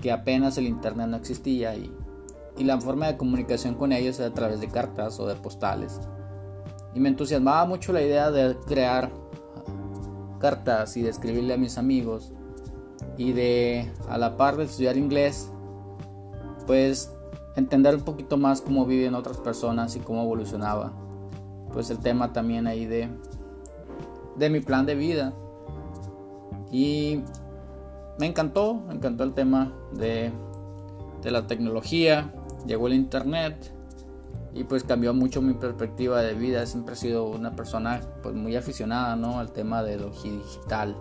que 0.00 0.10
apenas 0.10 0.56
el 0.58 0.66
internet 0.66 1.08
no 1.08 1.18
existía 1.18 1.76
y, 1.76 1.94
y 2.56 2.64
la 2.64 2.80
forma 2.80 3.06
de 3.06 3.18
comunicación 3.18 3.74
con 3.74 3.92
ellos 3.92 4.18
era 4.18 4.30
a 4.30 4.34
través 4.34 4.60
de 4.60 4.68
cartas 4.68 5.20
o 5.20 5.26
de 5.26 5.36
postales. 5.36 6.00
Y 6.94 7.00
me 7.00 7.10
entusiasmaba 7.10 7.66
mucho 7.66 7.92
la 7.92 8.02
idea 8.02 8.30
de 8.30 8.56
crear 8.66 9.12
cartas 10.40 10.96
y 10.96 11.02
de 11.02 11.10
escribirle 11.10 11.54
a 11.54 11.58
mis 11.58 11.76
amigos 11.76 12.32
y 13.18 13.32
de 13.32 13.92
a 14.08 14.16
la 14.16 14.38
par 14.38 14.56
de 14.56 14.64
estudiar 14.64 14.96
inglés, 14.96 15.52
pues 16.66 17.12
entender 17.56 17.94
un 17.94 18.02
poquito 18.02 18.36
más 18.36 18.60
cómo 18.60 18.86
viven 18.86 19.14
otras 19.14 19.38
personas 19.38 19.96
y 19.96 20.00
cómo 20.00 20.22
evolucionaba. 20.22 20.92
Pues 21.72 21.90
el 21.90 21.98
tema 21.98 22.32
también 22.32 22.66
ahí 22.66 22.86
de 22.86 23.08
de 24.40 24.50
mi 24.50 24.60
plan 24.60 24.86
de 24.86 24.96
vida. 24.96 25.32
Y 26.72 27.22
me 28.18 28.26
encantó, 28.26 28.74
me 28.74 28.94
encantó 28.94 29.24
el 29.24 29.34
tema 29.34 29.72
de, 29.92 30.32
de 31.22 31.30
la 31.30 31.46
tecnología, 31.46 32.32
llegó 32.66 32.86
el 32.88 32.94
internet 32.94 33.72
y 34.52 34.64
pues 34.64 34.82
cambió 34.82 35.14
mucho 35.14 35.42
mi 35.42 35.54
perspectiva 35.54 36.22
de 36.22 36.34
vida. 36.34 36.64
Siempre 36.66 36.94
he 36.94 36.96
sido 36.96 37.28
una 37.28 37.54
persona 37.54 38.00
pues 38.22 38.34
muy 38.34 38.56
aficionada 38.56 39.14
¿no? 39.14 39.38
al 39.38 39.52
tema 39.52 39.82
de 39.82 39.98
lo 39.98 40.10
digital, 40.10 40.96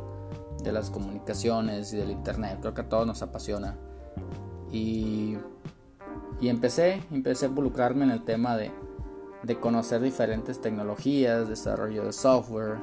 de 0.64 0.72
las 0.72 0.90
comunicaciones 0.90 1.94
y 1.94 1.98
del 1.98 2.12
internet. 2.12 2.58
Creo 2.62 2.74
que 2.74 2.82
a 2.82 2.90
todos 2.90 3.08
nos 3.08 3.22
apasiona. 3.22 3.78
Y, 4.72 5.38
y 6.42 6.50
empecé, 6.50 7.04
empecé 7.12 7.46
a 7.46 7.50
involucrarme 7.50 8.06
en 8.06 8.12
el 8.12 8.24
tema 8.24 8.56
de, 8.56 8.72
de 9.44 9.60
conocer 9.60 10.02
diferentes 10.02 10.62
tecnologías, 10.62 11.50
desarrollo 11.50 12.06
de 12.06 12.14
software, 12.14 12.78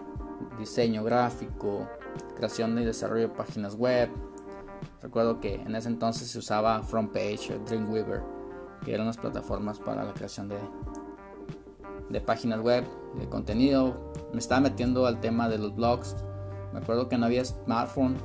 diseño 0.58 1.04
gráfico, 1.04 1.88
creación 2.36 2.78
y 2.78 2.84
desarrollo 2.84 3.28
de 3.28 3.34
páginas 3.34 3.74
web. 3.74 4.10
Recuerdo 5.02 5.40
que 5.40 5.54
en 5.54 5.74
ese 5.74 5.88
entonces 5.88 6.28
se 6.28 6.38
usaba 6.38 6.82
FrontPage 6.82 7.54
o 7.54 7.58
Dreamweaver, 7.64 8.22
que 8.84 8.94
eran 8.94 9.06
las 9.06 9.16
plataformas 9.16 9.78
para 9.78 10.04
la 10.04 10.12
creación 10.12 10.48
de, 10.48 10.58
de 12.10 12.20
páginas 12.20 12.60
web, 12.60 12.84
de 13.18 13.28
contenido. 13.28 14.12
Me 14.32 14.38
estaba 14.38 14.60
metiendo 14.60 15.06
al 15.06 15.20
tema 15.20 15.48
de 15.48 15.58
los 15.58 15.74
blogs 15.74 16.16
Me 16.72 16.80
acuerdo 16.80 17.08
que 17.08 17.16
no 17.16 17.26
había 17.26 17.44
smartphone. 17.44 18.16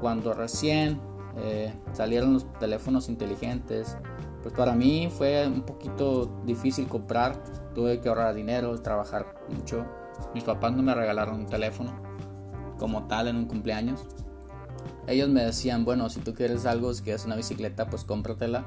Cuando 0.00 0.34
recién 0.34 1.00
eh, 1.38 1.72
salieron 1.92 2.34
los 2.34 2.52
teléfonos 2.54 3.08
inteligentes, 3.08 3.96
pues 4.46 4.54
para 4.54 4.74
mí 4.74 5.08
fue 5.10 5.44
un 5.44 5.62
poquito 5.62 6.40
difícil 6.44 6.86
comprar. 6.86 7.42
Tuve 7.74 8.00
que 8.00 8.08
ahorrar 8.08 8.32
dinero, 8.32 8.80
trabajar 8.80 9.34
mucho. 9.48 9.84
Mis 10.34 10.44
papás 10.44 10.72
no 10.72 10.84
me 10.84 10.94
regalaron 10.94 11.40
un 11.40 11.46
teléfono 11.46 11.92
como 12.78 13.08
tal 13.08 13.26
en 13.26 13.34
un 13.34 13.46
cumpleaños. 13.46 14.06
Ellos 15.08 15.28
me 15.30 15.44
decían, 15.44 15.84
bueno, 15.84 16.08
si 16.10 16.20
tú 16.20 16.32
quieres 16.32 16.64
algo, 16.64 16.94
si 16.94 17.02
quieres 17.02 17.24
una 17.24 17.34
bicicleta, 17.34 17.90
pues 17.90 18.04
cómpratela. 18.04 18.66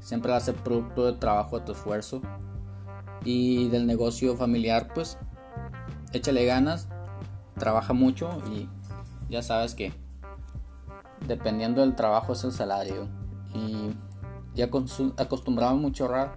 Siempre 0.00 0.40
ser 0.40 0.56
producto 0.56 1.06
de 1.06 1.12
trabajo, 1.12 1.60
de 1.60 1.64
tu 1.64 1.70
esfuerzo. 1.70 2.20
Y 3.24 3.68
del 3.68 3.86
negocio 3.86 4.34
familiar, 4.34 4.88
pues 4.92 5.16
échale 6.12 6.44
ganas, 6.44 6.88
trabaja 7.56 7.92
mucho 7.92 8.30
y 8.50 8.68
ya 9.30 9.42
sabes 9.42 9.76
que 9.76 9.92
dependiendo 11.28 11.82
del 11.82 11.94
trabajo 11.94 12.32
es 12.32 12.42
el 12.42 12.50
salario. 12.50 13.06
Y 13.54 13.92
ya 14.54 14.68
acostumbraba 15.16 15.74
mucho 15.74 16.04
a 16.04 16.06
ahorrar. 16.06 16.36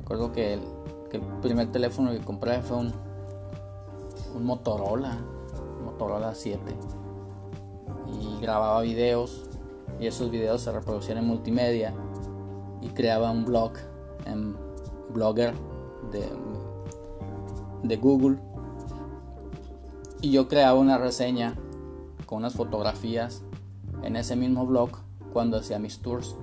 Recuerdo 0.00 0.32
que 0.32 0.54
el, 0.54 0.62
que 1.10 1.16
el 1.18 1.22
primer 1.40 1.72
teléfono 1.72 2.10
que 2.12 2.20
compré 2.20 2.62
fue 2.62 2.76
un, 2.76 2.92
Motorola, 4.40 5.18
Motorola 5.84 6.34
7. 6.34 6.60
Y 8.20 8.40
grababa 8.40 8.80
videos 8.82 9.44
y 9.98 10.06
esos 10.06 10.30
videos 10.30 10.62
se 10.62 10.72
reproducían 10.72 11.18
en 11.18 11.26
multimedia 11.26 11.94
y 12.80 12.88
creaba 12.88 13.30
un 13.30 13.44
blog 13.44 13.72
en 14.24 14.56
Blogger 15.12 15.54
de, 16.12 16.28
de 17.82 17.96
Google 17.96 18.38
y 20.22 20.30
yo 20.30 20.48
creaba 20.48 20.78
una 20.78 20.98
reseña 20.98 21.56
con 22.26 22.38
unas 22.38 22.54
fotografías 22.54 23.42
en 24.02 24.16
ese 24.16 24.36
mismo 24.36 24.66
blog 24.66 24.90
cuando 25.32 25.58
hacía 25.58 25.78
mis 25.78 26.00
tours 26.00 26.36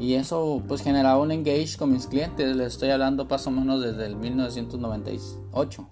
y 0.00 0.14
eso 0.14 0.62
pues 0.66 0.80
generaba 0.82 1.20
un 1.20 1.30
engage 1.30 1.76
con 1.78 1.92
mis 1.92 2.06
clientes. 2.06 2.56
Les 2.56 2.68
estoy 2.68 2.88
hablando 2.90 3.26
más 3.26 3.46
o 3.46 3.50
menos 3.50 3.82
desde 3.82 4.06
el 4.06 4.16
1998 4.16 5.86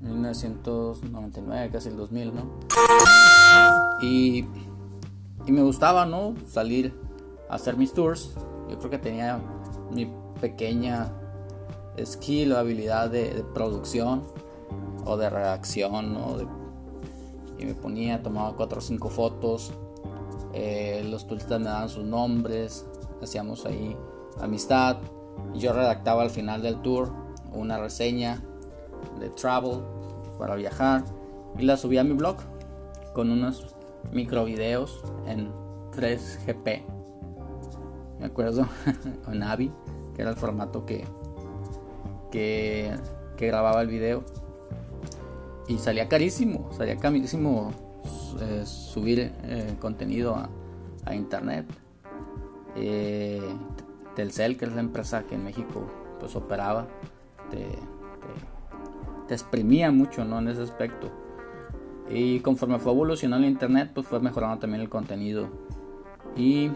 1999 0.00 1.70
casi 1.70 1.88
el 1.90 1.96
2000 1.96 2.34
no 2.34 2.42
y, 4.00 4.46
y 5.46 5.52
me 5.52 5.62
gustaba 5.62 6.06
no 6.06 6.34
salir 6.48 6.98
a 7.50 7.56
hacer 7.56 7.76
mis 7.76 7.92
tours. 7.92 8.30
Yo 8.70 8.78
creo 8.78 8.90
que 8.90 8.98
tenía 8.98 9.38
mi 9.90 10.10
pequeña 10.40 11.12
skill 12.02 12.52
o 12.52 12.58
habilidad 12.58 13.10
de, 13.10 13.44
producción 13.52 14.22
o 15.04 15.18
de 15.18 15.28
redacción 15.28 16.16
y 17.58 17.66
me 17.66 17.74
ponía 17.74 18.22
tomaba 18.22 18.56
cuatro 18.56 18.78
o 18.78 18.80
cinco 18.80 19.10
fotos 19.10 19.72
eh, 20.52 21.02
los 21.04 21.26
turistas 21.26 21.60
me 21.60 21.66
daban 21.66 21.88
sus 21.88 22.04
nombres, 22.04 22.86
hacíamos 23.22 23.66
ahí 23.66 23.96
amistad. 24.40 24.98
Yo 25.54 25.72
redactaba 25.72 26.22
al 26.22 26.30
final 26.30 26.62
del 26.62 26.80
tour 26.82 27.12
una 27.52 27.78
reseña 27.78 28.42
de 29.18 29.30
travel 29.30 29.80
para 30.38 30.54
viajar 30.54 31.04
y 31.58 31.62
la 31.62 31.76
subía 31.76 32.02
a 32.02 32.04
mi 32.04 32.12
blog 32.12 32.36
con 33.14 33.30
unos 33.30 33.74
micro 34.12 34.44
videos 34.44 35.02
en 35.26 35.52
3GP. 35.92 36.82
Me 38.18 38.26
acuerdo, 38.26 38.66
en 39.32 39.42
AVI, 39.42 39.70
que 40.14 40.22
era 40.22 40.30
el 40.30 40.36
formato 40.36 40.84
que, 40.84 41.04
que, 42.30 42.94
que 43.36 43.46
grababa 43.46 43.80
el 43.82 43.88
video. 43.88 44.24
Y 45.68 45.78
salía 45.78 46.08
carísimo, 46.08 46.68
salía 46.72 46.96
carísimo 46.96 47.70
eh, 48.40 48.64
subir 48.66 49.32
eh, 49.44 49.74
contenido 49.80 50.36
a, 50.36 51.14
internet. 51.14 51.66
Eh, 52.76 53.42
Telcel, 54.14 54.56
que 54.56 54.66
es 54.66 54.72
la 54.72 54.80
empresa 54.80 55.24
que 55.24 55.34
en 55.34 55.42
México 55.42 55.86
pues 56.20 56.36
operaba, 56.36 56.86
te, 57.50 57.66
te, 59.26 59.34
exprimía 59.34 59.90
mucho 59.90 60.24
¿no? 60.24 60.38
en 60.38 60.48
ese 60.48 60.62
aspecto. 60.62 61.10
Y 62.08 62.40
conforme 62.40 62.78
fue 62.78 62.92
evolucionando 62.92 63.46
el 63.46 63.52
internet, 63.52 63.90
pues 63.94 64.06
fue 64.06 64.20
mejorando 64.20 64.58
también 64.58 64.82
el 64.82 64.88
contenido. 64.88 65.48
Y, 66.36 66.70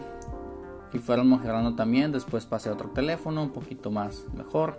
y 0.93 0.97
fueron 0.99 1.29
mejorando 1.29 1.75
también. 1.75 2.11
Después 2.11 2.45
pasé 2.45 2.69
a 2.69 2.73
otro 2.73 2.89
teléfono, 2.89 3.43
un 3.43 3.51
poquito 3.51 3.91
más 3.91 4.25
mejor. 4.33 4.77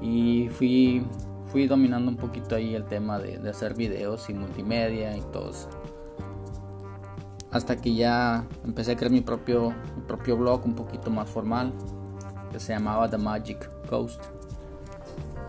Y 0.00 0.48
fui 0.50 1.04
fui 1.50 1.66
dominando 1.66 2.10
un 2.10 2.16
poquito 2.16 2.54
ahí 2.54 2.74
el 2.74 2.84
tema 2.84 3.18
de, 3.18 3.48
hacer 3.48 3.74
videos 3.74 4.28
y 4.30 4.34
multimedia 4.34 5.16
y 5.16 5.20
todo 5.32 5.50
eso. 5.50 5.68
Hasta 7.50 7.76
que 7.76 7.94
ya 7.94 8.46
empecé 8.64 8.92
a 8.92 8.96
crear 8.96 9.10
mi 9.10 9.22
propio, 9.22 9.74
blog 10.26 10.64
un 10.66 10.74
poquito 10.74 11.10
más 11.10 11.28
formal, 11.28 11.72
que 12.52 12.60
se 12.60 12.74
llamaba 12.74 13.08
The 13.08 13.18
Magic 13.18 13.68
Coast. 13.88 14.22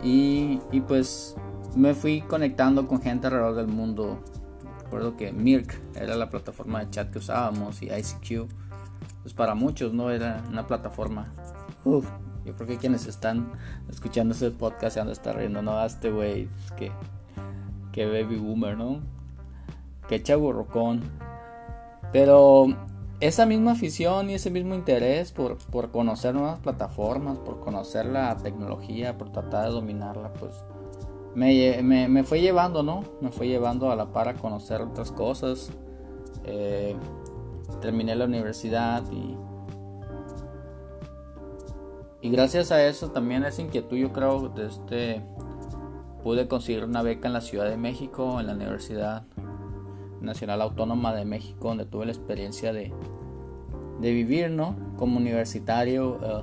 Y, 0.02 0.62
y 0.72 0.80
pues 0.82 1.36
me 1.76 1.94
fui 1.94 2.22
conectando 2.22 2.88
con 2.88 3.02
gente 3.02 3.28
alrededor 3.28 3.56
del 3.56 3.68
mundo. 3.68 4.20
Recuerdo 4.84 5.18
que 5.18 5.32
Mirk 5.34 5.80
era 5.96 6.16
la 6.16 6.30
plataforma 6.30 6.80
de 6.80 6.90
chat 6.90 7.12
que 7.12 7.20
usábamos 7.20 7.82
y 7.82 7.88
ICQ. 7.88 8.48
Pues 9.22 9.34
para 9.34 9.54
muchos 9.54 9.94
no 9.94 10.10
era 10.10 10.42
una 10.50 10.66
plataforma 10.66 11.34
uf, 11.84 12.08
yo 12.50 12.56
creo 12.56 12.68
que 12.68 12.78
quienes 12.78 13.06
están 13.06 13.52
escuchando 13.90 14.34
ese 14.34 14.50
podcast 14.50 14.96
se 14.96 15.00
han 15.00 15.08
de 15.08 15.14
estar 15.14 15.36
riendo, 15.36 15.62
no, 15.62 15.84
este 15.86 16.10
güey, 16.10 16.50
que, 16.78 16.92
que 17.92 18.08
baby 18.08 18.38
boomer, 18.38 18.76
¿no? 18.76 19.02
Que 20.08 20.24
chaburrocón. 20.24 21.04
Pero 22.12 22.68
esa 23.20 23.46
misma 23.46 23.74
afición 23.74 24.32
y 24.32 24.34
ese 24.34 24.50
mismo 24.50 24.74
interés 24.74 25.32
por, 25.32 25.58
por, 25.58 25.92
conocer 25.92 26.34
nuevas 26.34 26.60
plataformas, 26.60 27.38
por 27.38 27.60
conocer 27.60 28.08
la 28.08 28.36
tecnología, 28.38 29.16
por 29.16 29.32
tratar 29.32 29.68
de 29.68 29.72
dominarla, 29.72 30.34
pues 30.34 30.54
me, 31.36 31.84
me, 31.84 32.08
me 32.08 32.24
fue 32.24 32.42
llevando, 32.42 32.82
¿no? 32.82 33.04
Me 33.22 33.30
fue 33.30 33.48
llevando 33.48 33.92
a 33.92 33.96
la 33.96 34.12
par 34.12 34.28
a 34.28 34.34
conocer 34.34 34.82
otras 34.82 35.12
cosas. 35.12 35.70
Eh, 36.46 36.96
terminé 37.80 38.16
la 38.16 38.26
universidad 38.26 39.04
y 39.12 39.38
y 42.22 42.30
gracias 42.30 42.72
a 42.72 42.86
eso, 42.86 43.12
también 43.12 43.46
esa 43.46 43.62
inquietud, 43.62 43.96
yo 43.96 44.12
creo, 44.12 44.50
de 44.50 44.68
este, 44.68 45.22
pude 46.22 46.48
conseguir 46.48 46.84
una 46.84 47.02
beca 47.02 47.28
en 47.28 47.34
la 47.34 47.42
Ciudad 47.42 47.70
de 47.70 47.78
México, 47.78 48.40
en 48.40 48.48
la 48.48 48.54
Universidad 48.54 49.24
Nacional 50.20 50.62
Autónoma 50.62 51.14
de 51.14 51.24
México, 51.24 51.70
donde 51.70 51.86
tuve 51.86 52.06
la 52.06 52.12
experiencia 52.12 52.74
de, 52.74 52.92
de 54.02 54.12
vivir, 54.12 54.50
¿no? 54.50 54.76
Como 54.98 55.18
universitario, 55.18 56.20
eh, 56.22 56.42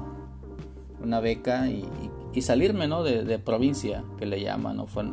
una 1.02 1.20
beca 1.20 1.68
y, 1.68 1.86
salirme, 2.40 2.86
¿no? 2.86 3.02
De, 3.02 3.38
provincia, 3.38 4.04
que 4.18 4.26
le 4.26 4.40
llaman, 4.40 4.76
¿no? 4.76 4.86
Fue 4.86 5.04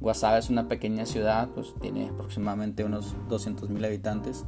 Guasave 0.00 0.38
es 0.38 0.48
una 0.48 0.68
pequeña 0.68 1.04
ciudad, 1.04 1.48
pues 1.54 1.74
tiene 1.80 2.08
aproximadamente 2.08 2.84
unos 2.84 3.14
200 3.28 3.68
mil 3.68 3.84
habitantes. 3.84 4.46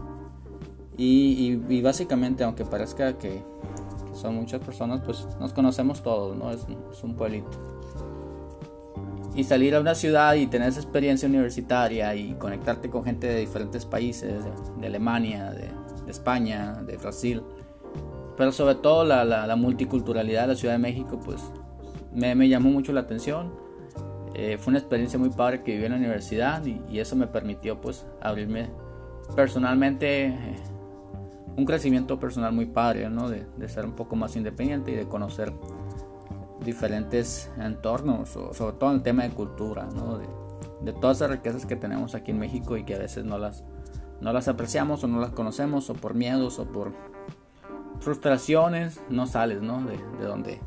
y, 0.97 1.83
básicamente, 1.83 2.45
aunque 2.45 2.65
parezca 2.65 3.19
que 3.19 3.43
son 4.15 4.37
muchas 4.37 4.61
personas, 4.61 5.01
pues 5.05 5.27
nos 5.41 5.53
conocemos 5.53 6.03
todos, 6.03 6.37
¿no? 6.37 6.51
Es, 6.51 6.67
un 7.03 7.15
pueblito. 7.15 7.51
Y 9.35 9.45
salir 9.45 9.75
a 9.75 9.81
una 9.81 9.95
ciudad 9.95 10.35
y 10.35 10.47
tener 10.47 10.69
esa 10.69 10.81
experiencia 10.81 11.29
universitaria 11.29 12.15
y 12.15 12.35
conectarte 12.35 12.91
con 12.91 13.05
gente 13.05 13.27
de 13.27 13.41
diferentes 13.41 13.87
países, 13.87 14.45
de, 14.79 14.87
Alemania, 14.87 15.51
de, 15.51 15.71
España, 16.07 16.83
de 16.83 16.99
Brasil, 16.99 17.43
pero 18.37 18.53
sobre 18.53 18.75
todo 18.75 19.05
la, 19.05 19.57
multiculturalidad 19.57 20.43
de 20.43 20.49
la 20.49 20.55
Ciudad 20.55 20.75
de 20.75 20.79
México, 20.79 21.19
pues 21.25 21.41
me, 22.13 22.49
llamó 22.49 22.71
mucho 22.71 22.93
la 22.93 23.01
atención. 23.01 23.53
Eh, 24.35 24.57
fue 24.59 24.71
una 24.71 24.79
experiencia 24.79 25.19
muy 25.19 25.31
padre 25.31 25.63
que 25.63 25.73
viví 25.73 25.85
en 25.85 25.93
la 25.93 25.99
universidad 25.99 26.65
y, 26.65 26.81
y 26.91 27.01
eso 27.01 27.17
me 27.17 27.27
permitió 27.27 27.81
pues 27.83 28.07
abrirme 28.21 28.71
personalmente 29.37 30.27
eh, 30.27 30.57
un 31.57 31.65
crecimiento 31.65 32.19
personal 32.19 32.53
muy 32.53 32.67
padre, 32.67 33.09
¿no? 33.11 33.29
De, 33.29 33.47
ser 33.69 33.85
un 33.85 33.93
poco 33.93 34.17
más 34.17 34.37
independiente 34.37 34.93
y 34.93 34.95
de 34.95 35.07
conocer 35.07 35.53
diferentes 36.65 37.51
entornos, 37.59 38.31
sobre 38.31 38.77
todo 38.77 38.91
en 38.91 38.97
el 38.97 39.03
tema 39.03 39.25
de 39.25 39.31
cultura, 39.31 39.89
¿no? 39.95 40.19
De, 40.19 40.93
todas 41.01 41.19
esas 41.19 41.31
riquezas 41.31 41.65
que 41.65 41.77
tenemos 41.77 42.15
aquí 42.15 42.33
en 42.33 42.39
México 42.39 42.77
y 42.77 42.85
que 42.85 42.97
a 42.97 42.99
veces 42.99 43.25
no 43.25 43.39
las, 43.39 43.63
no 44.21 44.33
las 44.33 44.49
apreciamos 44.49 45.05
o 45.05 45.09
no 45.09 45.21
las 45.21 45.31
conocemos 45.31 45.89
o 45.91 45.95
por 45.95 46.15
miedos 46.15 46.59
o 46.59 46.65
por 46.65 46.93
frustraciones 48.01 49.01
no 49.09 49.27
sales, 49.27 49.63
¿no? 49.63 49.85
De, 49.85 49.97
de 50.19 50.25
donde, 50.25 50.61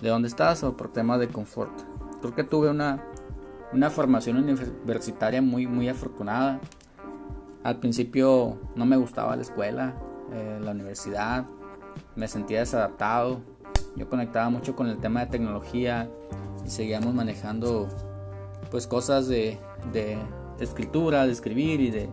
de 0.00 0.08
donde 0.08 0.28
estás 0.28 0.62
o 0.62 0.76
por 0.76 0.92
temas 0.92 1.18
de 1.18 1.28
confort. 1.28 1.72
Creo 2.20 2.34
que 2.34 2.44
tuve 2.44 2.70
una, 2.70 3.02
una 3.72 3.90
formación 3.90 4.36
universitaria 4.36 5.42
muy, 5.42 5.66
muy 5.66 5.88
afortunada. 5.88 6.60
Al 7.62 7.78
principio 7.78 8.58
no 8.76 8.86
me 8.86 8.96
gustaba 8.96 9.36
la 9.36 9.42
escuela, 9.42 9.94
eh, 10.32 10.60
la 10.62 10.72
universidad, 10.72 11.46
me 12.16 12.28
sentía 12.28 12.60
desadaptado, 12.60 13.40
yo 13.96 14.08
conectaba 14.08 14.50
mucho 14.50 14.76
con 14.76 14.88
el 14.88 14.98
tema 14.98 15.20
de 15.20 15.26
tecnología 15.26 16.08
y 16.64 16.70
seguíamos 16.70 17.14
manejando 17.14 17.88
pues 18.70 18.86
cosas 18.86 19.26
de 19.26 19.58
de 19.92 20.18
escritura, 20.60 21.26
de 21.26 21.32
escribir 21.32 21.80
y 21.80 21.90
de 21.90 22.08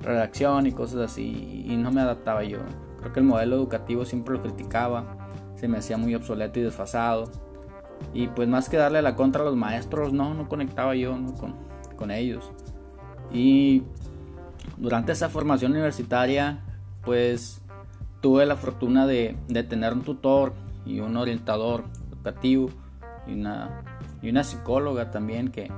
redacción 0.00 0.66
y 0.66 0.72
cosas 0.72 1.10
así 1.10 1.64
y 1.66 1.76
no 1.76 1.90
me 1.90 2.00
adaptaba 2.00 2.44
yo. 2.44 2.58
Creo 3.00 3.12
que 3.12 3.20
el 3.20 3.26
modelo 3.26 3.56
educativo 3.56 4.04
siempre 4.04 4.34
lo 4.34 4.42
criticaba, 4.42 5.28
se 5.56 5.68
me 5.68 5.78
hacía 5.78 5.98
muy 5.98 6.14
obsoleto 6.14 6.60
y 6.60 6.62
desfasado. 6.62 7.30
Y 8.14 8.28
pues 8.28 8.48
más 8.48 8.68
que 8.68 8.76
darle 8.76 9.02
la 9.02 9.16
contra 9.16 9.42
a 9.42 9.44
los 9.44 9.56
maestros, 9.56 10.12
no, 10.12 10.34
no 10.34 10.48
conectaba 10.48 10.94
yo 10.94 11.12
con, 11.38 11.54
con 11.96 12.10
ellos. 12.10 12.50
Y 13.32 13.82
durante 14.76 15.12
esa 15.12 15.28
formación 15.28 15.72
universitaria, 15.72 16.64
pues 17.08 17.62
tuve 18.20 18.44
la 18.44 18.56
fortuna 18.56 19.06
de, 19.06 19.34
de 19.48 19.62
tener 19.62 19.94
un 19.94 20.02
tutor 20.02 20.52
y 20.84 21.00
un 21.00 21.16
orientador 21.16 21.84
educativo 22.12 22.68
y 23.26 23.32
una, 23.32 23.82
y 24.20 24.28
una 24.28 24.44
psicóloga 24.44 25.10
también 25.10 25.48
que, 25.48 25.72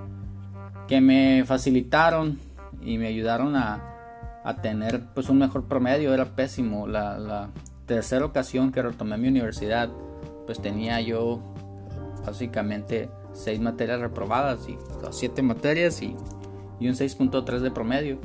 que 0.88 1.00
me 1.00 1.44
facilitaron 1.46 2.36
y 2.82 2.98
me 2.98 3.06
ayudaron 3.06 3.54
a, 3.54 3.80
a 4.42 4.56
tener 4.56 5.04
pues 5.14 5.28
un 5.28 5.38
mejor 5.38 5.68
promedio, 5.68 6.12
era 6.12 6.34
pésimo. 6.34 6.88
La, 6.88 7.16
la, 7.16 7.50
tercera 7.86 8.24
ocasión 8.24 8.72
que 8.72 8.82
retomé 8.82 9.16
mi 9.16 9.28
universidad, 9.28 9.88
pues 10.46 10.60
tenía 10.60 11.00
yo 11.00 11.38
básicamente 12.26 13.08
seis 13.32 13.60
materias 13.60 14.00
reprobadas 14.00 14.68
y 14.68 14.76
siete 15.12 15.42
materias 15.42 16.02
y, 16.02 16.16
y 16.80 16.88
un 16.88 16.94
6.3 16.94 17.60
de 17.60 17.70
promedio. 17.70 18.18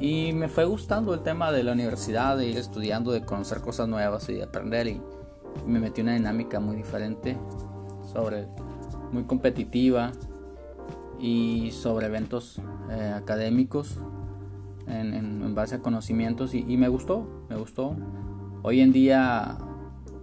Y 0.00 0.32
me 0.32 0.48
fue 0.48 0.64
gustando 0.64 1.14
el 1.14 1.20
tema 1.20 1.50
de 1.52 1.62
la 1.62 1.72
universidad, 1.72 2.36
de 2.36 2.46
ir 2.46 2.58
estudiando, 2.58 3.12
de 3.12 3.22
conocer 3.24 3.60
cosas 3.60 3.88
nuevas 3.88 4.28
y 4.28 4.34
de 4.34 4.44
aprender. 4.44 4.86
Y, 4.88 5.00
me 5.66 5.80
metí 5.80 6.02
una 6.02 6.12
dinámica 6.12 6.60
muy 6.60 6.76
diferente, 6.76 7.36
sobre 8.12 8.46
muy 9.10 9.24
competitiva 9.24 10.12
y 11.18 11.70
sobre 11.70 12.06
eventos 12.06 12.60
eh, 12.90 13.12
académicos 13.16 13.96
en, 14.86 15.54
base 15.54 15.76
a 15.76 15.78
conocimientos 15.80 16.54
y, 16.54 16.76
me 16.76 16.88
gustó, 16.88 17.46
me 17.48 17.56
gustó. 17.56 17.96
Hoy 18.62 18.80
en 18.80 18.92
día 18.92 19.58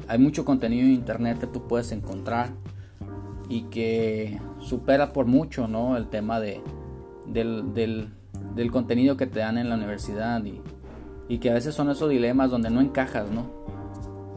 hay 0.07 0.19
mucho 0.19 0.45
contenido 0.45 0.85
en 0.85 0.93
internet 0.93 1.39
que 1.39 1.47
tú 1.47 1.67
puedes 1.67 1.91
encontrar 1.91 2.51
y 3.49 3.63
que 3.63 4.39
supera 4.59 5.13
por 5.13 5.25
mucho 5.25 5.67
¿no? 5.67 5.97
el 5.97 6.07
tema 6.07 6.39
de, 6.39 6.61
del, 7.25 7.73
del, 7.73 8.09
contenido 8.71 9.17
que 9.17 9.27
te 9.27 9.39
dan 9.39 9.57
en 9.57 9.69
la 9.69 9.75
universidad 9.75 10.43
y, 10.43 10.61
y, 11.27 11.39
que 11.39 11.49
a 11.49 11.53
veces 11.53 11.75
son 11.75 11.89
esos 11.89 12.09
dilemas 12.09 12.51
donde 12.51 12.69
no 12.69 12.81
encajas, 12.81 13.29
¿no? 13.31 13.63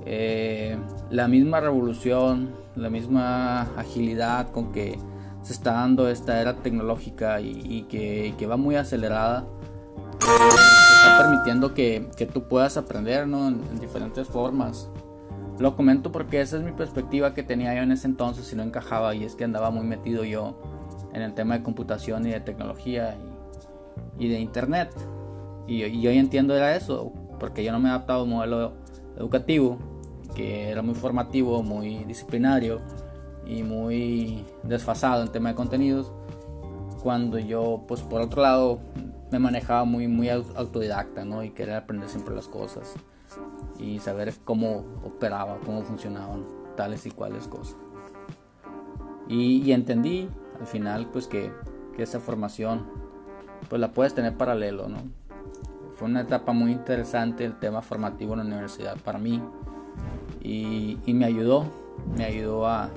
Eh, 0.04 0.76
la 1.10 1.26
misma 1.26 1.60
revolución, 1.60 2.50
la 2.76 2.90
misma 2.90 3.62
agilidad 3.76 4.52
con 4.52 4.70
que 4.70 4.98
se 5.42 5.52
está 5.52 5.72
dando 5.72 6.08
esta 6.08 6.40
era 6.40 6.56
tecnológica 6.56 7.40
y, 7.40 7.86
que, 7.88 8.34
que, 8.36 8.46
va 8.46 8.56
muy 8.56 8.76
acelerada, 8.76 9.44
está 10.20 11.18
permitiendo 11.22 11.74
que, 11.74 12.08
que, 12.16 12.26
tú 12.26 12.48
puedas 12.48 12.76
aprender 12.76 13.28
¿no? 13.28 13.48
en, 13.48 13.80
diferentes 13.80 14.26
formas. 14.26 14.88
Lo 15.58 15.74
comento 15.74 16.12
porque 16.12 16.40
esa 16.40 16.56
es 16.56 16.62
mi 16.62 16.72
perspectiva 16.72 17.32
que 17.32 17.42
tenía 17.42 17.74
yo 17.74 17.82
en 17.82 17.92
ese 17.92 18.08
entonces 18.08 18.52
y 18.52 18.56
no 18.56 18.62
encajaba 18.62 19.14
y 19.14 19.24
es 19.24 19.34
que 19.34 19.44
andaba 19.44 19.70
muy 19.70 19.86
metido 19.86 20.24
yo 20.24 20.60
en 21.14 21.22
el 21.22 21.32
tema 21.34 21.56
de 21.56 21.62
computación 21.62 22.26
y 22.26 22.30
de 22.30 22.40
tecnología 22.40 23.16
y, 24.18 24.28
de 24.28 24.40
internet. 24.40 24.90
Y, 25.66 25.84
y, 25.84 26.06
hoy 26.06 26.18
entiendo 26.18 26.54
era 26.54 26.76
eso, 26.76 27.12
porque 27.38 27.64
yo 27.64 27.72
no 27.72 27.80
me 27.80 27.88
he 27.88 27.90
adaptado 27.90 28.20
a 28.20 28.22
un 28.24 28.30
modelo 28.30 28.72
educativo 29.16 29.78
que 30.34 30.68
era 30.68 30.82
muy 30.82 30.94
formativo, 30.94 31.62
muy 31.62 32.04
disciplinario 32.04 32.80
y 33.46 33.62
muy 33.62 34.44
desfasado 34.62 35.22
en 35.22 35.32
tema 35.32 35.50
de 35.50 35.54
contenidos. 35.54 36.12
Cuando 37.02 37.38
yo, 37.38 37.84
pues 37.88 38.02
por 38.02 38.20
otro 38.20 38.42
lado, 38.42 38.80
me 39.30 39.38
manejaba 39.38 39.84
muy, 39.84 40.08
muy 40.08 40.28
autodidacta, 40.28 41.24
¿no? 41.24 41.42
Y 41.42 41.50
quería 41.50 41.78
aprender 41.78 42.08
siempre 42.08 42.34
las 42.34 42.48
cosas 42.48 42.94
y 43.78 43.98
saber 43.98 44.32
cómo 44.44 44.84
operaba, 45.04 45.58
cómo 45.64 45.82
funcionaban 45.82 46.44
tales 46.76 47.06
y 47.06 47.10
cuales 47.10 47.46
cosas. 47.46 47.76
Y, 49.28 49.72
entendí 49.72 50.28
al 50.60 50.66
final, 50.66 51.08
pues 51.12 51.26
que, 51.26 51.50
que, 51.96 52.02
esa 52.02 52.20
formación, 52.20 52.86
pues 53.68 53.80
la 53.80 53.92
puedes 53.92 54.14
tener 54.14 54.36
paralelo, 54.36 54.88
¿no? 54.88 54.98
Fue 55.96 56.08
una 56.08 56.22
etapa 56.22 56.52
muy 56.52 56.72
interesante 56.72 57.44
el 57.44 57.58
tema 57.58 57.82
formativo 57.82 58.34
en 58.34 58.40
la 58.40 58.44
universidad 58.44 58.96
para 58.98 59.18
mí 59.18 59.42
y, 60.42 60.98
me 61.06 61.24
ayudó, 61.24 61.66
me 62.16 62.24
ayudó 62.24 62.66
a, 62.66 62.90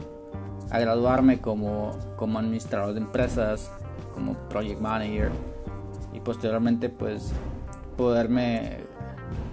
graduarme 0.71 1.39
como, 1.39 1.97
como 2.15 2.39
administrador 2.39 2.93
de 2.93 2.99
empresas, 2.99 3.71
como 4.13 4.33
project 4.49 4.79
manager 4.79 5.31
y 6.13 6.19
posteriormente 6.19 6.89
pues 6.89 7.31
poderme 7.97 8.81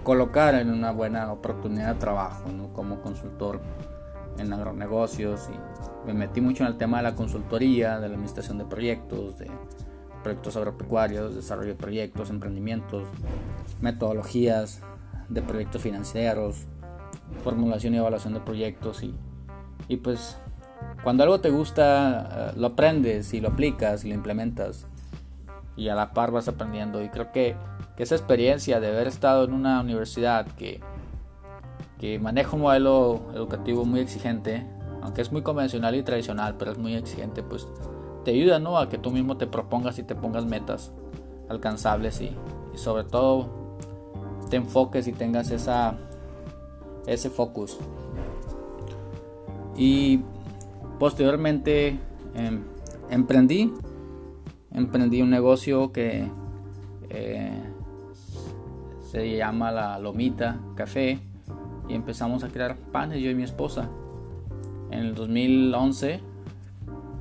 colocar 0.03 0.55
en 0.55 0.69
una 0.69 0.91
buena 0.91 1.31
oportunidad 1.31 1.95
de 1.95 1.99
trabajo 1.99 2.43
como 2.73 3.01
consultor 3.01 3.59
en 4.37 4.53
agronegocios 4.53 5.49
y 5.51 6.07
me 6.07 6.13
metí 6.13 6.41
mucho 6.41 6.63
en 6.63 6.69
el 6.69 6.77
tema 6.77 6.97
de 6.97 7.03
la 7.03 7.15
consultoría, 7.15 7.99
de 7.99 8.07
la 8.07 8.13
administración 8.13 8.57
de 8.57 8.65
proyectos, 8.65 9.39
de 9.39 9.49
proyectos 10.17 10.55
agropecuarios, 10.57 11.35
desarrollo 11.35 11.69
de 11.69 11.75
proyectos, 11.75 12.29
emprendimientos, 12.29 13.07
metodologías 13.81 14.81
de 15.29 15.41
proyectos 15.41 15.81
financieros, 15.81 16.65
formulación 17.43 17.93
y 17.93 17.97
evaluación 17.97 18.33
de 18.33 18.39
proyectos 18.39 19.03
y, 19.03 19.13
y 19.87 19.97
pues 19.97 20.37
cuando 21.03 21.23
algo 21.23 21.39
te 21.39 21.49
gusta 21.49 22.51
eh, 22.51 22.57
lo 22.57 22.67
aprendes 22.67 23.33
y 23.33 23.41
lo 23.41 23.49
aplicas 23.49 24.03
y 24.03 24.09
lo 24.09 24.15
implementas 24.15 24.85
y 25.77 25.89
a 25.89 25.95
la 25.95 26.11
par 26.11 26.31
vas 26.31 26.47
aprendiendo. 26.47 27.01
Y 27.03 27.09
creo 27.09 27.31
que, 27.31 27.55
esa 27.97 28.13
experiencia 28.13 28.79
de 28.79 28.89
haber 28.89 29.07
estado 29.07 29.45
en 29.45 29.53
una 29.53 29.81
universidad 29.81 30.45
que, 30.45 30.81
que 31.99 32.19
maneja 32.19 32.55
un 32.55 32.61
modelo 32.61 33.31
educativo 33.33 33.85
muy 33.85 34.01
exigente, 34.01 34.67
aunque 35.01 35.23
es 35.23 35.31
muy 35.31 35.41
convencional 35.41 35.95
y 35.95 36.03
tradicional, 36.03 36.57
pero 36.59 36.73
es 36.73 36.77
muy 36.77 36.93
exigente, 36.95 37.41
pues 37.41 37.67
te 38.27 38.33
ayuda 38.33 38.59
¿no? 38.59 38.77
a 38.77 38.89
que 38.89 38.97
tú 38.97 39.09
mismo 39.09 39.37
te 39.37 39.47
propongas 39.47 39.99
y 39.99 40.03
te 40.03 40.13
pongas 40.13 40.43
metas 40.43 40.91
alcanzables 41.47 42.19
y, 42.19 42.35
sobre 42.75 43.05
todo 43.05 43.47
te 44.49 44.57
enfoques 44.57 45.07
y 45.07 45.13
tengas 45.13 45.49
ese 45.49 47.29
focus. 47.29 47.77
Y 49.77 50.19
posteriormente 50.99 51.97
em, 52.35 52.63
emprendí 53.09 53.73
emprendí 54.73 55.21
un 55.21 55.29
negocio 55.29 55.93
que 55.93 56.29
eh, 57.09 57.63
se 59.09 59.37
llama 59.37 59.71
La 59.71 59.99
Lomita 59.99 60.59
Café 60.75 61.17
y 61.87 61.93
empezamos 61.93 62.43
a 62.43 62.49
crear 62.49 62.75
panes 62.91 63.21
yo 63.21 63.29
y 63.29 63.35
mi 63.35 63.43
esposa. 63.43 63.87
En 64.91 64.99
el 64.99 65.15
2011, 65.15 66.26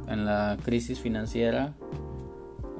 en 0.08 0.24
la 0.24 0.56
crisis 0.62 1.00
financiera, 1.00 1.74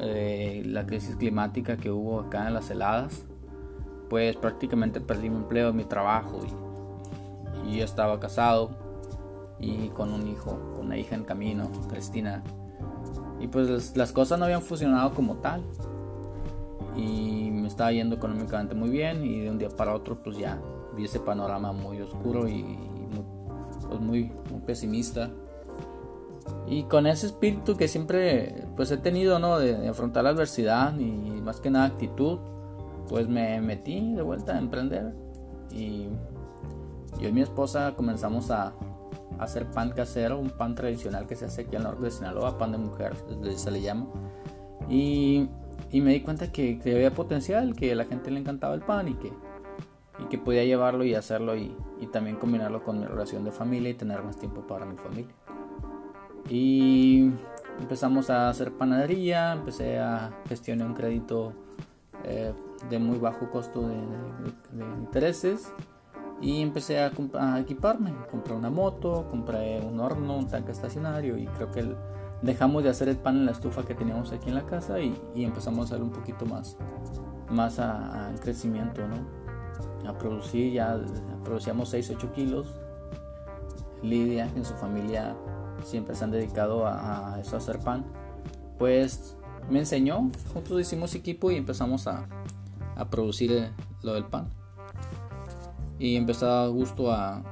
eh, 0.01 0.63
la 0.67 0.87
crisis 0.87 1.17
climática 1.17 1.77
que 1.77 1.91
hubo 1.91 2.21
acá 2.21 2.49
en 2.49 2.55
las 2.55 2.71
heladas, 2.71 3.25
pues 4.09 4.37
prácticamente 4.37 5.01
perdí 5.01 5.31
mi 5.31 5.37
empleo, 5.37 5.73
mi 5.73 5.85
trabajo 5.85 6.41
y, 7.65 7.71
y 7.71 7.79
yo 7.79 7.85
estaba 7.85 8.21
casado 8.21 8.87
y 9.59 9.89
con 9.89 10.13
un 10.13 10.29
hijo, 10.29 10.59
con 10.75 10.87
una 10.87 10.99
hija 10.99 11.15
en 11.15 11.25
camino, 11.25 11.71
Cristina. 11.89 12.43
Y 13.41 13.49
pues 13.49 13.97
las 13.97 14.13
cosas 14.13 14.39
no 14.39 14.45
habían 14.45 14.63
funcionado 14.63 15.13
como 15.15 15.37
tal. 15.37 15.63
Y 16.97 17.51
me 17.51 17.69
estaba 17.69 17.93
yendo 17.93 18.17
económicamente 18.17 18.75
muy 18.75 18.89
bien 18.89 19.25
y 19.25 19.41
de 19.41 19.51
un 19.51 19.59
día 19.59 19.69
para 19.69 19.95
otro 19.95 20.17
pues 20.23 20.39
ya 20.39 20.59
vi 20.97 21.05
ese 21.05 21.21
panorama 21.21 21.73
muy 21.73 22.01
oscuro 22.01 22.49
y, 22.49 22.63
muy, 22.63 23.25
pues 23.89 24.01
muy, 24.01 24.33
pesimista. 24.67 25.31
Y 26.67 26.85
con 26.85 27.07
ese 27.07 27.27
espíritu 27.27 27.77
que 27.77 27.89
siempre 27.89 28.67
pues 28.77 28.91
he 28.91 28.97
tenido, 28.97 29.39
¿no? 29.39 29.59
De, 29.59 29.89
afrontar 29.89 30.25
la 30.25 30.31
adversidad 30.31 30.99
y 30.99 31.41
más 31.43 31.61
que 31.61 31.71
nada 31.71 31.87
actitud, 31.87 32.39
pues 33.09 33.29
me 33.29 33.61
metí 33.61 34.15
de 34.15 34.23
vuelta 34.23 34.55
a 34.55 34.59
emprender. 34.59 35.15
Y 35.71 36.09
yo 37.21 37.29
y 37.29 37.33
mi 37.33 37.43
esposa 37.43 37.95
comenzamos 37.97 38.51
a, 38.51 38.75
hacer 39.39 39.67
pan 39.71 39.91
casero, 39.91 40.39
un 40.39 40.51
pan 40.51 40.75
tradicional 40.75 41.27
que 41.27 41.37
se 41.37 41.45
hace 41.45 41.63
aquí 41.63 41.77
al 41.77 41.83
norte 41.83 42.05
de 42.05 42.11
Sinaloa, 42.11 42.57
pan 42.59 42.73
de 42.73 42.79
mujer, 42.79 43.15
se 43.57 43.71
le 43.71 43.83
llama. 43.83 44.07
Y, 44.89 45.49
y 45.91 46.01
me 46.01 46.13
di 46.13 46.21
cuenta 46.21 46.51
que, 46.51 46.79
que, 46.79 46.95
había 46.95 47.13
potencial, 47.13 47.75
que 47.75 47.93
a 47.93 47.97
la 47.97 48.05
gente 48.05 48.31
le 48.31 48.41
encantaba 48.41 48.75
el 48.75 48.81
pan 48.81 49.09
y 49.09 49.15
que, 49.15 49.33
y 50.21 50.25
que 50.31 50.39
podía 50.39 50.65
llevarlo 50.65 51.05
y 51.05 51.15
hacerlo 51.15 51.57
y, 51.57 51.77
y, 52.01 52.07
también 52.07 52.37
combinarlo 52.37 52.83
con 52.83 52.99
mi 52.99 53.07
relación 53.07 53.45
de 53.45 53.53
familia 53.53 53.91
y 53.91 53.95
tener 53.95 54.23
más 54.23 54.39
tiempo 54.39 54.67
para 54.67 54.87
mi 54.87 54.97
familia. 54.97 55.35
Y 56.49 57.31
empezamos 57.81 58.31
a 58.31 58.49
hacer 58.49 58.73
panadería, 58.73 59.53
empecé 59.53 59.99
a 59.99 60.33
gestionar 60.49 60.89
un 60.89 60.95
crédito 60.95 61.53
eh, 62.25 62.53
de 62.89 62.99
muy 62.99 63.19
bajo 63.19 63.51
costo 63.51 63.89
de, 63.89 63.97
de, 63.97 64.85
de 64.85 64.85
intereses 65.01 65.73
y 66.41 66.61
empecé 66.63 66.99
a, 66.99 67.11
equiparme. 67.59 68.15
Compré 68.31 68.55
una 68.55 68.71
moto, 68.71 69.27
compré 69.31 69.81
un 69.81 70.01
horno, 70.01 70.37
un 70.37 70.49
tanque 70.49 70.73
estacionario 70.73 71.37
y 71.37 71.47
creo 71.47 71.71
que 71.71 71.95
dejamos 72.43 72.85
de 72.85 72.91
hacer 72.91 73.09
el 73.09 73.17
pan 73.17 73.37
en 73.37 73.47
la 73.47 73.53
estufa 73.53 73.85
que 73.85 73.95
teníamos 73.95 74.33
aquí 74.33 74.49
en 74.49 74.55
la 74.55 74.67
casa 74.67 75.01
y, 75.01 75.15
empezamos 75.35 75.91
a 75.91 75.95
hacer 75.95 76.03
un 76.03 76.11
poquito 76.11 76.45
más, 76.45 76.77
más 77.51 77.79
a, 77.79 78.33
crecimiento, 78.41 79.03
¿no? 79.09 80.09
A 80.09 80.17
producir, 80.17 80.73
ya 80.73 80.99
producíamos 81.45 81.89
6, 81.89 82.13
8 82.17 82.33
kilos. 82.33 82.75
Lidia 84.03 84.49
en 84.55 84.65
su 84.65 84.75
familia 84.75 85.35
siempre 85.87 86.15
se 86.15 86.25
han 86.25 86.31
dedicado 86.31 86.87
a, 86.87 87.39
eso, 87.41 87.57
a 87.57 87.59
hacer 87.59 87.79
pan. 87.79 88.05
Pues 88.79 89.37
me 89.71 89.79
enseñó, 89.79 90.31
juntos 90.53 90.81
hicimos 90.81 91.15
equipo 91.15 91.51
y 91.51 91.57
empezamos 91.57 92.07
a, 92.07 92.27
a 92.97 93.09
producir 93.09 93.53
eh, 93.53 93.71
lo 94.03 94.15
del 94.15 94.25
pan. 94.25 94.49
Y 95.99 96.17
empezó 96.17 96.51
a 96.51 96.69
gusto 96.69 97.11
a, 97.11 97.43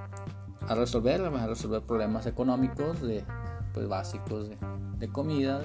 a 0.69 0.75
resolver, 0.75 1.23
a 1.23 1.47
resolver 1.47 1.83
problemas 1.83 2.27
económicos 2.27 3.01
de, 3.01 3.25
pues, 3.73 3.89
básicos 3.89 4.51
de, 4.99 5.09
comida, 5.09 5.61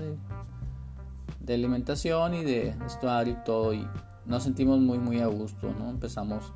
de, 1.40 1.54
alimentación 1.54 2.36
y 2.36 2.44
de 2.44 2.76
estuario 2.86 3.34
y 3.34 3.44
todo. 3.44 3.74
Y 3.74 3.88
nos 4.26 4.44
sentimos 4.44 4.80
muy, 4.80 5.00
muy 5.00 5.20
a 5.20 5.28
gusto, 5.28 5.74
¿no? 5.78 5.90
Empezamos 5.90 6.54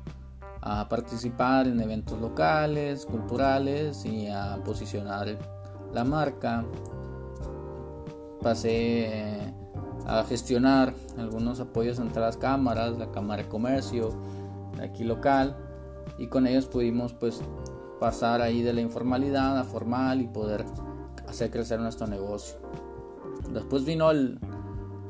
a 0.60 0.88
participar 0.88 1.66
en 1.66 1.80
eventos 1.80 2.18
locales, 2.20 3.04
culturales 3.04 4.04
y 4.06 4.28
a 4.28 4.58
posicionar 4.64 5.38
la 5.94 6.04
marca. 6.04 6.64
Pasé 8.42 9.54
a 10.06 10.24
gestionar 10.24 10.94
algunos 11.16 11.60
apoyos 11.60 11.98
entre 11.98 12.20
las 12.20 12.36
cámaras, 12.36 12.98
la 12.98 13.10
Cámara 13.10 13.42
de 13.42 13.48
Comercio 13.48 14.10
aquí 14.82 15.04
local 15.04 15.56
y 16.18 16.26
con 16.26 16.46
ellos 16.46 16.66
pudimos 16.66 17.12
pues 17.14 17.40
pasar 18.00 18.42
ahí 18.42 18.62
de 18.62 18.72
la 18.72 18.80
informalidad 18.80 19.58
a 19.58 19.64
formal 19.64 20.20
y 20.20 20.26
poder 20.26 20.64
hacer 21.26 21.50
crecer 21.50 21.80
nuestro 21.80 22.06
negocio. 22.06 22.58
Después 23.52 23.84
vino 23.84 24.10
el, 24.10 24.38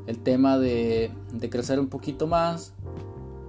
el 0.06 0.18
tema 0.22 0.58
de, 0.58 1.10
de, 1.32 1.50
crecer 1.50 1.80
un 1.80 1.88
poquito 1.88 2.26
más 2.26 2.72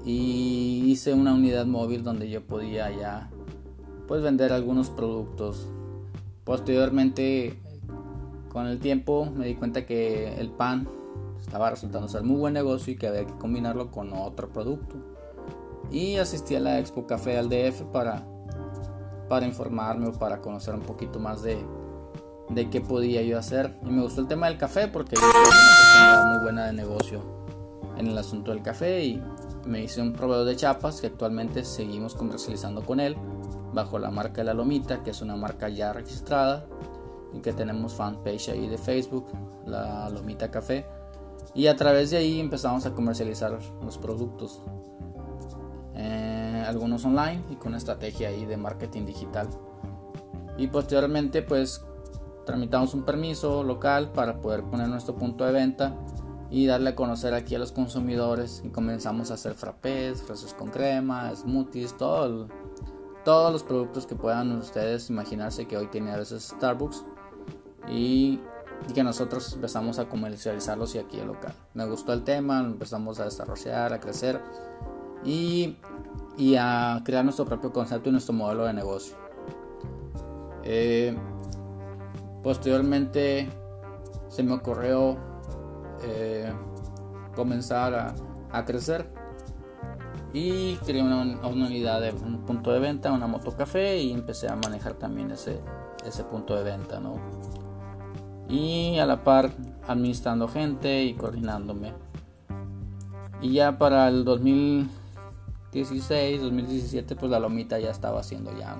y 0.03 0.83
hice 0.85 1.13
una 1.13 1.33
unidad 1.33 1.65
móvil 1.65 2.03
donde 2.03 2.29
yo 2.29 2.45
podía 2.45 2.91
ya 2.91 3.29
pues 4.07 4.21
vender 4.21 4.53
algunos 4.53 4.89
productos. 4.89 5.67
Posteriormente 6.45 7.59
con 8.49 8.67
el 8.67 8.79
tiempo 8.79 9.25
me 9.25 9.47
di 9.47 9.55
cuenta 9.55 9.85
que 9.85 10.39
el 10.39 10.49
pan 10.49 10.87
estaba 11.41 11.71
resultando 11.71 12.07
ser 12.07 12.23
muy 12.23 12.37
buen 12.37 12.53
negocio 12.53 12.93
y 12.93 12.95
que 12.95 13.07
había 13.07 13.25
que 13.25 13.33
combinarlo 13.33 13.91
con 13.91 14.13
otro 14.13 14.49
producto. 14.49 14.95
Y 15.91 16.17
asistí 16.17 16.55
a 16.55 16.59
la 16.59 16.79
Expo 16.79 17.07
Café 17.07 17.37
al 17.37 17.49
DF 17.49 17.81
para, 17.91 18.25
para 19.27 19.45
informarme 19.45 20.07
o 20.07 20.13
para 20.13 20.39
conocer 20.39 20.75
un 20.75 20.81
poquito 20.81 21.19
más 21.19 21.41
de, 21.41 21.57
de 22.49 22.69
qué 22.69 22.79
podía 22.79 23.23
yo 23.23 23.39
hacer. 23.39 23.77
Y 23.83 23.89
me 23.89 24.03
gustó 24.03 24.21
el 24.21 24.27
tema 24.27 24.47
del 24.47 24.57
café 24.57 24.87
porque 24.87 25.15
yo 25.15 25.21
una 25.21 26.25
muy 26.27 26.43
buena 26.43 26.67
de 26.67 26.73
negocio 26.73 27.21
en 27.97 28.07
el 28.07 28.17
asunto 28.17 28.51
del 28.51 28.61
café 28.61 29.03
y 29.03 29.23
me 29.65 29.83
hice 29.83 30.01
un 30.01 30.13
proveedor 30.13 30.45
de 30.45 30.55
chapas 30.55 31.01
que 31.01 31.07
actualmente 31.07 31.65
seguimos 31.65 32.13
comercializando 32.13 32.85
con 32.85 32.99
él 32.99 33.17
bajo 33.75 33.99
la 33.99 34.09
marca 34.09 34.37
de 34.37 34.45
La 34.45 34.53
Lomita, 34.55 35.03
que 35.03 35.11
es 35.11 35.21
una 35.21 35.35
marca 35.35 35.69
ya 35.69 35.93
registrada 35.93 36.65
y 37.33 37.41
que 37.41 37.53
tenemos 37.53 37.93
fanpage 37.93 38.49
ahí 38.49 38.67
de 38.67 38.77
Facebook, 38.77 39.27
La 39.65 40.09
Lomita 40.09 40.49
Café. 40.49 40.85
Y 41.53 41.67
a 41.67 41.75
través 41.75 42.09
de 42.09 42.17
ahí 42.17 42.39
empezamos 42.39 42.85
a 42.85 42.93
comercializar 42.93 43.59
los 43.83 43.97
productos. 43.97 44.61
Eh, 45.93 46.63
algunos 46.67 47.05
online 47.05 47.43
y 47.51 47.55
con 47.55 47.69
una 47.69 47.77
estrategia 47.77 48.29
ahí 48.29 48.45
de 48.45 48.57
marketing 48.57 49.05
digital. 49.05 49.47
Y 50.57 50.67
posteriormente 50.67 51.41
pues 51.41 51.85
tramitamos 52.45 52.93
un 52.93 53.03
permiso 53.03 53.63
local 53.63 54.11
para 54.11 54.41
poder 54.41 54.63
poner 54.63 54.87
nuestro 54.87 55.15
punto 55.15 55.45
de 55.45 55.51
venta 55.51 55.95
y 56.49 56.67
darle 56.67 56.91
a 56.91 56.95
conocer 56.95 57.33
aquí 57.33 57.55
a 57.55 57.59
los 57.59 57.71
consumidores 57.71 58.61
y 58.63 58.69
comenzamos 58.69 59.31
a 59.31 59.33
hacer 59.33 59.55
frappés, 59.55 60.21
fresas 60.21 60.53
con 60.53 60.69
crema, 60.69 61.33
smoothies, 61.35 61.97
todo 61.97 62.47
todos 63.25 63.51
los 63.51 63.63
productos 63.63 64.05
que 64.05 64.15
puedan 64.15 64.57
ustedes 64.57 65.09
imaginarse 65.09 65.67
que 65.67 65.75
hoy 65.75 65.87
tiene 65.87 66.11
a 66.11 66.17
veces 66.17 66.53
Starbucks 66.55 67.03
y, 67.89 68.39
que 68.93 69.03
nosotros 69.03 69.51
empezamos 69.53 69.99
a 69.99 70.07
comercializarlos 70.07 70.95
y 70.95 70.99
aquí 70.99 71.19
el 71.19 71.27
local. 71.27 71.53
Me 71.73 71.85
gustó 71.85 72.13
el 72.13 72.23
tema, 72.23 72.59
empezamos 72.59 73.19
a 73.19 73.25
desarrollar, 73.25 73.91
a 73.91 73.99
crecer 73.99 74.39
y, 75.23 75.75
a 76.57 77.01
crear 77.03 77.25
nuestro 77.25 77.45
propio 77.45 77.73
concepto 77.73 78.09
y 78.09 78.11
nuestro 78.11 78.33
modelo 78.33 78.65
de 78.65 78.73
negocio. 78.73 79.15
Eh, 80.63 81.17
Posteriormente 82.45 83.49
se 84.27 84.43
me 84.43 84.53
ocurrió 84.53 85.17
eh, 86.03 86.53
comenzar 87.35 88.13
a, 88.51 88.65
crecer 88.65 89.09
y 90.35 90.75
creé 90.85 91.01
una, 91.01 91.47
unidad 91.47 92.01
de 92.01 92.11
un 92.11 92.45
punto 92.45 92.71
de 92.73 92.79
venta, 92.79 93.13
una 93.13 93.25
moto 93.25 93.55
café 93.55 93.97
y 93.97 94.11
empecé 94.11 94.49
a 94.49 94.57
manejar 94.57 94.95
también 94.95 95.31
ese, 95.31 95.61
ese 96.05 96.25
punto 96.25 96.57
de 96.57 96.63
venta, 96.63 96.99
¿no? 96.99 97.21
Y 98.49 98.99
a 98.99 99.05
la 99.05 99.23
par 99.23 99.51
administrando 99.87 100.49
gente 100.49 101.05
y 101.05 101.13
coordinándome. 101.13 101.93
Y 103.41 103.53
ya 103.53 103.77
para 103.77 104.09
el 104.09 104.25
2016, 104.25 106.41
2017, 106.41 107.15
pues 107.15 107.31
la 107.31 107.39
Lomita 107.39 107.79
ya 107.79 107.91
estaba 107.91 108.19
haciendo 108.19 108.51
ya 108.59 108.75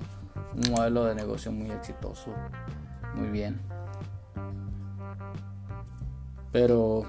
un 0.54 0.74
modelo 0.74 1.06
de 1.06 1.16
negocio 1.16 1.54
muy 1.54 1.72
exitoso 1.72 2.32
muy 3.16 3.30
bien. 3.30 3.62
Pero, 6.52 7.06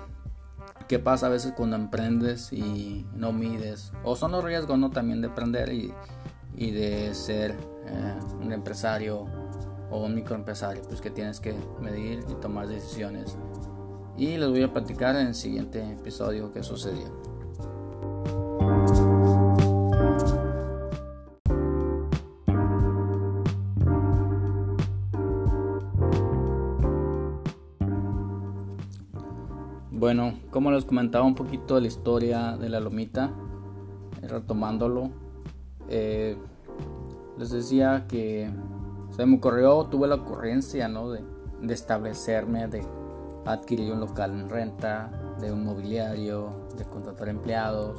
¿qué 0.89 0.99
pasa 0.99 1.27
a 1.27 1.29
veces 1.29 1.53
cuando 1.57 1.77
emprendes 1.77 2.53
y 2.53 3.07
no 3.15 3.33
mides? 3.33 3.93
O 4.05 4.17
son 4.17 4.33
los 4.33 4.45
riesgos, 4.45 4.79
¿no? 4.79 4.91
También 4.91 5.21
de 5.21 5.29
emprender 5.29 5.73
y, 5.73 5.93
de 6.71 7.15
ser 7.15 7.53
eh, 7.87 8.15
un 8.41 8.53
empresario 8.53 9.27
o 9.91 10.05
un 10.05 10.15
microempresario, 10.15 10.83
pues 10.83 11.01
que 11.01 11.11
tienes 11.11 11.41
que 11.41 11.55
medir 11.81 12.25
y 12.29 12.35
tomar 12.35 12.67
decisiones. 12.67 13.37
Y 14.17 14.39
les 14.39 14.49
voy 14.49 14.63
a 14.63 14.73
platicar 14.73 15.17
en 15.17 15.29
el 15.29 15.35
siguiente 15.35 15.93
episodio 15.93 16.51
qué 16.51 16.63
sucedió. 16.63 17.26
Bueno, 30.07 30.35
como 30.53 30.71
les 30.71 30.85
comentaba 30.85 31.25
un 31.25 31.35
poquito 31.35 31.75
de 31.75 31.81
la 31.81 31.87
historia 31.89 32.57
de 32.57 32.69
la 32.69 32.79
lomita, 32.79 33.33
eh, 34.23 34.29
retomándolo, 34.29 35.11
eh, 35.89 36.37
les 37.37 37.51
decía 37.51 38.05
que 38.07 38.49
se 39.11 39.27
me 39.27 39.37
ocurrió, 39.39 39.83
tuve 39.87 40.07
la 40.07 40.15
ocurrencia 40.15 40.87
¿no? 40.87 41.11
de, 41.11 41.25
establecerme, 41.69 42.69
de 42.69 42.87
adquirir 43.47 43.93
un 43.93 43.99
local 43.99 44.31
en 44.31 44.49
renta, 44.49 45.11
de 45.41 45.51
un 45.51 45.65
mobiliario, 45.65 46.69
de 46.79 46.85
contratar 46.85 47.29
empleados 47.29 47.99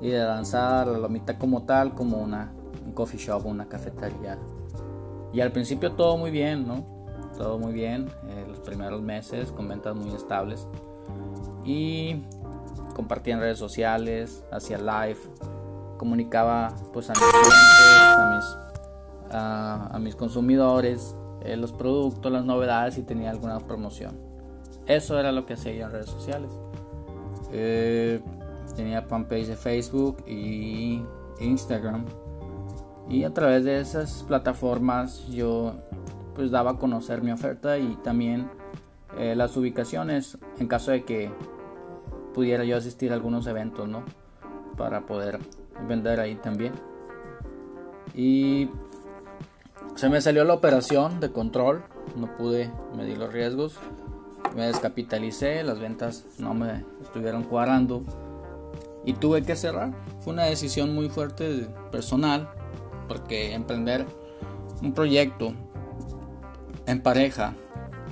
y 0.00 0.10
de 0.10 0.20
lanzar 0.20 0.86
la 0.86 0.98
lomita 0.98 1.36
como 1.36 1.64
tal, 1.64 1.96
como 1.96 2.18
una, 2.18 2.52
un 2.86 2.92
coffee 2.92 3.18
shop, 3.18 3.44
una 3.44 3.66
cafetería. 3.66 4.38
Y 5.32 5.40
al 5.40 5.50
principio 5.50 5.94
todo 5.94 6.16
muy 6.16 6.30
bien, 6.30 6.64
¿no? 6.64 6.86
Todo 7.36 7.58
muy 7.58 7.72
bien, 7.72 8.06
eh, 8.28 8.44
los 8.46 8.60
primeros 8.60 9.02
meses 9.02 9.50
con 9.50 9.66
ventas 9.66 9.96
muy 9.96 10.14
estables 10.14 10.68
y 11.64 12.22
compartía 12.94 13.34
en 13.34 13.40
redes 13.40 13.58
sociales, 13.58 14.44
hacía 14.52 14.78
live, 14.78 15.18
comunicaba 15.98 16.74
pues 16.92 17.10
a 17.10 17.12
mis 17.12 17.22
clientes, 17.22 18.58
a 19.30 19.98
mis, 20.00 20.14
consumidores, 20.14 21.14
eh, 21.42 21.56
los 21.56 21.72
productos, 21.72 22.30
las 22.30 22.44
novedades 22.44 22.98
y 22.98 23.02
tenía 23.02 23.30
alguna 23.30 23.58
promoción. 23.60 24.18
Eso 24.86 25.18
era 25.18 25.32
lo 25.32 25.46
que 25.46 25.54
hacía 25.54 25.72
yo 25.72 25.86
en 25.86 25.92
redes 25.92 26.10
sociales. 26.10 26.50
Eh, 27.52 28.20
tenía 28.76 29.02
fanpage 29.02 29.46
de 29.46 29.56
Facebook 29.56 30.24
y 30.26 31.02
Instagram. 31.40 32.04
Y 33.08 33.24
a 33.24 33.34
través 33.34 33.64
de 33.64 33.80
esas 33.80 34.22
plataformas 34.24 35.26
yo 35.28 35.74
pues 36.34 36.50
daba 36.50 36.72
a 36.72 36.78
conocer 36.78 37.22
mi 37.22 37.30
oferta 37.30 37.78
y 37.78 37.96
también 38.02 38.50
eh, 39.18 39.36
las 39.36 39.56
ubicaciones 39.56 40.38
en 40.58 40.66
caso 40.66 40.90
de 40.90 41.04
que 41.04 41.30
pudiera 42.34 42.64
yo 42.64 42.76
asistir 42.76 43.12
a 43.12 43.14
algunos 43.14 43.46
eventos, 43.46 43.88
¿no? 43.88 44.04
Para 44.76 45.06
poder 45.06 45.38
vender 45.88 46.20
ahí 46.20 46.34
también. 46.34 46.72
Y 48.14 48.68
se 49.94 50.08
me 50.08 50.20
salió 50.20 50.44
la 50.44 50.54
operación 50.54 51.20
de 51.20 51.30
control, 51.30 51.84
no 52.16 52.36
pude 52.36 52.70
medir 52.96 53.18
los 53.18 53.32
riesgos, 53.32 53.78
me 54.54 54.66
descapitalicé, 54.66 55.62
las 55.62 55.78
ventas 55.80 56.24
no 56.38 56.54
me 56.54 56.84
estuvieron 57.02 57.44
cuadrando 57.44 58.02
y 59.04 59.14
tuve 59.14 59.42
que 59.42 59.56
cerrar. 59.56 59.92
Fue 60.20 60.32
una 60.32 60.44
decisión 60.44 60.94
muy 60.94 61.08
fuerte 61.08 61.68
personal 61.90 62.50
porque 63.08 63.54
emprender 63.54 64.06
un 64.82 64.92
proyecto 64.92 65.54
en 66.86 67.02
pareja 67.02 67.54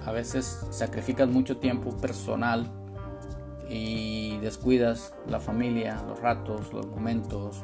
a 0.07 0.12
veces 0.12 0.66
sacrificas 0.70 1.29
mucho 1.29 1.59
tiempo 1.59 1.97
personal 1.99 2.70
y 3.73 4.37
descuidas 4.39 5.14
la 5.27 5.41
familia, 5.41 6.03
los 6.07 6.20
ratos, 6.20 6.75
los 6.75 6.87
momentos, 6.87 7.62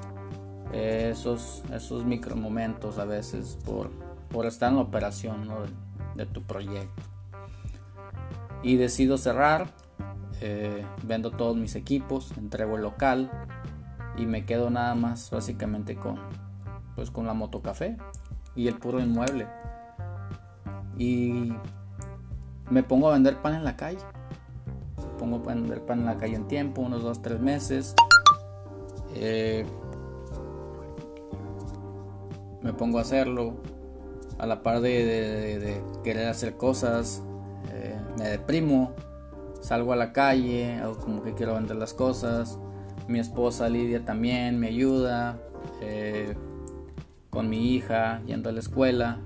esos, 0.72 1.62
esos 1.70 2.06
micro 2.06 2.34
momentos 2.34 2.98
a 2.98 3.04
veces 3.04 3.58
por, 3.66 3.90
por 4.30 4.46
estar 4.46 4.70
en 4.70 4.76
la 4.76 4.82
operación 4.82 5.48
de, 6.14 6.24
tu 6.24 6.42
proyecto. 6.44 7.02
Y 8.62 8.76
decido 8.76 9.18
cerrar, 9.18 9.68
eh, 10.40 10.82
vendo 11.04 11.30
todos 11.30 11.56
mis 11.58 11.76
equipos, 11.76 12.32
entrego 12.38 12.76
el 12.76 12.82
local 12.82 13.30
y 14.16 14.24
me 14.24 14.46
quedo 14.46 14.70
nada 14.70 14.94
más 14.94 15.30
básicamente 15.30 15.94
con, 15.96 16.18
pues, 16.94 17.10
con 17.10 17.26
la 17.26 17.34
motocafé 17.34 17.98
y 18.56 18.66
el 18.66 18.78
puro 18.78 18.98
inmueble. 18.98 19.46
Y 20.96 21.52
me 22.70 22.82
pongo 22.82 23.10
a 23.10 23.12
vender 23.12 23.36
pan 23.42 23.54
en 23.54 23.64
la 23.64 23.76
calle. 23.76 24.00
Pongo 25.18 25.36
a 25.36 25.54
vender 25.54 25.82
pan 25.82 26.00
en 26.00 26.06
la 26.06 26.16
calle 26.16 26.36
en 26.36 26.48
tiempo, 26.48 26.82
unos 26.82 27.02
2, 27.02 27.22
3 27.22 27.40
meses. 27.40 27.94
Eh, 29.14 29.66
me 32.62 32.72
pongo 32.72 32.98
a 32.98 33.02
hacerlo 33.02 33.54
a 34.38 34.46
la 34.46 34.62
par 34.62 34.80
de, 34.80 35.82
querer 36.04 36.28
hacer 36.28 36.56
cosas. 36.56 37.22
Eh, 37.72 37.98
me 38.18 38.28
deprimo, 38.28 38.92
salgo 39.60 39.92
a 39.92 39.96
la 39.96 40.12
calle, 40.12 40.76
hago 40.76 40.98
como 40.98 41.22
que 41.22 41.34
quiero 41.34 41.54
vender 41.54 41.76
las 41.76 41.94
cosas. 41.94 42.58
Mi 43.08 43.18
esposa 43.18 43.68
Lidia 43.68 44.04
también 44.04 44.58
me 44.58 44.68
ayuda. 44.68 45.38
Eh, 45.80 46.36
con 47.30 47.48
mi 47.48 47.74
hija, 47.74 48.22
yendo 48.26 48.48
a 48.48 48.52
la 48.52 48.60
escuela. 48.60 49.20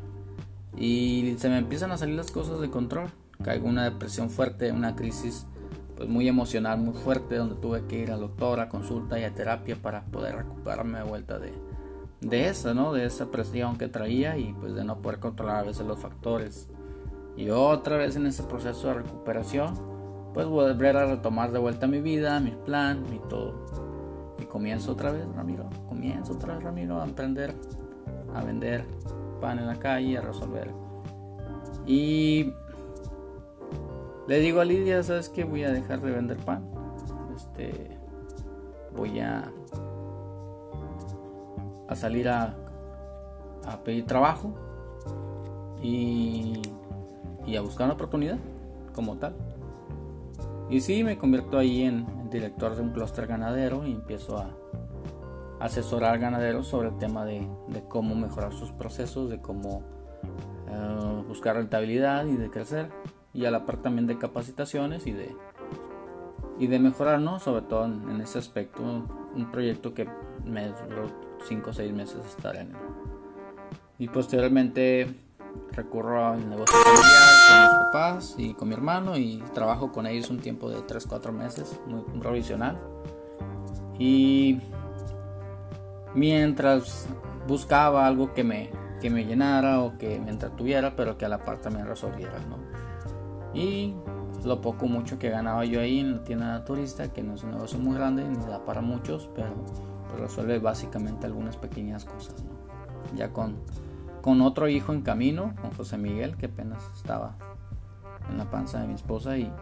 Y 0.76 1.36
se 1.38 1.49
me 1.49 1.59
empiezan 1.59 1.93
a 1.93 1.99
salir 1.99 2.16
las 2.16 2.30
cosas 2.30 2.61
de 2.61 2.70
control. 2.70 3.11
Caigo 3.43 3.68
una 3.68 3.84
depresión 3.84 4.30
fuerte, 4.30 4.72
una 4.72 4.95
crisis 4.95 5.47
pues 5.97 6.09
muy 6.09 6.28
emocional, 6.28 6.78
muy 6.78 6.95
fuerte, 6.95 7.36
donde 7.36 7.57
tuve 7.57 7.86
que 7.86 7.99
ir 7.99 8.11
al 8.11 8.20
doctor, 8.20 8.61
a 8.61 8.68
consulta 8.68 9.18
y 9.18 9.24
a 9.24 9.34
terapia 9.34 9.76
para 9.80 10.05
poder 10.07 10.36
recuperarme 10.36 10.99
de 10.99 11.05
vuelta 11.05 11.38
de, 11.38 11.53
de 12.20 12.49
esa, 12.49 12.74
¿no? 12.74 12.93
De 12.93 13.05
esa 13.05 13.30
presión 13.30 13.76
que 13.76 13.88
traía 13.88 14.36
y 14.36 14.55
pues 14.55 14.74
de 14.74 14.84
no 14.84 14.99
poder 14.99 15.18
controlar 15.18 15.57
a 15.57 15.62
veces 15.62 15.86
los 15.86 15.99
factores. 15.99 16.68
Y 17.36 17.51
otra 17.51 17.97
vez 17.97 18.16
en 18.16 18.26
ese 18.26 18.43
proceso 18.43 18.88
de 18.88 18.95
recuperación, 18.95 19.74
pues 20.34 20.47
volver 20.47 20.97
a 20.97 21.07
retomar 21.07 21.53
de 21.53 21.59
vuelta 21.59 21.86
mi 21.86 22.01
vida, 22.01 22.40
mi 22.40 22.53
plan, 22.53 23.05
mi 23.11 23.18
todo. 23.28 23.55
Y 24.38 24.45
comienzo 24.45 24.93
otra 24.93 25.12
vez, 25.12 25.24
Ramiro, 25.34 25.68
comienzo 25.88 26.34
otra 26.34 26.55
vez, 26.55 26.64
Ramiro, 26.64 27.01
a 27.01 27.05
emprender 27.05 27.55
a 28.34 28.43
vender 28.43 28.84
pan 29.40 29.59
en 29.59 29.66
la 29.66 29.78
calle, 29.78 30.18
a 30.18 30.20
resolver. 30.20 30.70
Y 31.86 32.53
le 34.26 34.40
digo 34.40 34.60
a 34.60 34.64
Lidia, 34.64 35.02
¿sabes 35.02 35.28
qué? 35.28 35.44
Voy 35.44 35.64
a 35.64 35.70
dejar 35.70 36.00
de 36.00 36.10
vender 36.10 36.38
pan. 36.38 36.68
Este, 37.34 37.98
voy 38.96 39.20
a, 39.20 39.50
a 41.88 41.96
salir 41.96 42.28
a, 42.28 42.56
a 43.66 43.82
pedir 43.84 44.06
trabajo 44.06 44.54
y, 45.82 46.62
y, 47.46 47.56
a 47.56 47.60
buscar 47.60 47.86
una 47.86 47.94
oportunidad 47.94 48.38
como 48.94 49.16
tal. 49.16 49.34
Y 50.70 50.80
sí, 50.80 51.04
me 51.04 51.18
convierto 51.18 51.58
ahí 51.58 51.82
en 51.82 52.30
director 52.30 52.74
de 52.76 52.82
un 52.82 52.92
clúster 52.92 53.26
ganadero 53.26 53.86
y 53.86 53.92
empiezo 53.92 54.38
a, 54.38 54.50
asesorar 55.62 56.18
ganaderos 56.18 56.66
sobre 56.66 56.88
el 56.88 56.98
tema 56.98 57.24
de, 57.24 57.46
cómo 57.88 58.16
mejorar 58.16 58.52
sus 58.52 58.72
procesos, 58.72 59.30
de 59.30 59.40
cómo 59.40 59.84
eh, 60.68 61.22
buscar 61.28 61.54
rentabilidad 61.54 62.26
y 62.26 62.36
de 62.36 62.50
crecer, 62.50 62.90
y 63.35 63.45
a 63.45 63.51
la 63.51 63.64
par 63.64 63.78
también 63.78 64.07
de 64.07 64.18
capacitaciones 64.18 65.07
y 65.07 65.12
de, 65.12 65.35
y 66.59 66.66
de 66.66 66.78
mejorar, 66.78 67.20
¿no? 67.20 67.41
sobre 67.41 67.62
todo 67.62 67.87
en, 67.87 68.20
ese 68.20 68.39
aspecto, 68.39 68.83
un 68.83 69.51
proyecto 69.51 69.95
que 69.95 70.09
me 70.45 70.68
duró 70.68 71.09
5 71.49 71.70
o 71.70 71.72
6 71.72 71.93
meses 71.93 72.24
estar 72.26 72.57
en 72.57 72.68
él. 72.68 72.76
Y 73.99 74.09
posteriormente 74.09 75.14
recurro 75.72 76.26
al 76.26 76.49
negocio 76.49 76.76
familiar 76.76 77.12
con 77.49 77.61
mis 77.61 77.85
papás 77.87 78.35
y 78.39 78.55
con 78.55 78.68
mi 78.68 78.74
hermano 78.74 79.16
y 79.16 79.43
trabajo 79.55 79.93
con 79.93 80.07
ellos 80.07 80.30
un 80.30 80.39
tiempo 80.39 80.70
de 80.70 80.78
3-4 80.78 81.33
meses, 81.33 81.80
muy 81.87 82.03
provisional. 82.20 82.78
Y 83.99 84.61
mientras 86.14 87.07
buscaba 87.47 88.07
algo 88.07 88.33
que 88.35 88.45
me, 88.45 88.70
que 89.01 89.11
me 89.11 89.24
llenara 89.24 89.80
o 89.80 89.97
que 89.99 90.18
me 90.18 90.30
entretuviera, 90.30 90.97
pero 90.97 91.16
que 91.18 91.24
a 91.24 91.28
la 91.28 91.39
par 91.39 91.61
también 91.61 91.87
resolviera, 91.87 92.39
¿no? 92.49 92.71
Y 93.55 93.94
lo 94.44 94.61
poco 94.61 94.86
mucho 94.86 95.18
que 95.18 95.30
ganaba 95.30 95.64
yo 95.64 95.80
ahí 95.80 96.00
en 96.00 96.12
la 96.12 96.24
tienda 96.24 96.64
turista, 96.64 97.12
que 97.12 97.22
no 97.22 97.34
es 97.34 97.44
un 97.44 97.53
negocio 97.53 97.78
muy 97.78 97.94
grande 97.94 98.24
ni 98.24 98.36
da 98.46 98.64
para 98.64 98.80
muchos, 98.80 99.28
pero 99.34 99.55
resuelve 100.18 100.59
básicamente 100.59 101.26
algunas 101.26 101.57
pequeñas 101.57 102.05
cosas. 102.05 102.34
Ya 103.14 103.32
con, 103.32 103.57
con 104.20 104.40
otro 104.40 104.68
hijo 104.68 104.92
en 104.92 105.03
camino, 105.03 105.55
con 105.61 105.72
José 105.72 105.98
Miguel, 105.98 106.36
que 106.36 106.46
apenas 106.46 106.82
estaba 106.96 107.36
en 108.30 108.38
la 108.38 108.50
panza 108.50 108.80
de 108.80 108.88
mi 108.88 108.94
esposa 108.94 109.36
y, 109.36 109.53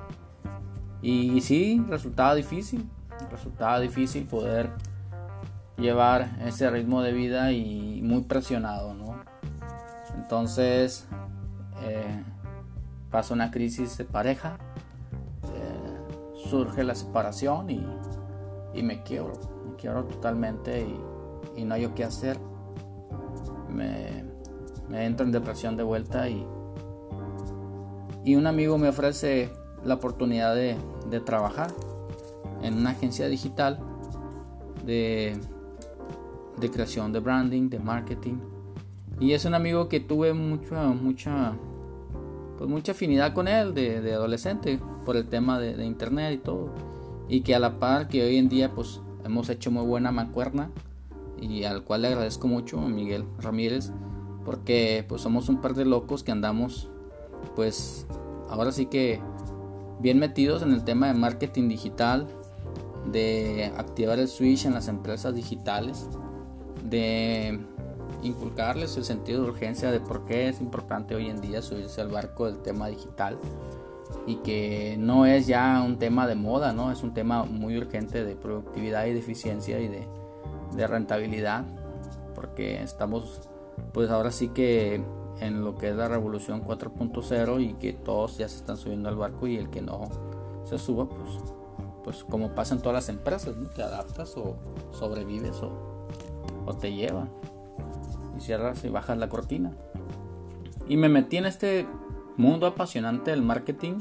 y 1.03 1.41
sí, 1.41 1.84
resultaba 1.88 2.34
difícil, 2.34 2.88
resultaba 3.30 3.80
difícil 3.80 4.26
poder 4.26 4.70
llevar 5.76 6.30
ese 6.45 6.70
ritmo 6.70 7.03
de 7.03 7.12
vida 7.12 7.53
y 7.53 8.01
muy 8.03 8.22
presionado, 8.22 8.95
¿no? 8.95 9.16
Entonces 10.14 11.07
eh, 11.82 12.22
pasa 13.11 13.34
una 13.34 13.50
crisis 13.50 13.96
de 13.98 14.04
pareja, 14.04 14.58
eh, 15.54 16.38
surge 16.48 16.84
la 16.84 16.94
separación 16.94 17.70
y, 17.70 18.82
me 18.82 19.02
quiebro, 19.02 19.34
me 19.68 19.76
quiebro 19.76 20.04
totalmente 20.04 20.86
y, 21.56 21.64
no 21.64 21.74
hay 21.74 21.86
qué 21.88 22.04
hacer. 22.04 22.38
Me, 23.68 24.24
entro 24.92 25.24
en 25.24 25.32
depresión 25.32 25.76
de 25.76 25.82
vuelta 25.82 26.28
y, 26.28 26.44
y 28.24 28.34
un 28.34 28.46
amigo 28.46 28.78
me 28.78 28.88
ofrece 28.88 29.52
la 29.84 29.94
oportunidad 29.94 30.54
de, 30.54 30.76
de 31.11 31.20
trabajar 31.20 31.72
en 32.62 32.74
una 32.74 32.90
agencia 32.90 33.28
digital 33.28 33.78
de 34.84 35.38
de 36.61 36.70
creación 36.70 37.12
de 37.12 37.20
branding, 37.20 37.68
de 37.68 37.78
marketing. 37.80 38.38
Y 39.18 39.32
es 39.32 39.44
un 39.44 39.54
amigo 39.54 39.88
que 39.88 40.00
tuve 40.00 40.32
mucha, 40.32 40.82
mucha, 40.88 41.54
pues 42.61 42.68
mucha 42.68 42.92
afinidad 42.92 43.32
con 43.32 43.48
él 43.48 43.72
de, 43.72 44.12
adolescente 44.12 44.78
por 45.06 45.16
el 45.16 45.26
tema 45.28 45.58
de, 45.58 45.82
internet 45.82 46.34
y 46.34 46.36
todo. 46.36 46.68
Y 47.26 47.40
que 47.40 47.54
a 47.54 47.58
la 47.58 47.78
par 47.78 48.06
que 48.06 48.22
hoy 48.22 48.36
en 48.36 48.50
día 48.50 48.74
pues 48.74 49.00
hemos 49.24 49.48
hecho 49.48 49.70
muy 49.70 49.86
buena 49.86 50.12
mancuerna 50.12 50.70
y 51.40 51.64
al 51.64 51.84
cual 51.84 52.02
le 52.02 52.08
agradezco 52.08 52.48
mucho 52.48 52.78
a 52.78 52.86
Miguel 52.86 53.24
Ramírez 53.38 53.92
porque 54.44 55.06
pues 55.08 55.22
somos 55.22 55.48
un 55.48 55.62
par 55.62 55.72
de 55.72 55.86
locos 55.86 56.22
que 56.22 56.32
andamos 56.32 56.90
pues 57.56 58.06
ahora 58.50 58.72
sí 58.72 58.84
que 58.84 59.22
bien 60.00 60.18
metidos 60.18 60.62
en 60.62 60.72
el 60.72 60.84
tema 60.84 61.06
de 61.06 61.14
marketing 61.14 61.66
digital, 61.70 62.26
de 63.11 63.72
activar 63.78 64.18
el 64.18 64.28
switch 64.28 64.66
en 64.66 64.74
las 64.74 64.88
empresas 64.88 65.34
digitales 65.34 66.11
de 66.84 67.58
inculcarles 68.23 68.97
el 68.97 69.05
sentido 69.05 69.43
de 69.43 69.51
urgencia 69.51 69.91
de 69.91 70.01
por 70.01 70.25
qué 70.25 70.49
es 70.49 70.61
importante 70.61 71.14
hoy 71.14 71.29
en 71.29 71.41
día 71.41 71.62
subirse 71.62 72.01
al 72.01 72.09
barco 72.09 72.47
del 72.47 72.59
tema 72.59 72.89
digital 72.89 73.39
y 74.27 74.37
que 74.37 74.97
no 74.99 75.27
es 75.27 75.47
ya 75.47 75.83
un 75.85 75.99
tema 75.99 76.27
de 76.27 76.35
moda, 76.35 76.73
¿no? 76.73 76.93
Es 76.93 77.03
un 77.03 77.14
tema 77.14 77.45
muy 77.45 77.77
urgente 77.79 78.25
de 78.25 78.37
productividad 78.37 79.07
y 79.07 79.12
de 79.12 79.18
eficiencia 79.18 79.81
y 79.81 79.89
de, 79.89 80.07
rentabilidad 80.87 81.64
porque 82.35 82.81
estamos 82.83 83.43
pues 83.93 84.09
ahora 84.09 84.31
sí 84.31 84.49
que 84.49 85.03
en 85.41 85.64
lo 85.64 85.77
que 85.77 85.91
es 85.91 85.97
la 85.97 86.09
revolución 86.09 86.62
4.0 86.62 87.61
y 87.61 87.75
que 87.75 87.93
todos 87.93 88.39
ya 88.39 88.49
se 88.49 88.57
están 88.57 88.77
subiendo 88.77 89.09
al 89.09 89.16
barco 89.16 89.47
y 89.47 89.57
el 89.57 89.68
que 89.68 89.83
no 89.83 90.09
se 90.64 90.79
suba 90.79 91.09
pues 91.09 91.39
pues 92.05 92.25
como 92.25 92.55
pasa 92.55 92.75
en 92.75 92.81
todas 92.81 92.95
las 92.95 93.09
empresas, 93.09 93.57
¿no? 93.57 93.68
Te 93.68 93.83
adaptas 93.83 94.37
o 94.37 94.57
sobrevives 94.93 95.61
o 95.62 95.91
o 96.66 96.75
te 96.75 96.93
lleva 96.93 97.29
cierras 98.41 98.84
y 98.84 98.88
bajas 98.88 99.18
la 99.18 99.28
cortina. 99.28 99.72
Y 100.88 100.97
me 100.97 101.09
metí 101.09 101.36
en 101.36 101.47
este 101.47 101.86
mundo 102.36 102.66
apasionante 102.66 103.30
del 103.30 103.43
marketing 103.43 103.99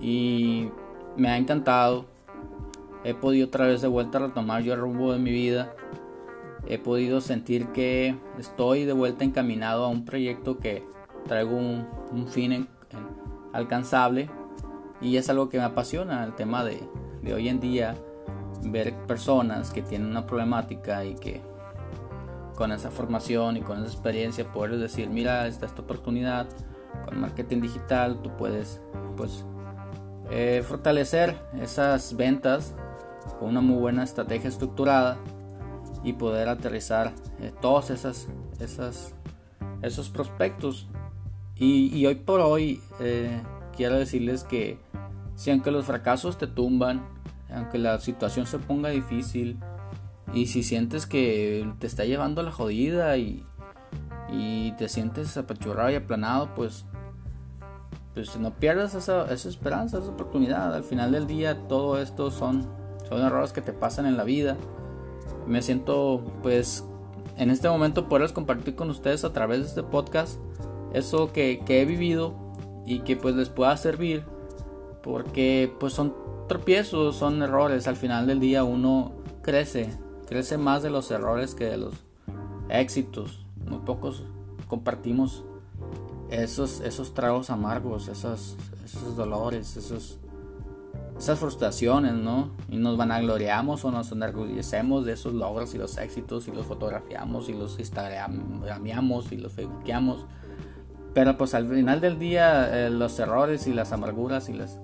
y 0.00 0.68
me 1.16 1.30
ha 1.30 1.36
encantado. 1.36 2.06
He 3.04 3.14
podido 3.14 3.46
otra 3.46 3.66
vez 3.66 3.82
de 3.82 3.88
vuelta 3.88 4.18
retomar 4.18 4.62
yo 4.62 4.74
el 4.74 4.80
rumbo 4.80 5.12
de 5.12 5.18
mi 5.18 5.30
vida. 5.30 5.74
He 6.68 6.78
podido 6.78 7.20
sentir 7.20 7.68
que 7.68 8.16
estoy 8.38 8.84
de 8.84 8.92
vuelta 8.92 9.24
encaminado 9.24 9.84
a 9.84 9.88
un 9.88 10.04
proyecto 10.04 10.58
que 10.58 10.84
traigo 11.26 11.56
un, 11.56 12.26
fin 12.28 12.68
alcanzable 13.52 14.28
y 15.00 15.16
es 15.16 15.28
algo 15.28 15.48
que 15.48 15.58
me 15.58 15.64
apasiona, 15.64 16.24
el 16.24 16.34
tema 16.34 16.64
de, 16.64 16.80
de 17.22 17.34
hoy 17.34 17.48
en 17.48 17.60
día 17.60 17.96
ver 18.62 18.94
personas 19.06 19.70
que 19.70 19.82
tienen 19.82 20.08
una 20.08 20.26
problemática 20.26 21.04
y 21.04 21.14
que 21.14 21.40
con 22.56 22.72
esa 22.72 22.90
formación 22.90 23.56
y 23.56 23.60
con 23.60 23.78
esa 23.78 23.86
experiencia 23.86 24.50
poder 24.50 24.78
decir, 24.78 25.08
mira, 25.08 25.46
esta 25.46 25.66
esta 25.66 25.82
oportunidad, 25.82 26.48
con 27.04 27.20
marketing 27.20 27.60
digital 27.60 28.20
tú 28.22 28.36
puedes 28.36 28.80
pues 29.16 29.44
eh, 30.30 30.64
fortalecer 30.66 31.36
esas 31.60 32.16
ventas 32.16 32.74
con 33.38 33.50
una 33.50 33.60
muy 33.60 33.76
buena 33.76 34.02
estrategia 34.02 34.48
estructurada 34.48 35.18
y 36.02 36.14
poder 36.14 36.48
aterrizar 36.48 37.12
eh, 37.40 37.52
todos 37.60 37.90
esas, 37.90 38.28
esas, 38.58 39.14
esos 39.82 40.08
prospectos. 40.08 40.88
Y, 41.54 42.04
hoy 42.04 42.16
por 42.16 42.40
hoy 42.40 42.82
eh, 43.00 43.40
quiero 43.76 43.96
decirles 43.96 44.44
que 44.44 44.78
si 45.36 45.50
aunque 45.50 45.70
los 45.70 45.86
fracasos 45.86 46.38
te 46.38 46.46
tumban, 46.46 47.06
aunque 47.50 47.78
la 47.78 47.98
situación 48.00 48.46
se 48.46 48.58
ponga 48.58 48.90
difícil 48.90 49.58
y 50.32 50.46
si 50.46 50.62
sientes 50.62 51.06
que 51.06 51.70
te 51.78 51.86
está 51.86 52.04
llevando 52.04 52.42
la 52.42 52.52
jodida 52.52 53.16
y, 53.16 53.44
y 54.30 54.72
te 54.72 54.88
sientes 54.88 55.36
apachurrado 55.36 55.90
y 55.90 55.94
aplanado, 55.94 56.54
pues, 56.54 56.84
pues 58.14 58.36
no 58.38 58.52
pierdas 58.54 58.94
esa, 58.94 59.32
esa 59.32 59.48
esperanza, 59.48 59.98
esa 59.98 60.08
oportunidad. 60.08 60.74
Al 60.74 60.84
final 60.84 61.12
del 61.12 61.26
día 61.26 61.66
todo 61.68 61.98
esto 61.98 62.30
son, 62.30 62.66
son 63.08 63.20
errores 63.22 63.52
que 63.52 63.62
te 63.62 63.72
pasan 63.72 64.06
en 64.06 64.16
la 64.16 64.24
vida. 64.24 64.56
Me 65.46 65.62
siento 65.62 66.24
pues 66.42 66.84
en 67.36 67.50
este 67.50 67.68
momento 67.68 68.08
poderles 68.08 68.32
compartir 68.32 68.74
con 68.74 68.90
ustedes 68.90 69.24
a 69.24 69.32
través 69.32 69.60
de 69.60 69.66
este 69.66 69.82
podcast 69.82 70.40
eso 70.92 71.32
que, 71.32 71.60
que 71.64 71.82
he 71.82 71.84
vivido 71.84 72.34
y 72.86 73.00
que 73.00 73.16
pues 73.16 73.34
les 73.34 73.48
pueda 73.50 73.76
servir 73.76 74.24
porque 75.02 75.72
pues 75.78 75.92
son 75.92 76.14
tropiezos, 76.48 77.16
son 77.16 77.42
errores. 77.42 77.86
Al 77.86 77.96
final 77.96 78.26
del 78.26 78.40
día 78.40 78.64
uno 78.64 79.12
crece, 79.42 79.92
crece 80.26 80.58
más 80.58 80.82
de 80.82 80.90
los 80.90 81.10
errores 81.10 81.54
que 81.54 81.64
de 81.64 81.76
los 81.78 81.94
éxitos. 82.68 83.44
Muy 83.64 83.78
pocos 83.78 84.24
compartimos 84.68 85.44
esos, 86.30 86.80
esos 86.80 87.14
tragos 87.14 87.50
amargos, 87.50 88.08
esos, 88.08 88.56
esos 88.84 89.16
dolores, 89.16 89.76
esos, 89.76 90.18
esas 91.16 91.38
frustraciones, 91.38 92.14
¿no? 92.14 92.50
Y 92.68 92.76
nos 92.76 92.96
vanagloriamos 92.96 93.84
o 93.84 93.90
nos 93.90 94.12
enorgullecemos 94.12 95.04
de 95.04 95.12
esos 95.12 95.34
logros 95.34 95.74
y 95.74 95.78
los 95.78 95.96
éxitos 95.98 96.48
y 96.48 96.52
los 96.52 96.66
fotografiamos 96.66 97.48
y 97.48 97.54
los 97.54 97.78
instagramiamos 97.78 99.32
y 99.32 99.36
los 99.36 99.52
facebookeamos. 99.52 100.26
Pero 101.14 101.38
pues 101.38 101.54
al 101.54 101.66
final 101.68 102.00
del 102.00 102.18
día 102.18 102.86
eh, 102.86 102.90
los 102.90 103.18
errores 103.18 103.66
y 103.66 103.72
las 103.72 103.92
amarguras 103.92 104.48
y 104.48 104.52
las 104.52 104.78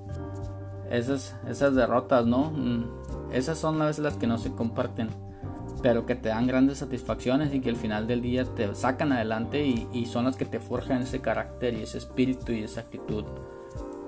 esas, 0.90 1.36
esas 1.49 1.74
derrotas, 1.74 2.26
¿no? 2.26 2.51
Mm, 2.51 2.84
esas 3.32 3.59
son 3.59 3.80
a 3.80 3.86
veces 3.86 4.05
las 4.05 4.16
que 4.16 4.26
no 4.26 4.38
se 4.38 4.53
comparten 4.53 5.11
pero 5.83 6.07
que 6.07 6.14
te 6.14 6.28
dan 6.28 6.47
grandes 6.47 6.78
satisfacciones 6.78 7.53
y 7.53 7.61
que 7.61 7.70
al 7.70 7.76
final 7.76 8.07
del 8.07 8.22
día 8.22 8.45
te 8.45 8.72
sacan 8.74 9.12
adelante 9.12 9.66
y, 9.66 10.07
son 10.07 10.24
las 10.24 10.37
que 10.37 10.45
te 10.45 10.61
forjan 10.61 11.03
ese 11.03 11.20
carácter 11.20 11.74
y 11.74 11.83
ese 11.83 11.99
espíritu 11.99 12.53
y 12.53 12.62
esa 12.62 12.83
actitud. 12.83 13.24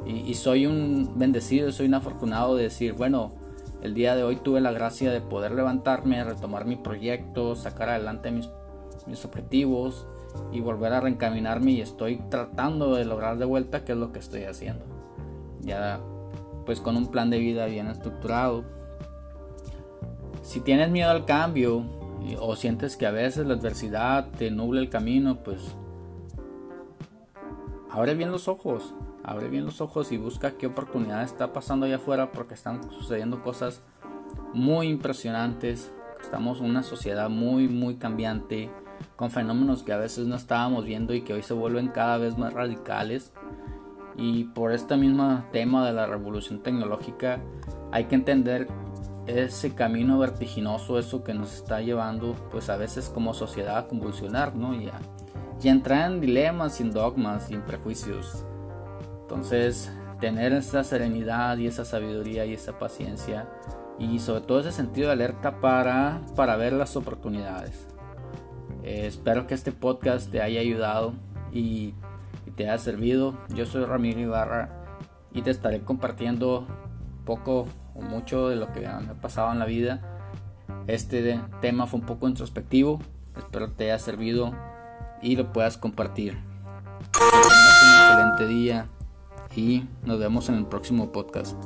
Y, 0.06 0.34
soy 0.34 0.66
un 0.66 1.14
bendecido, 1.16 1.72
soy 1.72 1.86
un 1.86 1.94
afortunado 1.94 2.56
de 2.56 2.64
decir, 2.64 2.92
bueno, 2.92 3.32
el 3.82 3.94
día 3.94 4.14
de 4.14 4.22
hoy 4.22 4.36
tuve 4.36 4.60
la 4.60 4.70
gracia 4.72 5.10
de 5.10 5.20
poder 5.20 5.52
levantarme, 5.52 6.22
retomar 6.22 6.64
mi 6.64 6.76
proyecto, 6.76 7.56
sacar 7.56 7.88
adelante 7.88 8.30
mis, 8.30 8.48
mis 9.06 9.24
objetivos 9.24 10.06
y 10.52 10.60
volver 10.60 10.92
a 10.92 11.00
reencaminarme 11.00 11.72
y 11.72 11.80
estoy 11.80 12.20
tratando 12.30 12.94
de 12.94 13.04
lograr 13.04 13.38
de 13.38 13.44
vuelta 13.44 13.84
qué 13.84 13.92
es 13.92 13.98
lo 13.98 14.12
que 14.12 14.20
estoy 14.20 14.44
haciendo. 14.44 14.84
Ya 15.62 16.00
pues 16.64 16.80
con 16.80 16.96
un 16.96 17.08
plan 17.08 17.30
de 17.30 17.38
vida 17.38 17.66
bien 17.66 17.88
estructurado, 17.88 18.64
si 20.44 20.60
tienes 20.60 20.90
miedo 20.90 21.10
al 21.10 21.24
cambio 21.24 21.82
o 22.38 22.54
sientes 22.54 22.96
que 22.96 23.06
a 23.06 23.10
veces 23.10 23.46
la 23.46 23.54
adversidad 23.54 24.28
te 24.38 24.50
nubla 24.50 24.80
el 24.80 24.90
camino, 24.90 25.42
pues 25.42 25.74
abre 27.90 28.14
bien 28.14 28.30
los 28.30 28.46
ojos, 28.46 28.94
abre 29.24 29.48
bien 29.48 29.64
los 29.64 29.80
ojos 29.80 30.12
y 30.12 30.18
busca 30.18 30.52
qué 30.52 30.66
oportunidad 30.66 31.22
está 31.22 31.52
pasando 31.52 31.86
allá 31.86 31.96
afuera 31.96 32.30
porque 32.30 32.54
están 32.54 32.90
sucediendo 32.92 33.42
cosas 33.42 33.80
muy 34.52 34.88
impresionantes. 34.88 35.90
Estamos 36.20 36.60
en 36.60 36.66
una 36.66 36.82
sociedad 36.82 37.30
muy, 37.30 37.66
muy 37.68 37.96
cambiante, 37.96 38.70
con 39.16 39.30
fenómenos 39.30 39.82
que 39.82 39.94
a 39.94 39.98
veces 39.98 40.26
no 40.26 40.36
estábamos 40.36 40.84
viendo 40.84 41.14
y 41.14 41.22
que 41.22 41.32
hoy 41.32 41.42
se 41.42 41.54
vuelven 41.54 41.88
cada 41.88 42.18
vez 42.18 42.36
más 42.36 42.52
radicales. 42.52 43.32
Y 44.16 44.44
por 44.44 44.72
este 44.72 44.96
mismo 44.96 45.42
tema 45.52 45.86
de 45.86 45.92
la 45.92 46.06
revolución 46.06 46.62
tecnológica 46.62 47.40
hay 47.92 48.04
que 48.04 48.14
entender 48.14 48.68
ese 49.26 49.74
camino 49.74 50.18
vertiginoso, 50.18 50.98
eso 50.98 51.24
que 51.24 51.34
nos 51.34 51.54
está 51.54 51.80
llevando, 51.80 52.34
pues 52.50 52.68
a 52.68 52.76
veces 52.76 53.08
como 53.08 53.34
sociedad 53.34 53.78
a 53.78 53.86
convulsionar, 53.86 54.54
¿no? 54.54 54.74
Y 54.74 54.88
a, 54.88 55.00
entrar 55.62 56.10
en 56.10 56.20
dilemas, 56.20 56.74
sin 56.74 56.90
dogmas, 56.90 57.46
sin 57.46 57.62
prejuicios. 57.62 58.44
Entonces, 59.22 59.90
tener 60.20 60.52
esa 60.52 60.84
serenidad 60.84 61.56
y 61.56 61.66
esa 61.66 61.86
sabiduría 61.86 62.44
y 62.44 62.52
esa 62.52 62.78
paciencia 62.78 63.48
y 63.98 64.18
sobre 64.18 64.42
todo 64.42 64.60
ese 64.60 64.72
sentido 64.72 65.06
de 65.06 65.14
alerta 65.14 65.60
para, 65.60 66.20
para 66.36 66.56
ver 66.56 66.74
las 66.74 66.96
oportunidades. 66.96 67.86
Eh, 68.82 69.06
espero 69.06 69.46
que 69.46 69.54
este 69.54 69.72
podcast 69.72 70.30
te 70.30 70.42
haya 70.42 70.60
ayudado 70.60 71.14
y, 71.50 71.94
y 72.46 72.50
te 72.54 72.64
haya 72.68 72.76
servido. 72.76 73.34
Yo 73.54 73.64
soy 73.64 73.84
Ramiro 73.84 74.20
Ibarra 74.20 74.68
y 75.32 75.40
te 75.40 75.50
estaré 75.50 75.80
compartiendo 75.80 76.66
poco 77.24 77.66
o 77.94 78.02
mucho 78.02 78.48
de 78.48 78.56
lo 78.56 78.72
que 78.72 78.80
me 78.80 78.86
ha 78.86 79.20
pasado 79.20 79.52
en 79.52 79.58
la 79.58 79.66
vida. 79.66 80.00
Este 80.86 81.40
tema 81.60 81.86
fue 81.86 82.00
un 82.00 82.06
poco 82.06 82.28
introspectivo. 82.28 83.00
Espero 83.36 83.70
te 83.70 83.84
haya 83.84 83.98
servido 83.98 84.52
y 85.22 85.36
lo 85.36 85.52
puedas 85.52 85.78
compartir. 85.78 86.36
Un 87.20 88.38
excelente 88.38 88.46
día 88.46 88.86
y 89.56 89.84
nos 90.04 90.18
vemos 90.18 90.48
en 90.48 90.56
el 90.56 90.66
próximo 90.66 91.12
podcast. 91.12 91.56